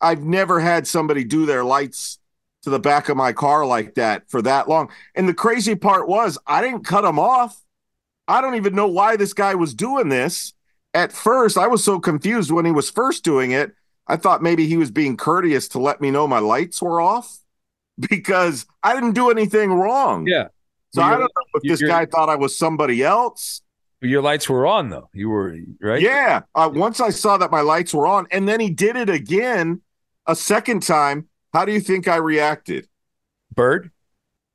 I've 0.00 0.22
never 0.22 0.60
had 0.60 0.86
somebody 0.86 1.24
do 1.24 1.46
their 1.46 1.64
lights 1.64 2.18
to 2.62 2.70
the 2.70 2.78
back 2.78 3.08
of 3.08 3.16
my 3.16 3.32
car 3.32 3.66
like 3.66 3.94
that 3.94 4.28
for 4.30 4.42
that 4.42 4.68
long. 4.68 4.90
And 5.14 5.28
the 5.28 5.34
crazy 5.34 5.74
part 5.74 6.08
was 6.08 6.38
I 6.46 6.60
didn't 6.60 6.84
cut 6.84 7.04
him 7.04 7.18
off. 7.18 7.60
I 8.28 8.40
don't 8.40 8.56
even 8.56 8.74
know 8.74 8.86
why 8.86 9.16
this 9.16 9.32
guy 9.32 9.54
was 9.54 9.74
doing 9.74 10.08
this. 10.08 10.52
At 10.94 11.12
first, 11.12 11.56
I 11.56 11.66
was 11.66 11.82
so 11.82 11.98
confused 11.98 12.50
when 12.50 12.64
he 12.64 12.70
was 12.70 12.90
first 12.90 13.24
doing 13.24 13.52
it. 13.52 13.72
I 14.06 14.16
thought 14.16 14.42
maybe 14.42 14.66
he 14.66 14.76
was 14.76 14.90
being 14.90 15.16
courteous 15.16 15.68
to 15.68 15.78
let 15.78 16.00
me 16.00 16.10
know 16.10 16.26
my 16.26 16.38
lights 16.38 16.80
were 16.80 17.00
off 17.00 17.40
because 18.10 18.66
I 18.82 18.94
didn't 18.94 19.14
do 19.14 19.30
anything 19.30 19.72
wrong. 19.72 20.26
Yeah. 20.26 20.48
So 20.90 21.02
I 21.02 21.10
don't 21.10 21.20
know 21.20 21.28
if 21.54 21.62
this 21.62 21.82
guy 21.82 22.06
thought 22.06 22.28
I 22.28 22.36
was 22.36 22.56
somebody 22.56 23.02
else. 23.04 23.62
Your 24.00 24.22
lights 24.22 24.48
were 24.48 24.66
on 24.66 24.90
though. 24.90 25.10
You 25.12 25.28
were 25.28 25.56
right. 25.80 26.00
Yeah. 26.00 26.42
Uh, 26.54 26.70
once 26.72 27.00
I 27.00 27.10
saw 27.10 27.36
that 27.38 27.50
my 27.50 27.60
lights 27.60 27.92
were 27.92 28.06
on, 28.06 28.26
and 28.30 28.48
then 28.48 28.60
he 28.60 28.70
did 28.70 28.96
it 28.96 29.10
again 29.10 29.82
a 30.26 30.36
second 30.36 30.82
time. 30.82 31.28
How 31.52 31.64
do 31.64 31.72
you 31.72 31.80
think 31.80 32.08
I 32.08 32.16
reacted? 32.16 32.86
Bird. 33.54 33.90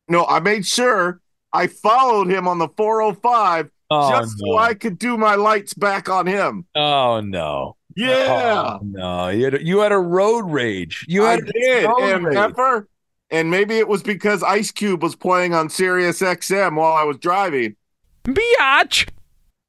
No, 0.07 0.25
I 0.25 0.39
made 0.39 0.65
sure 0.65 1.21
I 1.51 1.67
followed 1.67 2.29
him 2.29 2.47
on 2.47 2.57
the 2.57 2.69
405 2.69 3.69
oh, 3.89 4.09
just 4.11 4.35
no. 4.39 4.53
so 4.53 4.57
I 4.57 4.73
could 4.73 4.97
do 4.97 5.17
my 5.17 5.35
lights 5.35 5.73
back 5.73 6.09
on 6.09 6.25
him. 6.25 6.65
Oh 6.75 7.21
no. 7.21 7.75
Yeah. 7.95 8.77
Oh, 8.77 8.79
no, 8.83 9.27
you 9.29 9.45
had 9.45 9.53
a, 9.55 9.65
you 9.65 9.79
had 9.79 9.91
a 9.91 9.99
road 9.99 10.45
rage. 10.49 11.05
You 11.07 11.23
had 11.23 11.41
I 11.41 11.51
did. 11.51 11.85
And 11.85 12.25
rage. 12.25 12.35
Pepper, 12.35 12.87
and 13.33 13.49
maybe 13.49 13.79
it 13.79 13.87
was 13.87 14.03
because 14.03 14.43
Ice 14.43 14.71
Cube 14.71 15.01
was 15.01 15.15
playing 15.15 15.55
on 15.55 15.67
Sirius 15.67 16.21
XM 16.21 16.75
while 16.75 16.93
I 16.93 17.03
was 17.03 17.17
driving. 17.17 17.75
Biatch. 18.23 19.09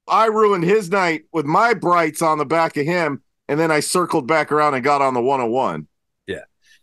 I 0.07 0.27
ruined 0.27 0.65
his 0.65 0.91
night 0.91 1.25
with 1.33 1.47
my 1.47 1.73
brights 1.73 2.21
on 2.21 2.37
the 2.37 2.45
back 2.45 2.77
of 2.77 2.85
him, 2.85 3.23
and 3.49 3.59
then 3.59 3.71
I 3.71 3.81
circled 3.81 4.27
back 4.27 4.53
around 4.53 4.75
and 4.75 4.85
got 4.85 5.01
on 5.01 5.15
the 5.15 5.23
101. 5.23 5.89
Yeah. 6.27 6.43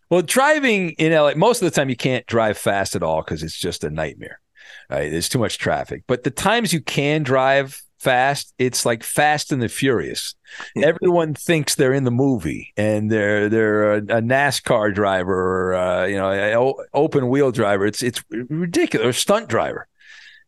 Well, 0.10 0.24
driving 0.24 0.90
in 0.92 1.14
LA, 1.14 1.36
most 1.36 1.62
of 1.62 1.72
the 1.72 1.76
time 1.76 1.88
you 1.88 1.96
can't 1.96 2.26
drive 2.26 2.58
fast 2.58 2.96
at 2.96 3.04
all 3.04 3.22
because 3.22 3.44
it's 3.44 3.58
just 3.58 3.84
a 3.84 3.92
nightmare. 3.92 4.42
Right? 4.90 5.12
There's 5.12 5.30
too 5.30 5.40
much 5.40 5.60
traffic. 5.60 6.04
But 6.08 6.24
the 6.24 6.32
times 6.32 6.74
you 6.74 6.82
can 6.82 7.22
drive 7.22 7.82
fast, 8.02 8.54
it's 8.58 8.86
like 8.86 9.04
Fast 9.04 9.52
and 9.52 9.62
the 9.62 9.70
Furious. 9.70 10.36
Everyone 10.76 11.34
thinks 11.34 11.76
they're 11.76 11.94
in 11.94 12.04
the 12.04 12.12
movie 12.12 12.74
and 12.76 13.10
they're 13.10 13.48
they're 13.48 13.94
a, 13.94 13.98
a 13.98 14.22
NASCAR 14.22 14.94
driver 14.94 15.34
or 15.34 15.74
uh, 15.76 16.06
you 16.06 16.16
know 16.16 16.32
o- 16.32 16.84
open 16.94 17.30
wheel 17.30 17.52
driver. 17.52 17.86
It's 17.86 18.04
it's 18.04 18.24
ridiculous. 18.30 19.08
Or 19.08 19.14
stunt 19.14 19.48
driver. 19.48 19.88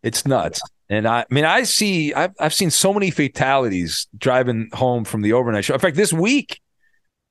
It's 0.01 0.25
nuts. 0.25 0.61
And 0.89 1.07
I, 1.07 1.21
I 1.21 1.25
mean, 1.33 1.45
I 1.45 1.63
see, 1.63 2.13
I've, 2.13 2.33
I've 2.39 2.53
seen 2.53 2.69
so 2.69 2.93
many 2.93 3.09
fatalities 3.09 4.07
driving 4.17 4.69
home 4.73 5.05
from 5.05 5.21
the 5.21 5.33
overnight 5.33 5.65
show. 5.65 5.73
In 5.73 5.79
fact, 5.79 5.95
this 5.95 6.11
week, 6.11 6.59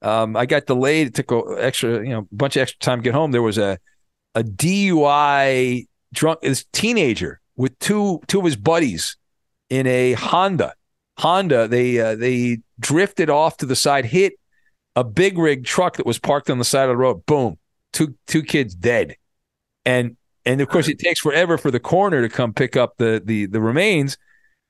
um, 0.00 0.36
I 0.36 0.46
got 0.46 0.66
delayed. 0.66 1.08
It 1.08 1.14
took 1.14 1.30
a 1.30 1.62
extra, 1.62 2.02
you 2.02 2.10
know, 2.10 2.20
a 2.20 2.34
bunch 2.34 2.56
of 2.56 2.62
extra 2.62 2.78
time 2.80 2.98
to 2.98 3.02
get 3.02 3.14
home. 3.14 3.30
There 3.30 3.42
was 3.42 3.58
a, 3.58 3.78
a 4.34 4.42
DUI 4.42 5.86
drunk, 6.14 6.40
this 6.40 6.64
teenager 6.72 7.40
with 7.56 7.78
two, 7.78 8.20
two 8.26 8.38
of 8.38 8.44
his 8.46 8.56
buddies 8.56 9.16
in 9.72 9.86
a 9.86 10.12
Honda. 10.12 10.74
Honda, 11.18 11.66
they, 11.66 11.98
uh, 11.98 12.14
they 12.14 12.58
drifted 12.78 13.30
off 13.30 13.56
to 13.56 13.66
the 13.66 13.74
side, 13.74 14.04
hit 14.04 14.34
a 14.96 15.02
big 15.02 15.38
rig 15.38 15.64
truck 15.64 15.96
that 15.96 16.04
was 16.04 16.18
parked 16.18 16.50
on 16.50 16.58
the 16.58 16.64
side 16.64 16.82
of 16.82 16.88
the 16.90 16.96
road. 16.98 17.24
Boom, 17.24 17.56
two, 17.94 18.14
two 18.26 18.42
kids 18.42 18.74
dead. 18.74 19.16
And 19.86 20.18
and 20.44 20.60
of 20.60 20.68
course, 20.68 20.88
it 20.88 20.98
takes 20.98 21.20
forever 21.20 21.56
for 21.56 21.70
the 21.70 21.80
coroner 21.80 22.20
to 22.20 22.28
come 22.28 22.52
pick 22.52 22.76
up 22.76 22.98
the 22.98 23.22
the 23.24 23.46
the 23.46 23.60
remains, 23.60 24.18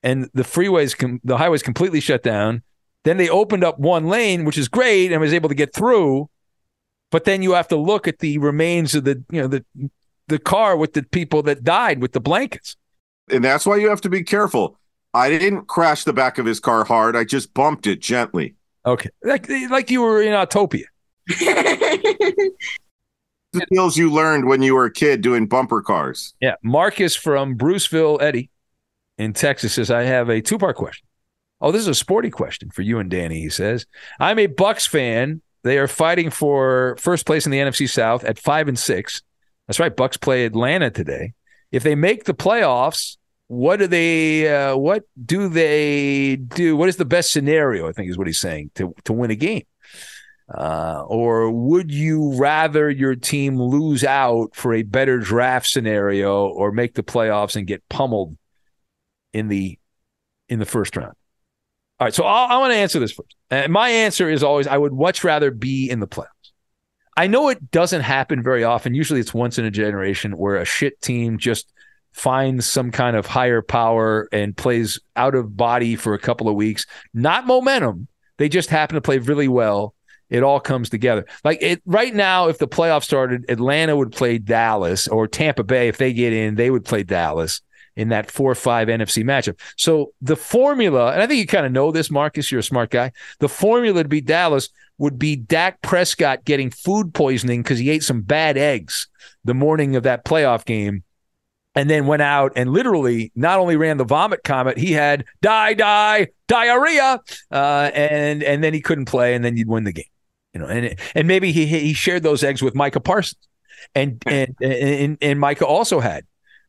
and 0.03 0.29
the 0.33 0.43
freeways, 0.43 0.97
com- 0.97 1.19
the 1.23 1.37
highways 1.37 1.63
completely 1.63 1.99
shut 1.99 2.23
down. 2.23 2.61
Then 3.03 3.17
they 3.17 3.27
opened 3.27 3.63
up 3.63 3.79
one 3.79 4.07
lane, 4.07 4.45
which 4.45 4.57
is 4.57 4.69
great, 4.69 5.11
and 5.11 5.19
was 5.19 5.33
able 5.33 5.49
to 5.49 5.55
get 5.55 5.73
through. 5.73 6.29
But 7.11 7.25
then 7.25 7.41
you 7.41 7.53
have 7.53 7.67
to 7.69 7.75
look 7.75 8.07
at 8.07 8.19
the 8.19 8.37
remains 8.37 8.95
of 8.95 9.03
the 9.03 9.23
you 9.31 9.41
know 9.41 9.47
the 9.47 9.65
the 10.27 10.39
car 10.39 10.77
with 10.77 10.93
the 10.93 11.03
people 11.03 11.43
that 11.43 11.63
died 11.63 12.01
with 12.01 12.13
the 12.13 12.21
blankets. 12.21 12.77
And 13.29 13.43
that's 13.43 13.65
why 13.65 13.77
you 13.77 13.89
have 13.89 14.01
to 14.01 14.09
be 14.09 14.23
careful. 14.23 14.77
I 15.13 15.29
didn't 15.29 15.67
crash 15.67 16.03
the 16.03 16.13
back 16.13 16.37
of 16.37 16.45
his 16.45 16.59
car 16.59 16.83
hard. 16.83 17.15
I 17.15 17.23
just 17.23 17.53
bumped 17.53 17.87
it 17.87 18.01
gently. 18.01 18.55
Okay, 18.85 19.09
like 19.23 19.47
like 19.69 19.89
you 19.91 20.01
were 20.01 20.21
in 20.21 20.33
Autopia. 20.33 20.85
The 23.53 23.67
skills 23.71 23.97
you 23.97 24.11
learned 24.11 24.45
when 24.45 24.63
you 24.63 24.73
were 24.73 24.85
a 24.85 24.91
kid 24.91 25.21
doing 25.21 25.45
bumper 25.45 25.83
cars. 25.83 26.33
Yeah, 26.41 26.55
Marcus 26.63 27.15
from 27.15 27.55
Bruceville-Eddy, 27.55 28.49
in 29.19 29.33
Texas 29.33 29.73
says 29.73 29.91
I 29.91 30.03
have 30.03 30.29
a 30.29 30.41
two 30.41 30.57
part 30.57 30.75
question. 30.75 31.07
Oh, 31.61 31.71
this 31.71 31.81
is 31.81 31.87
a 31.87 31.95
sporty 31.95 32.29
question 32.29 32.71
for 32.71 32.81
you 32.81 32.99
and 32.99 33.09
Danny. 33.09 33.41
He 33.41 33.49
says 33.49 33.85
I'm 34.19 34.39
a 34.39 34.47
Bucks 34.47 34.87
fan 34.87 35.41
They 35.63 35.77
are 35.77 35.87
fighting 35.87 36.29
for 36.29 36.97
first 36.99 37.25
place 37.25 37.45
in 37.45 37.51
the 37.51 37.59
NFC 37.59 37.87
South 37.87 38.23
at 38.23 38.39
five 38.39 38.67
and 38.67 38.77
six. 38.77 39.21
That's 39.67 39.79
right. 39.79 39.95
Bucks 39.95 40.17
play 40.17 40.45
Atlanta 40.45 40.89
today. 40.89 41.33
If 41.71 41.83
they 41.83 41.95
make 41.95 42.25
the 42.25 42.33
playoffs, 42.33 43.17
what 43.53 43.77
do 43.77 43.87
they? 43.87 44.53
Uh, 44.53 44.75
what 44.75 45.03
do 45.23 45.47
they 45.47 46.35
do? 46.35 46.75
What 46.75 46.89
is 46.89 46.97
the 46.97 47.05
best 47.05 47.31
scenario? 47.31 47.87
I 47.87 47.91
think 47.91 48.09
is 48.09 48.17
what 48.17 48.27
he's 48.27 48.39
saying 48.39 48.71
to 48.75 48.93
to 49.05 49.13
win 49.13 49.31
a 49.31 49.35
game. 49.35 49.63
Uh, 50.53 51.03
or 51.07 51.49
would 51.49 51.91
you 51.91 52.35
rather 52.35 52.89
your 52.89 53.15
team 53.15 53.59
lose 53.59 54.03
out 54.03 54.55
for 54.55 54.73
a 54.73 54.83
better 54.83 55.19
draft 55.19 55.67
scenario, 55.67 56.47
or 56.47 56.71
make 56.71 56.95
the 56.95 57.03
playoffs 57.03 57.55
and 57.55 57.67
get 57.67 57.87
pummeled 57.89 58.37
in 59.31 59.47
the 59.47 59.77
in 60.49 60.59
the 60.59 60.65
first 60.65 60.97
round? 60.97 61.13
All 61.99 62.07
right, 62.07 62.13
so 62.13 62.23
I 62.23 62.57
want 62.57 62.73
to 62.73 62.77
answer 62.77 62.99
this 62.99 63.11
first. 63.11 63.35
And 63.51 63.71
my 63.71 63.89
answer 63.89 64.29
is 64.29 64.43
always 64.43 64.67
I 64.67 64.77
would 64.77 64.93
much 64.93 65.23
rather 65.23 65.51
be 65.51 65.89
in 65.89 65.99
the 65.99 66.07
playoffs. 66.07 66.27
I 67.15 67.27
know 67.27 67.49
it 67.49 67.71
doesn't 67.71 68.01
happen 68.01 68.41
very 68.41 68.63
often. 68.63 68.95
Usually 68.95 69.19
it's 69.19 69.33
once 69.33 69.59
in 69.59 69.65
a 69.65 69.71
generation 69.71 70.31
where 70.33 70.57
a 70.57 70.65
shit 70.65 70.99
team 70.99 71.37
just 71.37 71.71
finds 72.13 72.65
some 72.65 72.91
kind 72.91 73.15
of 73.15 73.25
higher 73.25 73.61
power 73.61 74.29
and 74.31 74.55
plays 74.55 74.99
out 75.15 75.35
of 75.35 75.57
body 75.57 75.95
for 75.95 76.13
a 76.13 76.19
couple 76.19 76.47
of 76.47 76.55
weeks. 76.55 76.85
Not 77.13 77.45
momentum. 77.45 78.07
They 78.37 78.49
just 78.49 78.69
happen 78.69 78.95
to 78.95 79.01
play 79.01 79.17
really 79.17 79.47
well. 79.47 79.93
It 80.29 80.43
all 80.43 80.59
comes 80.59 80.89
together. 80.89 81.25
Like 81.43 81.61
it 81.61 81.81
right 81.85 82.13
now, 82.13 82.47
if 82.47 82.57
the 82.57 82.67
playoffs 82.67 83.03
started, 83.03 83.45
Atlanta 83.49 83.95
would 83.95 84.11
play 84.11 84.37
Dallas 84.37 85.07
or 85.07 85.27
Tampa 85.27 85.63
Bay. 85.63 85.89
If 85.89 85.97
they 85.97 86.13
get 86.13 86.33
in, 86.33 86.55
they 86.55 86.71
would 86.71 86.85
play 86.85 87.03
Dallas 87.03 87.61
in 87.95 88.09
that 88.09 88.31
4 88.31 88.55
5 88.55 88.87
NFC 88.87 89.23
matchup. 89.23 89.59
So 89.77 90.13
the 90.21 90.35
formula, 90.35 91.11
and 91.11 91.21
I 91.21 91.27
think 91.27 91.39
you 91.39 91.45
kind 91.45 91.65
of 91.65 91.71
know 91.71 91.91
this, 91.91 92.09
Marcus, 92.09 92.51
you're 92.51 92.59
a 92.59 92.63
smart 92.63 92.89
guy. 92.89 93.11
The 93.39 93.49
formula 93.49 94.01
to 94.03 94.09
beat 94.09 94.25
Dallas 94.25 94.69
would 94.97 95.19
be 95.19 95.35
Dak 95.35 95.81
Prescott 95.81 96.45
getting 96.45 96.71
food 96.71 97.13
poisoning 97.13 97.61
because 97.61 97.79
he 97.79 97.89
ate 97.91 98.03
some 98.03 98.21
bad 98.21 98.57
eggs 98.57 99.07
the 99.43 99.53
morning 99.53 99.95
of 99.95 100.03
that 100.03 100.25
playoff 100.25 100.65
game 100.65 101.03
and 101.75 101.89
then 101.89 102.05
went 102.05 102.21
out 102.21 102.53
and 102.55 102.71
literally 102.71 103.31
not 103.35 103.59
only 103.59 103.75
ran 103.75 103.97
the 103.97 104.03
vomit 104.03 104.43
comet, 104.43 104.77
he 104.77 104.91
had 104.91 105.25
die, 105.41 105.73
die, 105.73 106.27
diarrhea, 106.47 107.19
uh, 107.51 107.91
and 107.93 108.43
and 108.43 108.63
then 108.63 108.73
he 108.73 108.81
couldn't 108.81 109.05
play, 109.05 109.33
and 109.35 109.43
then 109.43 109.57
you'd 109.57 109.67
win 109.67 109.83
the 109.83 109.93
game, 109.93 110.05
you 110.53 110.61
know, 110.61 110.67
and 110.67 110.95
and 111.15 111.27
maybe 111.27 111.51
he 111.51 111.65
he 111.65 111.93
shared 111.93 112.23
those 112.23 112.43
eggs 112.43 112.61
with 112.61 112.75
Micah 112.75 112.99
Parsons, 112.99 113.47
and 113.95 114.21
and 114.25 114.55
and, 114.61 115.17
and 115.21 115.39
Micah 115.39 115.65
also 115.65 115.99
had 115.99 116.25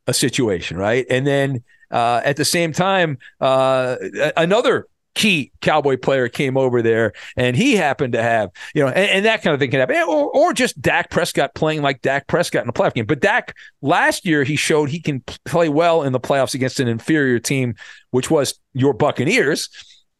a 0.07 0.15
situation, 0.15 0.77
right, 0.77 1.07
and 1.11 1.27
then 1.27 1.65
uh, 1.91 2.21
at 2.25 2.37
the 2.37 2.45
same 2.45 2.73
time, 2.73 3.19
uh, 3.41 3.97
another 4.37 4.87
key 5.15 5.53
cowboy 5.61 5.97
player 5.97 6.29
came 6.29 6.57
over 6.57 6.83
there 6.83 7.13
and 7.37 7.57
he 7.57 7.77
happened 7.77 8.13
to 8.13 8.23
have, 8.23 8.51
you 8.75 8.83
know, 8.83 8.89
and, 8.89 9.11
and, 9.11 9.25
that 9.25 9.43
kind 9.43 9.55
of 9.55 9.61
thing 9.61 9.71
can 9.71 9.81
happen. 9.81 9.97
Or, 9.97 10.31
or 10.31 10.53
just 10.53 10.81
Dak 10.81 11.11
Prescott 11.11 11.55
playing 11.55 11.83
like 11.83 12.03
Dak 12.03 12.27
Prescott 12.27 12.65
in 12.65 12.69
a 12.69 12.73
playoff 12.73 12.95
game. 12.95 13.07
But 13.07 13.21
Dak 13.21 13.55
last 13.81 14.27
year, 14.27 14.45
he 14.45 14.57
showed 14.57 14.89
he 14.89 15.01
can 15.01 15.21
play 15.45 15.69
well 15.69 16.03
in 16.03 16.13
the 16.13 16.21
playoffs 16.21 16.55
against 16.55 16.81
an 16.81 16.89
inferior 16.89 17.39
team, 17.39 17.75
which 18.11 18.31
was 18.31 18.59
your 18.73 18.93
Buccaneers. 18.93 19.69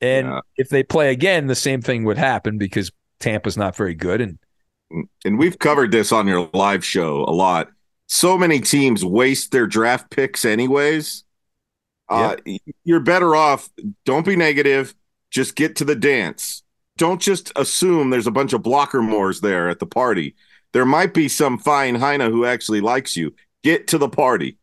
And 0.01 0.29
yeah. 0.29 0.41
if 0.57 0.69
they 0.69 0.83
play 0.83 1.11
again, 1.11 1.49
the 1.49 1.55
same 1.55 1.83
thing 1.83 2.05
would 2.05 2.19
happen 2.19 2.59
because 2.59 2.91
Tampa's 3.21 3.57
not 3.57 3.77
very 3.77 3.95
good. 3.95 4.21
And 4.21 4.39
mm, 4.93 5.05
and 5.25 5.39
we've 5.39 5.59
covered 5.59 5.93
this 5.93 6.13
on 6.13 6.29
your 6.29 6.49
live 6.55 6.85
show 6.85 7.25
a 7.25 7.33
lot. 7.33 7.69
So 8.07 8.39
many 8.39 8.61
teams 8.61 9.05
waste 9.05 9.51
their 9.51 9.67
draft 9.67 10.11
picks 10.11 10.45
anyways 10.45 11.24
uh, 12.15 12.37
you're 12.85 13.01
better 13.01 13.35
off. 13.35 13.69
Don't 14.05 14.27
be 14.27 14.37
negative. 14.37 14.95
Just 15.31 15.57
get 15.57 15.77
to 15.77 15.85
the 15.85 15.97
dance. 15.97 16.63
Don't 16.97 17.21
just 17.21 17.53
assume 17.57 18.11
there's 18.11 18.27
a 18.27 18.33
bunch 18.33 18.53
of 18.53 18.63
blocker 18.63 19.03
moors 19.03 19.41
there 19.41 19.69
at 19.69 19.81
the 19.81 19.87
party. 19.87 20.35
There 20.73 20.85
might 20.85 21.15
be 21.15 21.29
some 21.29 21.59
fine 21.59 21.97
Heine 21.97 22.21
who 22.21 22.45
actually 22.45 22.81
likes 22.81 23.17
you. 23.17 23.35
Get 23.63 23.89
to 23.89 23.99
the 23.99 24.09
party. 24.09 24.59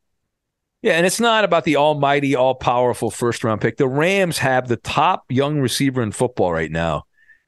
Yeah, 0.82 0.94
and 0.94 1.06
it's 1.06 1.20
not 1.20 1.44
about 1.44 1.64
the 1.64 1.76
almighty, 1.76 2.36
all 2.36 2.56
powerful 2.56 3.12
first 3.12 3.44
round 3.44 3.62
pick. 3.62 3.78
The 3.78 3.88
Rams 3.88 4.40
have 4.40 4.68
the 4.68 4.78
top 4.78 5.26
young 5.30 5.60
receiver 5.60 6.02
in 6.02 6.12
football 6.12 6.52
right 6.52 6.72
now, 6.72 7.04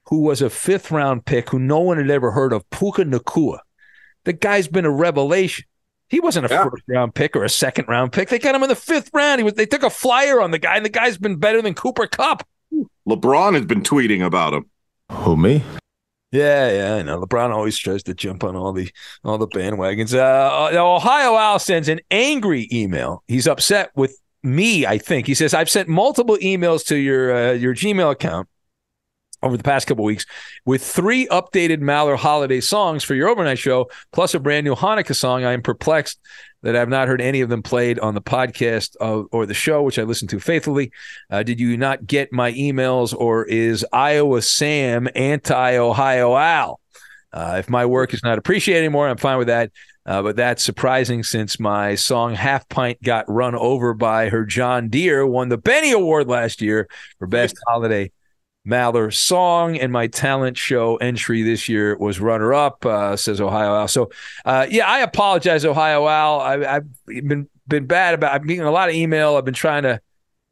who 0.06 0.22
was 0.22 0.42
a 0.42 0.50
fifth 0.50 0.92
round 0.92 1.26
pick 1.26 1.50
who 1.50 1.60
no 1.60 1.80
one 1.80 1.98
had 1.98 2.12
ever 2.12 2.32
heard 2.32 2.54
of, 2.54 2.70
Puka 2.70 3.06
Nacua. 3.06 3.60
The 4.26 4.34
guy's 4.34 4.68
been 4.68 4.86
a 4.86 4.92
revelation. 4.92 5.66
He 6.14 6.20
wasn't 6.20 6.46
a 6.46 6.50
yeah. 6.54 6.66
first 6.66 6.84
round 6.88 7.16
pick 7.16 7.36
or 7.36 7.44
a 7.44 7.50
second 7.50 7.88
round 7.88 8.12
pick. 8.12 8.30
They 8.30 8.38
got 8.38 8.54
him 8.54 8.62
in 8.62 8.70
the 8.70 8.76
fifth 8.76 9.10
round. 9.16 9.40
He 9.40 9.44
was. 9.44 9.56
They 9.56 9.66
took 9.66 9.82
a 9.82 9.90
flyer 9.90 10.40
on 10.40 10.52
the 10.52 10.60
guy, 10.60 10.76
and 10.76 10.86
the 10.86 10.90
guy's 10.90 11.18
been 11.18 11.38
better 11.38 11.60
than 11.60 11.74
Cooper 11.74 12.06
Kupp. 12.06 12.48
LeBron 13.10 13.56
has 13.56 13.66
been 13.66 13.82
tweeting 13.82 14.24
about 14.24 14.54
him. 14.54 14.70
Who 15.12 15.36
me? 15.36 15.64
Yeah, 16.32 16.72
yeah, 16.72 16.96
I 16.98 17.02
know. 17.02 17.20
LeBron 17.20 17.50
always 17.50 17.80
tries 17.80 18.04
to 18.04 18.14
jump 18.14 18.44
on 18.44 18.56
all 18.56 18.74
the 18.74 18.92
all 19.24 19.40
the 19.40 19.48
bandwagons. 19.48 20.14
Uh, 20.14 20.72
uh 20.72 20.96
Ohio 20.96 21.36
Al 21.36 21.58
sends 21.58 21.90
an 21.90 22.00
angry 22.12 22.70
email. 22.72 23.24
He's 23.28 23.48
upset 23.48 23.90
with 23.96 24.16
me. 24.44 24.86
I 24.86 25.00
think 25.00 25.26
he 25.26 25.34
says 25.34 25.56
I've 25.56 25.68
sent 25.68 25.90
multiple 25.90 26.38
emails 26.44 26.86
to 26.90 26.96
your 26.96 27.36
uh, 27.36 27.52
your 27.54 27.74
Gmail 27.74 28.12
account 28.12 28.48
over 29.44 29.58
the 29.58 29.64
past 29.64 29.88
couple 29.88 30.04
weeks 30.04 30.26
with 30.66 30.84
three 30.84 31.28
updated 31.28 31.80
Maller 31.80 32.18
holiday 32.18 32.62
songs 32.62 33.04
for 33.04 33.14
your 33.14 33.30
overnight 33.30 33.60
show, 33.60 33.90
plus 34.12 34.34
a 34.34 34.40
brand 34.40 34.66
new 34.66 34.76
Hanukkah 34.76 35.16
song. 35.16 35.44
I 35.44 35.52
am 35.52 35.62
perplexed 35.62 36.20
that 36.64 36.76
I've 36.76 36.90
not 36.90 37.10
heard 37.10 37.22
any 37.22 37.42
of 37.42 37.50
them 37.50 37.62
played 37.62 38.00
on 38.00 38.16
the 38.16 38.22
podcast 38.22 38.96
of, 38.96 39.28
or 39.32 39.46
the 39.46 39.54
show, 39.54 39.84
which 39.84 40.00
I 40.00 40.04
listen 40.04 40.28
to 40.30 40.40
faithfully. 40.40 40.92
Uh, 41.30 41.44
did 41.44 41.60
you 41.60 41.78
not 41.78 42.08
get 42.08 42.32
my 42.32 42.54
emails, 42.54 43.14
or 43.14 43.46
is 43.46 43.86
Iowa 43.92 44.42
Sam 44.42 45.08
anti 45.14 45.78
Ohio 45.78 46.36
Al? 46.36 46.80
Uh, 47.32 47.58
if 47.60 47.70
my 47.70 47.86
work 47.86 48.14
is 48.14 48.24
not 48.24 48.38
appreciated 48.38 48.80
anymore, 48.80 49.10
I'm 49.10 49.18
fine 49.18 49.38
with 49.38 49.48
that. 49.48 49.72
Uh, 50.06 50.22
but 50.22 50.36
that's 50.36 50.64
surprising 50.64 51.24
since 51.24 51.60
my 51.60 51.96
song 51.96 52.36
Half 52.36 52.68
Pint 52.68 53.02
got 53.02 53.30
run 53.30 53.56
over 53.56 53.94
by 53.94 54.30
her 54.30 54.46
John 54.46 54.90
Deere, 54.90 55.26
won 55.26 55.50
the 55.50 55.58
Benny 55.58 55.92
Award 55.92 56.28
last 56.28 56.62
year 56.62 56.90
for 57.20 57.28
Best 57.28 57.56
Holiday 57.68 58.12
Maller 58.68 59.14
song 59.14 59.78
and 59.78 59.92
my 59.92 60.08
talent 60.08 60.58
show 60.58 60.96
entry 60.98 61.44
this 61.44 61.68
year 61.68 61.98
was 61.98 62.20
runner 62.20 62.54
up, 62.54 62.86
uh, 62.86 63.18
says 63.18 63.42
Ohio 63.42 63.76
Al. 63.76 63.88
So, 63.88 64.10
uh, 64.46 64.68
yeah, 64.70 64.88
I 64.88 65.00
apologize, 65.00 65.66
Ohio 65.66 66.08
Al. 66.08 66.40
I, 66.40 66.58
have 66.74 66.88
been 67.08 67.50
been 67.68 67.86
bad 67.86 68.14
about. 68.14 68.34
I've 68.34 68.42
been 68.42 68.48
getting 68.48 68.64
a 68.64 68.72
lot 68.72 68.90
of 68.90 68.96
email. 68.96 69.36
I've 69.36 69.46
been 69.46 69.54
trying 69.54 69.84
to 69.84 70.00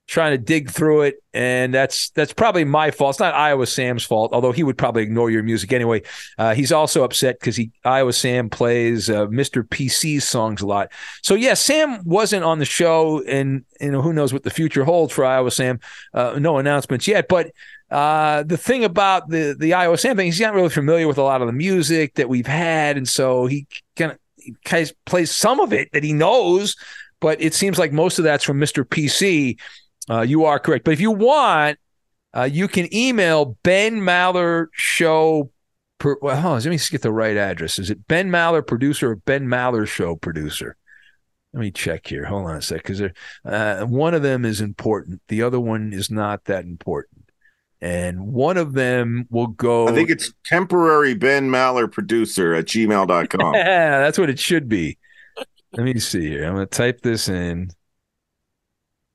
trying 0.07 0.31
to 0.31 0.37
dig 0.37 0.69
through 0.69 1.03
it, 1.03 1.23
and 1.33 1.73
that's 1.73 2.09
that's 2.11 2.33
probably 2.33 2.65
my 2.65 2.91
fault. 2.91 3.13
It's 3.13 3.19
not 3.19 3.33
Iowa 3.33 3.65
Sam's 3.65 4.03
fault, 4.03 4.33
although 4.33 4.51
he 4.51 4.63
would 4.63 4.77
probably 4.77 5.03
ignore 5.03 5.29
your 5.29 5.43
music 5.43 5.71
anyway. 5.71 6.01
Uh, 6.37 6.53
he's 6.53 6.71
also 6.71 7.03
upset 7.03 7.39
because 7.39 7.55
he 7.55 7.71
Iowa 7.85 8.13
Sam 8.13 8.49
plays 8.49 9.09
uh, 9.09 9.27
Mr. 9.27 9.63
PC's 9.63 10.27
songs 10.27 10.61
a 10.61 10.67
lot. 10.67 10.91
So 11.21 11.35
yeah, 11.35 11.53
Sam 11.53 12.01
wasn't 12.03 12.43
on 12.43 12.59
the 12.59 12.65
show, 12.65 13.23
and 13.23 13.63
you 13.79 13.91
know 13.91 14.01
who 14.01 14.13
knows 14.13 14.33
what 14.33 14.43
the 14.43 14.49
future 14.49 14.83
holds 14.83 15.13
for 15.13 15.23
Iowa 15.23 15.51
Sam. 15.51 15.79
Uh, 16.13 16.37
no 16.39 16.57
announcements 16.57 17.07
yet, 17.07 17.27
but 17.27 17.51
uh, 17.89 18.43
the 18.43 18.57
thing 18.57 18.83
about 18.83 19.29
the 19.29 19.55
the 19.57 19.73
Iowa 19.73 19.97
Sam 19.97 20.17
thing, 20.17 20.27
he's 20.27 20.39
not 20.39 20.53
really 20.53 20.69
familiar 20.69 21.07
with 21.07 21.17
a 21.17 21.23
lot 21.23 21.41
of 21.41 21.47
the 21.47 21.53
music 21.53 22.15
that 22.15 22.29
we've 22.29 22.47
had, 22.47 22.97
and 22.97 23.07
so 23.07 23.45
he 23.45 23.67
kind 23.95 24.11
of 24.11 24.19
kind 24.63 24.89
of 24.89 25.05
plays 25.05 25.31
some 25.31 25.59
of 25.59 25.73
it 25.73 25.91
that 25.91 26.03
he 26.03 26.13
knows, 26.13 26.75
but 27.19 27.41
it 27.41 27.53
seems 27.53 27.77
like 27.77 27.91
most 27.91 28.17
of 28.17 28.23
that's 28.23 28.43
from 28.43 28.59
Mr. 28.59 28.83
PC. 28.83 29.59
Uh, 30.09 30.21
you 30.21 30.45
are 30.45 30.59
correct, 30.59 30.83
but 30.85 30.91
if 30.91 31.01
you 31.01 31.11
want, 31.11 31.77
uh, 32.35 32.43
you 32.43 32.67
can 32.67 32.93
email 32.93 33.57
Ben 33.63 34.01
Maller 34.01 34.67
Show. 34.73 35.51
Per, 35.99 36.17
well, 36.21 36.47
on, 36.47 36.53
let 36.55 36.65
me 36.65 36.77
just 36.77 36.91
get 36.91 37.01
the 37.01 37.11
right 37.11 37.37
address. 37.37 37.77
Is 37.77 37.89
it 37.89 38.07
Ben 38.07 38.29
Maller 38.29 38.65
producer 38.65 39.11
or 39.11 39.15
Ben 39.17 39.47
Maller 39.47 39.87
Show 39.87 40.15
producer? 40.15 40.75
Let 41.53 41.61
me 41.61 41.71
check 41.71 42.07
here. 42.07 42.25
Hold 42.25 42.45
on 42.45 42.55
a 42.55 42.61
sec, 42.61 42.81
because 42.83 43.01
uh, 43.45 43.85
one 43.85 44.13
of 44.13 44.21
them 44.21 44.45
is 44.45 44.61
important. 44.61 45.21
The 45.27 45.43
other 45.43 45.59
one 45.59 45.91
is 45.93 46.09
not 46.09 46.45
that 46.45 46.63
important 46.63 47.21
and 47.81 48.27
one 48.27 48.57
of 48.57 48.73
them 48.73 49.27
will 49.29 49.47
go. 49.47 49.87
I 49.87 49.93
think 49.93 50.09
it's 50.09 50.31
temporary 50.45 51.15
Ben 51.15 51.49
Maller 51.49 51.91
producer 51.91 52.53
at 52.53 52.65
gmail.com. 52.65 53.53
yeah, 53.55 53.99
that's 53.99 54.19
what 54.19 54.29
it 54.29 54.39
should 54.39 54.69
be. 54.69 54.97
Let 55.73 55.83
me 55.83 55.99
see 55.99 56.27
here. 56.27 56.45
I'm 56.45 56.55
going 56.55 56.67
to 56.67 56.77
type 56.77 57.01
this 57.01 57.27
in. 57.27 57.71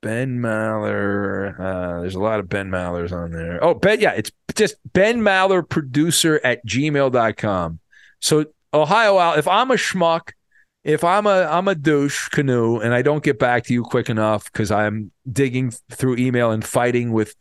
Ben 0.03 0.39
Maller. 0.39 1.59
Uh, 1.59 2.01
there's 2.01 2.15
a 2.15 2.21
lot 2.21 2.41
of 2.41 2.49
Ben 2.49 2.71
Mallers 2.71 3.13
on 3.13 3.33
there. 3.33 3.63
Oh, 3.63 3.75
Ben, 3.75 4.01
yeah, 4.01 4.13
it's 4.13 4.31
just 4.55 4.77
Ben 4.93 5.21
Maller 5.21 5.69
producer 5.69 6.41
at 6.45 6.65
gmail.com. 6.67 7.81
So, 8.21 8.47
Ohio 8.73 9.39
if 9.39 9.49
I'm 9.49 9.71
a 9.71 9.75
schmuck, 9.75 10.33
if 10.85 11.03
I'm 11.03 11.27
a 11.27 11.43
I'm 11.43 11.67
a 11.67 11.75
douche 11.75 12.29
canoe 12.29 12.79
and 12.79 12.95
I 12.95 13.03
don't 13.03 13.25
get 13.25 13.39
back 13.39 13.65
to 13.65 13.73
you 13.73 13.83
quick 13.83 14.09
enough 14.09 14.45
because 14.53 14.71
I'm 14.71 15.11
digging 15.31 15.73
through 15.91 16.17
email 16.17 16.51
and 16.51 16.65
fighting 16.65 17.13
with 17.13 17.35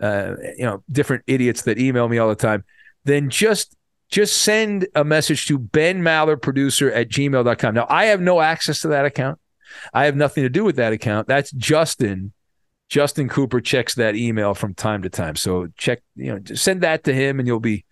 uh, 0.00 0.36
you 0.56 0.64
know, 0.64 0.82
different 0.90 1.22
idiots 1.26 1.62
that 1.62 1.78
email 1.78 2.08
me 2.08 2.18
all 2.18 2.28
the 2.28 2.34
time, 2.34 2.64
then 3.04 3.30
just 3.30 3.76
just 4.08 4.38
send 4.38 4.88
a 4.94 5.04
message 5.04 5.46
to 5.46 5.58
Ben 5.58 6.02
Maller 6.02 6.40
producer 6.40 6.90
at 6.90 7.08
gmail.com. 7.08 7.74
Now, 7.74 7.86
I 7.88 8.06
have 8.06 8.20
no 8.20 8.40
access 8.40 8.80
to 8.80 8.88
that 8.88 9.04
account. 9.04 9.38
I 9.92 10.04
have 10.04 10.16
nothing 10.16 10.42
to 10.42 10.48
do 10.48 10.64
with 10.64 10.76
that 10.76 10.92
account. 10.92 11.28
That's 11.28 11.50
Justin. 11.52 12.32
Justin 12.88 13.28
Cooper 13.28 13.60
checks 13.60 13.94
that 13.94 14.16
email 14.16 14.54
from 14.54 14.74
time 14.74 15.02
to 15.02 15.10
time. 15.10 15.36
So 15.36 15.68
check, 15.76 16.02
you 16.16 16.34
know, 16.34 16.40
send 16.54 16.80
that 16.82 17.04
to 17.04 17.14
him 17.14 17.38
and 17.38 17.46
you'll 17.46 17.60
be 17.60 17.84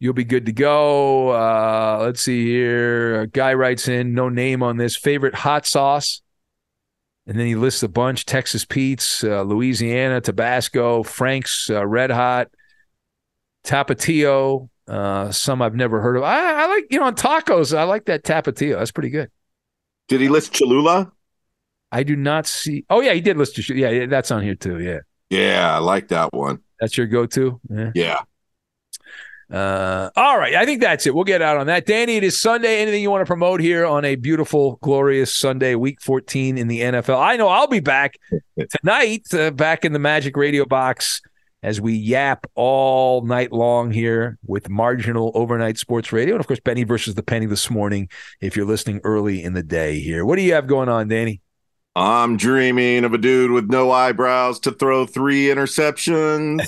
you'll 0.00 0.14
be 0.14 0.24
good 0.24 0.46
to 0.46 0.52
go. 0.52 1.28
Uh, 1.30 1.98
let's 2.00 2.22
see 2.22 2.46
here. 2.46 3.20
A 3.20 3.26
guy 3.26 3.54
writes 3.54 3.86
in, 3.86 4.14
no 4.14 4.28
name 4.28 4.62
on 4.62 4.76
this, 4.76 4.96
favorite 4.96 5.34
hot 5.34 5.66
sauce. 5.66 6.22
And 7.26 7.38
then 7.38 7.46
he 7.46 7.54
lists 7.54 7.82
a 7.82 7.88
bunch 7.88 8.24
Texas 8.24 8.64
Pete's, 8.64 9.22
uh, 9.22 9.42
Louisiana, 9.42 10.20
Tabasco, 10.20 11.02
Frank's, 11.04 11.68
uh, 11.70 11.86
Red 11.86 12.10
Hot, 12.10 12.48
Tapatio, 13.62 14.68
uh, 14.88 15.30
some 15.30 15.62
I've 15.62 15.76
never 15.76 16.00
heard 16.00 16.16
of. 16.16 16.24
I, 16.24 16.64
I, 16.64 16.66
like, 16.66 16.86
you 16.90 16.98
know, 16.98 17.04
on 17.04 17.14
tacos, 17.14 17.76
I 17.76 17.84
like 17.84 18.06
that 18.06 18.24
Tapatio. 18.24 18.78
That's 18.78 18.90
pretty 18.90 19.10
good. 19.10 19.30
Did 20.08 20.20
he 20.20 20.28
list 20.28 20.52
Cholula? 20.52 21.12
I 21.92 22.02
do 22.02 22.16
not 22.16 22.46
see. 22.46 22.84
Oh, 22.88 23.00
yeah, 23.00 23.12
he 23.12 23.20
did 23.20 23.36
list 23.36 23.56
Cholula. 23.56 23.80
Yeah, 23.80 24.00
yeah, 24.00 24.06
that's 24.06 24.30
on 24.30 24.42
here 24.42 24.54
too. 24.54 24.80
Yeah. 24.80 25.00
Yeah, 25.28 25.74
I 25.74 25.78
like 25.78 26.08
that 26.08 26.32
one. 26.32 26.60
That's 26.80 26.96
your 26.96 27.06
go 27.06 27.26
to? 27.26 27.60
Yeah. 27.68 27.92
Yeah. 27.94 28.20
Uh, 29.50 30.10
all 30.14 30.38
right. 30.38 30.54
I 30.54 30.64
think 30.64 30.80
that's 30.80 31.06
it. 31.06 31.14
We'll 31.14 31.24
get 31.24 31.42
out 31.42 31.56
on 31.56 31.66
that. 31.66 31.84
Danny, 31.84 32.16
it 32.16 32.24
is 32.24 32.40
Sunday. 32.40 32.80
Anything 32.80 33.02
you 33.02 33.10
want 33.10 33.22
to 33.22 33.26
promote 33.26 33.60
here 33.60 33.84
on 33.84 34.04
a 34.04 34.14
beautiful, 34.14 34.78
glorious 34.80 35.36
Sunday, 35.36 35.74
week 35.74 36.00
14 36.00 36.56
in 36.56 36.68
the 36.68 36.80
NFL? 36.80 37.20
I 37.20 37.36
know 37.36 37.48
I'll 37.48 37.66
be 37.66 37.80
back 37.80 38.14
tonight, 38.80 39.32
uh, 39.34 39.50
back 39.50 39.84
in 39.84 39.92
the 39.92 39.98
Magic 39.98 40.36
Radio 40.36 40.64
box 40.64 41.20
as 41.62 41.80
we 41.80 41.94
yap 41.94 42.46
all 42.54 43.22
night 43.22 43.52
long 43.52 43.90
here 43.90 44.38
with 44.46 44.70
marginal 44.70 45.32
overnight 45.34 45.78
sports 45.78 46.12
radio. 46.12 46.34
And 46.34 46.40
of 46.40 46.46
course, 46.46 46.60
Benny 46.60 46.84
versus 46.84 47.16
the 47.16 47.22
Penny 47.22 47.46
this 47.46 47.68
morning, 47.68 48.08
if 48.40 48.56
you're 48.56 48.66
listening 48.66 49.00
early 49.04 49.42
in 49.42 49.52
the 49.52 49.62
day 49.62 50.00
here. 50.00 50.24
What 50.24 50.36
do 50.36 50.42
you 50.42 50.54
have 50.54 50.66
going 50.66 50.88
on, 50.88 51.08
Danny? 51.08 51.42
I'm 51.96 52.36
dreaming 52.36 53.04
of 53.04 53.12
a 53.12 53.18
dude 53.18 53.50
with 53.50 53.68
no 53.68 53.90
eyebrows 53.90 54.60
to 54.60 54.70
throw 54.70 55.06
three 55.06 55.46
interceptions. 55.46 56.60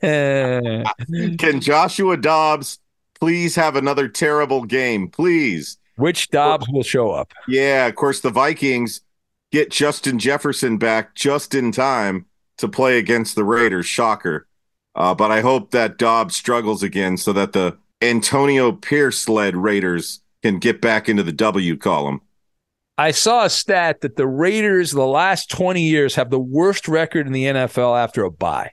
Can 1.38 1.60
Joshua 1.60 2.16
Dobbs 2.16 2.78
please 3.18 3.54
have 3.54 3.76
another 3.76 4.08
terrible 4.08 4.64
game? 4.64 5.08
Please. 5.08 5.76
Which 5.96 6.30
Dobbs 6.30 6.66
will 6.70 6.82
show 6.82 7.10
up? 7.10 7.32
Yeah, 7.46 7.86
of 7.86 7.94
course, 7.94 8.20
the 8.20 8.30
Vikings 8.30 9.02
get 9.52 9.70
Justin 9.70 10.18
Jefferson 10.18 10.78
back 10.78 11.14
just 11.14 11.54
in 11.54 11.70
time 11.72 12.24
to 12.56 12.68
play 12.68 12.98
against 12.98 13.34
the 13.34 13.44
Raiders. 13.44 13.86
Shocker. 13.86 14.46
Uh, 14.94 15.14
but 15.14 15.30
I 15.30 15.42
hope 15.42 15.70
that 15.72 15.98
Dobbs 15.98 16.34
struggles 16.34 16.82
again 16.82 17.16
so 17.16 17.32
that 17.34 17.52
the 17.52 17.76
Antonio 18.00 18.72
Pierce 18.72 19.28
led 19.28 19.54
Raiders 19.54 20.20
can 20.42 20.58
get 20.58 20.80
back 20.80 21.08
into 21.08 21.22
the 21.22 21.32
W 21.32 21.76
column. 21.76 22.22
I 23.00 23.12
saw 23.12 23.46
a 23.46 23.50
stat 23.50 24.02
that 24.02 24.16
the 24.16 24.26
Raiders, 24.26 24.90
the 24.90 25.06
last 25.06 25.50
20 25.50 25.80
years, 25.80 26.16
have 26.16 26.28
the 26.28 26.38
worst 26.38 26.86
record 26.86 27.26
in 27.26 27.32
the 27.32 27.44
NFL 27.44 27.98
after 27.98 28.24
a 28.24 28.30
bye. 28.30 28.72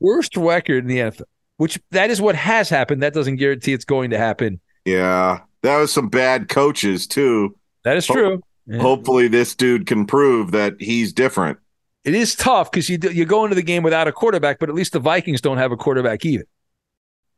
Worst 0.00 0.36
record 0.36 0.82
in 0.82 0.88
the 0.88 0.98
NFL, 0.98 1.22
which 1.56 1.78
that 1.92 2.10
is 2.10 2.20
what 2.20 2.34
has 2.34 2.68
happened. 2.68 3.04
That 3.04 3.14
doesn't 3.14 3.36
guarantee 3.36 3.74
it's 3.74 3.84
going 3.84 4.10
to 4.10 4.18
happen. 4.18 4.58
Yeah, 4.84 5.38
that 5.62 5.78
was 5.78 5.92
some 5.92 6.08
bad 6.08 6.48
coaches 6.48 7.06
too. 7.06 7.56
That 7.84 7.96
is 7.96 8.08
true. 8.08 8.42
Yeah. 8.66 8.80
Hopefully, 8.80 9.28
this 9.28 9.54
dude 9.54 9.86
can 9.86 10.04
prove 10.04 10.50
that 10.50 10.74
he's 10.80 11.12
different. 11.12 11.60
It 12.02 12.16
is 12.16 12.34
tough 12.34 12.72
because 12.72 12.90
you 12.90 12.98
you 13.12 13.24
go 13.24 13.44
into 13.44 13.54
the 13.54 13.62
game 13.62 13.84
without 13.84 14.08
a 14.08 14.12
quarterback, 14.12 14.58
but 14.58 14.68
at 14.68 14.74
least 14.74 14.94
the 14.94 14.98
Vikings 14.98 15.40
don't 15.40 15.58
have 15.58 15.70
a 15.70 15.76
quarterback 15.76 16.24
either. 16.24 16.44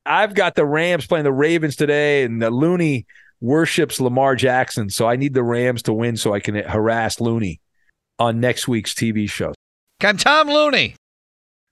I've 0.07 0.33
got 0.35 0.55
the 0.55 0.65
Rams 0.65 1.07
playing 1.07 1.25
the 1.25 1.33
Ravens 1.33 1.77
today, 1.77 2.25
and 2.25 2.41
the 2.41 2.51
Looney 2.51 3.05
worships 3.43 4.01
Lamar 4.01 4.37
Jackson, 4.37 4.89
so 4.89 5.07
I 5.07 5.17
need 5.17 5.35
the 5.35 5.43
Rams 5.43 5.83
to 5.83 5.93
win 5.93 6.17
so 6.17 6.33
I 6.33 6.41
can 6.41 6.55
harass 6.55 7.21
Looney 7.21 7.61
on 8.19 8.41
next 8.41 8.69
week's 8.69 8.95
TV 8.95 9.29
show. 9.29 9.53
Can 10.01 10.17
Tom 10.17 10.49
Looney? 10.49 10.95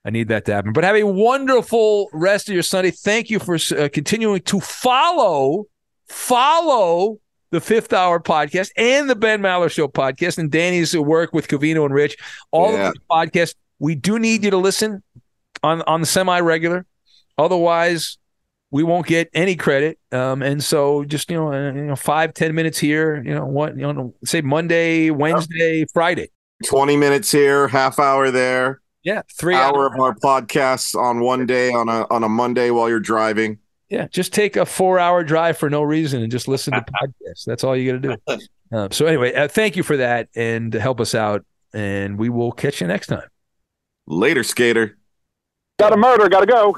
I 0.03 0.09
need 0.09 0.27
that 0.27 0.45
to 0.45 0.53
happen. 0.53 0.73
But 0.73 0.83
have 0.83 0.95
a 0.95 1.03
wonderful 1.03 2.09
rest 2.11 2.49
of 2.49 2.53
your 2.53 2.63
Sunday. 2.63 2.91
Thank 2.91 3.29
you 3.29 3.39
for 3.39 3.55
uh, 3.77 3.89
continuing 3.91 4.41
to 4.41 4.59
follow 4.59 5.65
follow 6.07 7.19
the 7.51 7.61
Fifth 7.61 7.93
Hour 7.93 8.19
podcast 8.19 8.71
and 8.75 9.09
the 9.09 9.15
Ben 9.15 9.41
Maller 9.41 9.71
Show 9.71 9.87
podcast 9.87 10.37
and 10.37 10.51
Danny's 10.51 10.95
work 10.97 11.33
with 11.33 11.47
Covino 11.47 11.85
and 11.85 11.93
Rich. 11.93 12.17
All 12.51 12.73
yeah. 12.73 12.87
of 12.87 12.93
these 12.93 13.01
podcasts. 13.09 13.55
We 13.79 13.95
do 13.95 14.19
need 14.19 14.43
you 14.43 14.51
to 14.51 14.57
listen 14.57 15.03
on 15.63 15.81
on 15.83 16.01
the 16.01 16.07
semi 16.07 16.39
regular. 16.39 16.85
Otherwise, 17.37 18.17
we 18.71 18.83
won't 18.83 19.05
get 19.05 19.29
any 19.33 19.55
credit. 19.55 19.99
Um, 20.11 20.41
and 20.41 20.63
so 20.63 21.03
just 21.03 21.29
you 21.29 21.37
know, 21.37 21.53
uh, 21.53 21.73
you 21.73 21.83
know, 21.83 21.95
five 21.95 22.33
ten 22.33 22.55
minutes 22.55 22.79
here. 22.79 23.21
You 23.23 23.35
know 23.35 23.45
what? 23.45 23.75
You 23.77 23.93
know, 23.93 24.15
say 24.23 24.41
Monday, 24.41 25.11
Wednesday, 25.11 25.85
Friday. 25.93 26.31
Twenty 26.65 26.95
minutes 26.95 27.31
here, 27.31 27.67
half 27.67 27.99
hour 27.99 28.31
there. 28.31 28.81
Yeah, 29.03 29.23
three 29.37 29.55
hour 29.55 29.89
hours. 29.89 29.91
of 29.93 29.99
our 29.99 30.15
podcasts 30.15 30.95
on 30.95 31.19
one 31.19 31.45
day 31.45 31.71
on 31.71 31.89
a 31.89 32.07
on 32.09 32.23
a 32.23 32.29
Monday 32.29 32.71
while 32.71 32.87
you're 32.87 32.99
driving. 32.99 33.59
Yeah, 33.89 34.07
just 34.07 34.33
take 34.33 34.55
a 34.55 34.65
four 34.65 34.99
hour 34.99 35.23
drive 35.23 35.57
for 35.57 35.69
no 35.69 35.83
reason 35.83 36.21
and 36.21 36.31
just 36.31 36.47
listen 36.47 36.73
to 36.73 36.81
podcasts. 37.01 37.43
That's 37.45 37.63
all 37.63 37.75
you 37.75 37.91
got 37.91 38.01
to 38.01 38.15
do. 38.15 38.37
Uh, 38.71 38.87
so 38.91 39.05
anyway, 39.05 39.33
uh, 39.33 39.49
thank 39.49 39.75
you 39.75 39.83
for 39.83 39.97
that 39.97 40.29
and 40.35 40.73
help 40.73 41.01
us 41.01 41.13
out, 41.13 41.43
and 41.73 42.17
we 42.17 42.29
will 42.29 42.53
catch 42.53 42.79
you 42.79 42.87
next 42.87 43.07
time. 43.07 43.27
Later, 44.07 44.43
skater. 44.43 44.97
Got 45.77 45.93
a 45.93 45.97
murder. 45.97 46.29
Got 46.29 46.41
to 46.41 46.45
go. 46.45 46.77